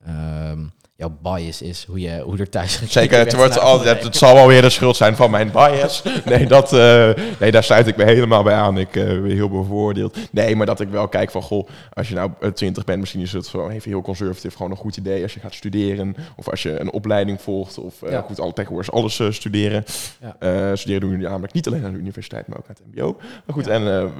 Um, 0.07 0.71
jouw 0.95 1.17
bias 1.21 1.61
is, 1.61 1.85
hoe, 1.87 1.99
je, 1.99 2.21
hoe 2.21 2.37
er 2.37 2.49
thuis 2.49 2.81
Zeker, 2.91 3.17
het, 3.17 3.35
wordt 3.35 3.59
altijd, 3.59 4.03
het 4.03 4.15
zal 4.15 4.33
wel 4.33 4.47
weer 4.47 4.61
de 4.61 4.69
schuld 4.69 4.95
zijn 4.95 5.15
van 5.15 5.31
mijn 5.31 5.51
bias. 5.51 6.03
Nee, 6.25 6.47
dat, 6.47 6.73
uh, 6.73 7.09
nee 7.39 7.51
daar 7.51 7.63
sluit 7.63 7.87
ik 7.87 7.97
me 7.97 8.03
helemaal 8.03 8.43
bij 8.43 8.53
aan. 8.53 8.77
Ik 8.77 8.95
uh, 8.95 9.21
ben 9.21 9.31
heel 9.31 9.49
bevoordeeld. 9.49 10.17
Nee, 10.31 10.55
maar 10.55 10.65
dat 10.65 10.79
ik 10.79 10.89
wel 10.89 11.07
kijk 11.07 11.31
van, 11.31 11.41
goh, 11.41 11.67
als 11.93 12.09
je 12.09 12.15
nou 12.15 12.31
twintig 12.53 12.83
bent, 12.83 12.99
misschien 12.99 13.21
is 13.21 13.33
het 13.33 13.47
gewoon 13.47 13.71
even 13.71 13.89
heel 13.89 14.01
conservatief, 14.01 14.55
gewoon 14.55 14.71
een 14.71 14.77
goed 14.77 14.97
idee 14.97 15.23
als 15.23 15.33
je 15.33 15.39
gaat 15.39 15.53
studeren. 15.53 16.15
Of 16.35 16.49
als 16.49 16.63
je 16.63 16.79
een 16.79 16.91
opleiding 16.91 17.41
volgt, 17.41 17.77
of 17.77 18.01
uh, 18.01 18.11
ja. 18.11 18.21
goed, 18.21 18.39
alle, 18.39 18.53
tegenwoordig 18.53 18.91
alles 18.91 19.21
studeren. 19.29 19.83
Ja. 20.21 20.75
studeren 20.75 21.01
doen 21.01 21.09
jullie 21.09 21.27
namelijk 21.27 21.53
niet 21.53 21.67
alleen 21.67 21.85
aan 21.85 21.91
de 21.91 21.97
universiteit, 21.97 22.47
maar 22.47 22.57
ook 22.57 22.67
aan 22.67 22.75
het 22.83 22.95
mbo. 22.95 23.15
Maar 23.19 23.55
goed, 23.55 23.65
ja. 23.65 23.71
en 23.71 24.11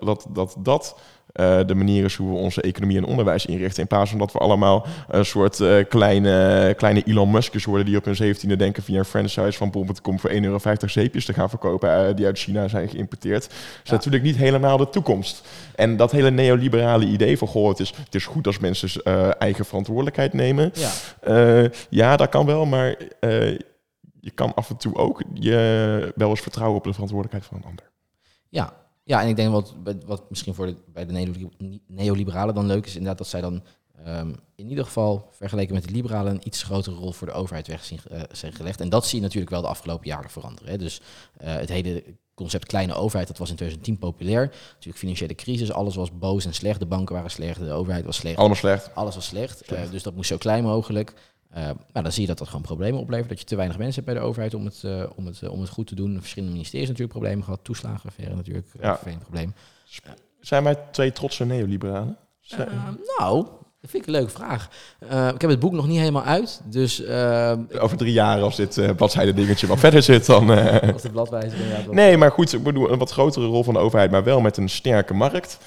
dat, 0.00 0.26
dat, 0.32 0.56
dat 0.58 0.96
uh, 1.34 1.60
de 1.66 1.74
manier 1.74 2.04
is 2.04 2.16
hoe 2.16 2.30
we 2.30 2.36
onze 2.36 2.60
economie 2.60 2.96
en 2.96 3.04
onderwijs 3.04 3.46
inrichten. 3.46 3.82
In 3.82 3.88
plaats 3.88 4.10
van 4.10 4.18
dat 4.18 4.32
we 4.32 4.38
allemaal 4.38 4.86
een 5.08 5.24
soort 5.24 5.58
uh, 5.58 5.84
kleine, 5.88 6.74
kleine 6.76 7.02
Elon 7.02 7.30
Musk's 7.30 7.64
worden 7.64 7.86
die 7.86 7.96
op 7.96 8.04
hun 8.04 8.16
zeventiende 8.16 8.56
denken 8.56 8.82
via 8.82 8.98
een 8.98 9.04
franchise 9.04 9.52
van 9.52 9.70
bol.com 9.70 10.20
voor 10.20 10.30
1,50 10.30 10.36
euro 10.36 10.58
zeepjes 10.86 11.24
te 11.24 11.32
gaan 11.32 11.48
verkopen 11.48 12.08
uh, 12.08 12.16
die 12.16 12.26
uit 12.26 12.38
China 12.38 12.68
zijn 12.68 12.88
geïmporteerd. 12.88 13.42
Dat 13.42 13.52
is 13.82 13.90
ja. 13.90 13.92
natuurlijk 13.92 14.22
niet 14.22 14.36
helemaal 14.36 14.76
de 14.76 14.88
toekomst. 14.88 15.48
En 15.74 15.96
dat 15.96 16.12
hele 16.12 16.30
neoliberale 16.30 17.04
idee 17.04 17.38
van 17.38 17.48
goh, 17.48 17.68
het 17.68 17.80
is, 17.80 17.92
het 18.04 18.14
is 18.14 18.26
goed 18.26 18.46
als 18.46 18.58
mensen 18.58 19.04
eigen 19.38 19.64
verantwoordelijkheid 19.64 20.32
nemen. 20.32 20.72
Ja, 20.74 21.68
ja 21.88 22.16
dat 22.16 22.28
kan 22.28 22.46
wel, 22.46 22.66
maar 22.66 22.96
je 24.20 24.30
kan 24.34 24.54
af 24.54 24.70
en 24.70 24.76
toe 24.76 24.96
ook 24.96 25.22
je 25.34 26.12
wel 26.14 26.30
eens 26.30 26.40
vertrouwen 26.40 26.78
op 26.78 26.84
de 26.84 26.92
verantwoordelijkheid 26.92 27.50
van 27.52 27.56
een 27.56 27.68
ander. 27.68 27.90
Ja, 28.48 28.81
ja, 29.04 29.22
en 29.22 29.28
ik 29.28 29.36
denk 29.36 29.50
wat, 29.50 29.74
wat 30.06 30.30
misschien 30.30 30.54
voor 30.54 30.66
de, 30.66 30.76
bij 30.92 31.06
de 31.06 31.48
neoliberalen 31.86 32.54
dan 32.54 32.66
leuk 32.66 32.86
is, 32.86 32.92
inderdaad 32.92 33.18
dat 33.18 33.26
zij 33.26 33.40
dan 33.40 33.62
um, 34.06 34.36
in 34.54 34.68
ieder 34.68 34.84
geval 34.84 35.28
vergeleken 35.30 35.74
met 35.74 35.84
de 35.84 35.90
liberalen 35.90 36.32
een 36.32 36.46
iets 36.46 36.62
grotere 36.62 36.96
rol 36.96 37.12
voor 37.12 37.26
de 37.26 37.32
overheid 37.32 37.66
weg 37.66 37.84
zien, 37.84 37.98
uh, 38.12 38.20
zijn 38.32 38.52
gelegd. 38.52 38.80
En 38.80 38.88
dat 38.88 39.06
zie 39.06 39.16
je 39.16 39.24
natuurlijk 39.24 39.50
wel 39.50 39.62
de 39.62 39.68
afgelopen 39.68 40.06
jaren 40.06 40.30
veranderen. 40.30 40.70
Hè. 40.70 40.78
Dus 40.78 41.00
uh, 41.42 41.54
het 41.54 41.68
hele 41.68 42.04
concept 42.34 42.66
kleine 42.66 42.94
overheid, 42.94 43.28
dat 43.28 43.38
was 43.38 43.50
in 43.50 43.56
2010 43.56 43.98
populair. 43.98 44.46
Natuurlijk 44.72 44.98
financiële 44.98 45.34
crisis, 45.34 45.72
alles 45.72 45.94
was 45.94 46.18
boos 46.18 46.44
en 46.44 46.54
slecht. 46.54 46.78
De 46.78 46.86
banken 46.86 47.14
waren 47.14 47.30
slecht, 47.30 47.60
de 47.60 47.72
overheid 47.72 48.04
was 48.04 48.16
slecht. 48.16 48.36
Allemaal 48.36 48.56
slecht. 48.56 48.94
Alles 48.94 49.14
was 49.14 49.26
slecht. 49.26 49.62
slecht. 49.64 49.84
Uh, 49.84 49.90
dus 49.90 50.02
dat 50.02 50.14
moest 50.14 50.28
zo 50.28 50.36
klein 50.36 50.64
mogelijk. 50.64 51.14
Uh, 51.56 51.62
nou, 51.64 51.76
dan 51.92 52.12
zie 52.12 52.22
je 52.22 52.28
dat 52.28 52.38
dat 52.38 52.46
gewoon 52.46 52.62
problemen 52.62 53.00
oplevert. 53.00 53.28
Dat 53.28 53.38
je 53.38 53.44
te 53.44 53.56
weinig 53.56 53.78
mensen 53.78 53.94
hebt 53.94 54.14
bij 54.14 54.22
de 54.22 54.28
overheid 54.28 54.54
om 54.54 54.64
het, 54.64 54.82
uh, 54.84 55.04
om 55.16 55.26
het, 55.26 55.40
uh, 55.44 55.52
om 55.52 55.60
het 55.60 55.70
goed 55.70 55.86
te 55.86 55.94
doen. 55.94 56.18
Verschillende 56.20 56.54
ministeries 56.54 56.88
natuurlijk 56.88 57.18
problemen 57.18 57.44
gehad. 57.44 57.60
Toeslagenaffaire 57.62 58.34
natuurlijk, 58.34 58.66
ja. 58.80 59.00
een 59.04 59.18
probleem. 59.18 59.54
Zijn 60.40 60.64
wij 60.64 60.78
twee 60.90 61.12
trotse 61.12 61.44
neoliberalen? 61.44 62.16
nou, 63.18 63.46
dat 63.80 63.90
vind 63.90 64.02
ik 64.02 64.06
een 64.06 64.14
leuke 64.14 64.30
vraag. 64.30 64.68
ik 65.34 65.40
heb 65.40 65.50
het 65.50 65.58
boek 65.58 65.72
nog 65.72 65.86
niet 65.86 65.98
helemaal 65.98 66.22
uit, 66.22 66.62
dus... 66.64 67.06
Over 67.78 67.96
drie 67.96 68.12
jaar, 68.12 68.40
als 68.40 68.56
dit 68.56 68.96
bladzijde 68.96 69.34
dingetje 69.34 69.66
wat 69.66 69.78
verder 69.78 70.02
zit, 70.02 70.26
dan... 70.26 70.50
als 70.92 71.02
de 71.02 71.10
bladwijzer 71.10 71.60
inderdaad... 71.60 71.92
Nee, 71.92 72.16
maar 72.16 72.30
goed, 72.30 72.52
ik 72.52 72.62
bedoel, 72.62 72.90
een 72.90 72.98
wat 72.98 73.10
grotere 73.10 73.46
rol 73.46 73.64
van 73.64 73.74
de 73.74 73.80
overheid, 73.80 74.10
maar 74.10 74.24
wel 74.24 74.40
met 74.40 74.56
een 74.56 74.68
sterke 74.68 75.14
markt. 75.14 75.58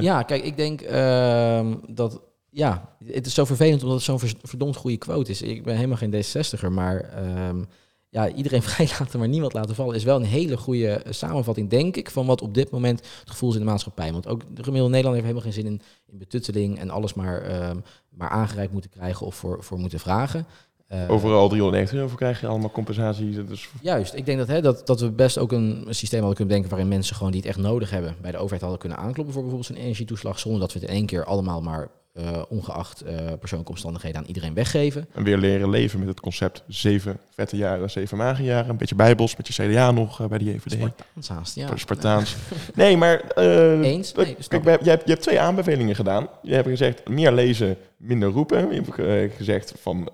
Ja, 0.00 0.22
kijk, 0.22 0.44
ik 0.44 0.56
denk 0.56 0.80
ehm, 0.80 1.74
dat 1.86 2.20
ja, 2.54 2.96
het 3.04 3.26
is 3.26 3.34
zo 3.34 3.44
vervelend 3.44 3.82
omdat 3.82 3.96
het 3.96 4.20
zo'n 4.20 4.30
verdomd 4.42 4.76
goede 4.76 4.96
quote 4.96 5.30
is. 5.30 5.42
Ik 5.42 5.62
ben 5.62 5.74
helemaal 5.74 5.96
geen 5.96 6.14
D66er, 6.14 6.70
maar 6.70 7.24
um, 7.48 7.66
ja, 8.08 8.28
iedereen 8.28 8.62
vrij 8.72 8.88
laten, 8.98 9.18
maar 9.18 9.28
niemand 9.28 9.52
laten 9.52 9.74
vallen, 9.74 9.94
is 9.94 10.04
wel 10.04 10.16
een 10.16 10.24
hele 10.24 10.56
goede 10.56 11.02
samenvatting, 11.08 11.70
denk 11.70 11.96
ik, 11.96 12.10
van 12.10 12.26
wat 12.26 12.42
op 12.42 12.54
dit 12.54 12.70
moment 12.70 13.00
het 13.20 13.30
gevoel 13.30 13.48
is 13.48 13.54
in 13.54 13.60
de 13.60 13.70
maatschappij. 13.70 14.12
Want 14.12 14.26
ook 14.26 14.40
de 14.40 14.62
gemiddelde 14.62 14.94
Nederlander 14.94 15.22
heeft 15.22 15.34
helemaal 15.34 15.52
geen 15.52 15.62
zin 15.62 15.66
in, 15.66 15.80
in 16.12 16.18
betutteling 16.18 16.78
en 16.78 16.90
alles 16.90 17.14
maar, 17.14 17.68
um, 17.70 17.82
maar 18.08 18.28
aangereikt 18.28 18.72
moeten 18.72 18.90
krijgen 18.90 19.26
of 19.26 19.34
voor, 19.34 19.62
voor 19.62 19.78
moeten 19.78 20.00
vragen. 20.00 20.46
Uh, 20.88 21.10
Overal 21.10 21.48
390 21.48 21.94
euro 21.94 22.08
voor 22.08 22.18
krijg 22.18 22.40
je 22.40 22.46
allemaal 22.46 22.70
compensatie. 22.70 23.44
Dus... 23.44 23.68
Juist, 23.80 24.14
ik 24.14 24.26
denk 24.26 24.38
dat, 24.38 24.48
hè, 24.48 24.60
dat, 24.60 24.86
dat 24.86 25.00
we 25.00 25.10
best 25.10 25.38
ook 25.38 25.52
een, 25.52 25.84
een 25.86 25.94
systeem 25.94 26.18
hadden 26.18 26.36
kunnen 26.36 26.54
denken 26.54 26.70
waarin 26.70 26.88
mensen 26.88 27.16
gewoon 27.16 27.32
die 27.32 27.40
het 27.40 27.50
echt 27.50 27.58
nodig 27.58 27.90
hebben 27.90 28.16
bij 28.20 28.30
de 28.30 28.36
overheid 28.36 28.62
hadden 28.62 28.80
kunnen 28.80 28.98
aankloppen 28.98 29.34
voor 29.34 29.42
bijvoorbeeld 29.42 29.76
een 29.76 29.82
energietoeslag, 29.82 30.38
zonder 30.38 30.60
dat 30.60 30.72
we 30.72 30.78
het 30.78 30.88
in 30.88 30.94
één 30.94 31.06
keer 31.06 31.24
allemaal 31.24 31.62
maar 31.62 31.90
uh, 32.14 32.42
ongeacht 32.48 33.02
uh, 33.06 33.10
persoonlijke 33.38 33.72
omstandigheden 33.72 34.20
aan 34.20 34.26
iedereen 34.26 34.54
weggeven. 34.54 35.08
En 35.14 35.24
weer 35.24 35.38
leren 35.38 35.70
leven 35.70 35.98
met 35.98 36.08
het 36.08 36.20
concept 36.20 36.62
zeven 36.66 37.18
vette 37.30 37.56
jaren, 37.56 37.90
zeven 37.90 38.16
magische 38.16 38.44
jaren. 38.44 38.70
Een 38.70 38.76
beetje 38.76 38.94
bijbels, 38.94 39.36
met 39.36 39.46
je 39.46 39.62
CDA 39.62 39.90
nog 39.90 40.20
uh, 40.20 40.26
bij 40.26 40.38
die 40.38 40.52
EVD. 40.52 40.72
Spartaans 40.72 41.28
haast, 41.28 41.54
ja. 41.54 41.76
Spartaans. 41.76 42.36
nee, 42.74 42.96
maar... 42.96 43.20
Eens? 43.36 44.12
Nee, 44.14 44.36
kijk, 44.48 44.64
je, 44.64 44.90
hebt, 44.90 45.04
je 45.04 45.10
hebt 45.10 45.22
twee 45.22 45.40
aanbevelingen 45.40 45.94
gedaan. 45.94 46.28
Je 46.42 46.54
hebt 46.54 46.68
gezegd, 46.68 47.08
meer 47.08 47.32
lezen, 47.32 47.76
minder 47.96 48.28
roepen. 48.28 48.74
Je 48.74 48.82
hebt 49.02 49.34
gezegd 49.36 49.74
van, 49.80 50.08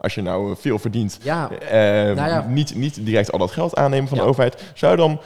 als 0.00 0.14
je 0.14 0.22
nou 0.22 0.56
veel 0.58 0.78
verdient... 0.78 1.18
Ja. 1.22 1.48
Nou 2.14 2.28
ja. 2.28 2.46
Niet, 2.48 2.74
niet 2.74 3.06
direct 3.06 3.32
al 3.32 3.38
dat 3.38 3.50
geld 3.50 3.76
aannemen 3.76 4.08
van 4.08 4.16
ja. 4.16 4.22
de 4.22 4.28
overheid. 4.28 4.62
Zou 4.74 4.96
dan 4.96 5.20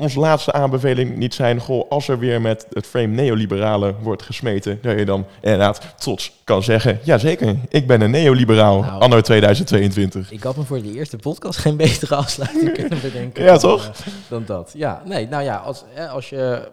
onze 0.00 0.18
laatste 0.18 0.52
aanbeveling 0.52 1.16
niet 1.16 1.34
zijn, 1.34 1.60
goh, 1.60 1.90
als 1.90 2.08
er 2.08 2.18
weer 2.18 2.40
met 2.40 2.66
het 2.72 2.86
frame 2.86 3.06
neoliberale 3.06 3.94
wordt 4.02 4.22
gesmeten, 4.22 4.78
dat 4.82 4.98
je 4.98 5.04
dan 5.04 5.26
inderdaad 5.40 5.80
trots 5.96 6.32
kan 6.44 6.62
zeggen, 6.62 7.00
jazeker, 7.02 7.56
ik 7.68 7.86
ben 7.86 8.00
een 8.00 8.10
neoliberaal, 8.10 8.80
nou, 8.80 9.00
anno 9.00 9.20
2022. 9.20 10.32
Ik 10.32 10.42
had 10.42 10.56
me 10.56 10.64
voor 10.64 10.82
de 10.82 10.92
eerste 10.92 11.16
podcast 11.16 11.58
geen 11.58 11.76
betere 11.76 12.14
afsluiting 12.14 12.72
kunnen 12.72 13.00
bedenken 13.00 13.44
ja, 13.44 13.50
dan, 13.50 13.58
toch? 13.58 13.84
Uh, 13.86 14.12
dan 14.28 14.42
dat. 14.46 14.72
Ja, 14.74 15.02
nee, 15.04 15.28
nou 15.28 15.42
ja, 15.42 15.56
als, 15.56 15.84
als 16.10 16.28
je 16.28 16.68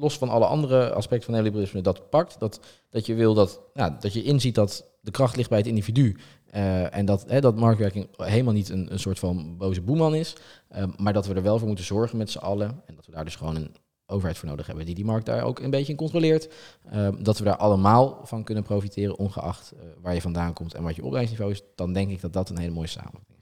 los 0.00 0.18
van 0.18 0.28
alle 0.28 0.44
andere 0.46 0.92
aspecten 0.92 1.24
van 1.26 1.34
neoliberalisme, 1.34 1.80
dat 1.80 2.10
pakt. 2.10 2.38
Dat, 2.40 2.60
dat 2.90 3.06
je 3.06 3.14
wil 3.14 3.34
dat, 3.34 3.60
dat 4.00 4.12
je 4.12 4.22
inziet 4.22 4.54
dat 4.54 4.88
de 5.00 5.10
kracht 5.10 5.36
ligt 5.36 5.48
bij 5.48 5.58
het 5.58 5.66
individu. 5.66 6.16
eh, 6.50 6.96
en 6.96 7.04
dat, 7.04 7.24
hè, 7.28 7.40
dat 7.40 7.56
marktwerking 7.56 8.08
helemaal 8.16 8.52
niet 8.54 8.68
een, 8.68 8.92
een 8.92 8.98
soort 8.98 9.18
van 9.18 9.56
boze 9.56 9.80
boeman 9.80 10.14
is. 10.14 10.36
eh, 10.68 10.84
maar 10.96 11.12
dat 11.12 11.26
we 11.26 11.34
er 11.34 11.42
wel 11.42 11.58
voor 11.58 11.66
moeten 11.66 11.84
zorgen 11.84 12.18
met 12.18 12.30
z'n 12.30 12.38
allen. 12.38 12.82
En 12.86 12.94
dat 12.94 13.06
we 13.06 13.12
daar 13.12 13.24
dus 13.24 13.36
gewoon 13.36 13.56
een 13.56 13.74
overheid 14.06 14.38
voor 14.38 14.48
nodig 14.48 14.66
hebben 14.66 14.84
die 14.86 14.94
die 14.94 15.04
markt 15.04 15.26
daar 15.26 15.42
ook 15.42 15.58
een 15.58 15.70
beetje 15.70 15.92
in 15.92 15.98
controleert. 15.98 16.48
eh, 16.90 17.08
dat 17.18 17.38
we 17.38 17.44
daar 17.44 17.56
allemaal 17.56 18.20
van 18.24 18.44
kunnen 18.44 18.64
profiteren, 18.64 19.18
ongeacht 19.18 19.72
waar 20.02 20.14
je 20.14 20.20
vandaan 20.20 20.52
komt 20.52 20.74
en 20.74 20.82
wat 20.82 20.96
je 20.96 21.04
opleidingsniveau 21.04 21.52
is. 21.52 21.62
Dan 21.74 21.92
denk 21.92 22.10
ik 22.10 22.20
dat 22.20 22.32
dat 22.32 22.50
een 22.50 22.58
hele 22.58 22.72
mooie 22.72 22.86
samenvatting 22.86 23.38
is. 23.38 23.39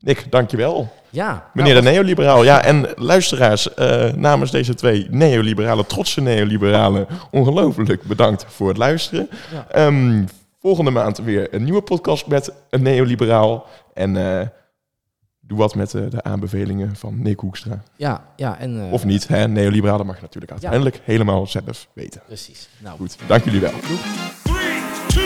Nick, 0.00 0.26
dankjewel. 0.30 0.92
Ja, 1.10 1.50
Meneer 1.54 1.72
nou, 1.72 1.84
de 1.84 1.90
neoliberaal. 1.90 2.44
Ja, 2.44 2.62
en 2.64 2.86
luisteraars, 2.96 3.74
eh, 3.74 4.12
namens 4.12 4.50
deze 4.50 4.74
twee 4.74 5.06
neoliberale, 5.10 5.86
trotse 5.86 6.20
neoliberalen, 6.20 7.06
ongelooflijk 7.30 8.02
bedankt 8.02 8.44
voor 8.48 8.68
het 8.68 8.76
luisteren. 8.76 9.28
Ja. 9.52 9.66
Ehm, 9.70 10.24
volgende 10.60 10.90
maand 10.90 11.18
weer 11.18 11.54
een 11.54 11.64
nieuwe 11.64 11.82
podcast 11.82 12.26
met 12.26 12.52
een 12.70 12.82
neoliberaal. 12.82 13.66
En 13.94 14.16
eh, 14.40 14.46
doe 15.40 15.58
wat 15.58 15.74
met 15.74 15.94
eh, 15.94 16.02
de 16.10 16.22
aanbevelingen 16.22 16.96
van 16.96 17.22
Nick 17.22 17.40
Hoekstra. 17.40 17.82
ja, 17.96 18.24
ja, 18.36 18.58
en... 18.58 18.80
eh, 18.86 18.92
Of 18.92 19.04
niet, 19.04 19.28
hè? 19.28 19.48
neoliberalen 19.48 20.06
mag 20.06 20.16
je 20.16 20.22
natuurlijk 20.22 20.52
uiteindelijk 20.52 21.00
helemaal 21.04 21.46
zelf 21.46 21.88
weten. 21.92 22.22
Precies. 22.26 22.68
Nou, 22.78 22.96
Goed, 22.98 23.16
dank 23.26 23.44
jullie 23.44 23.60
wel. 23.60 23.70
Three, 24.42 24.80
two, 25.08 25.22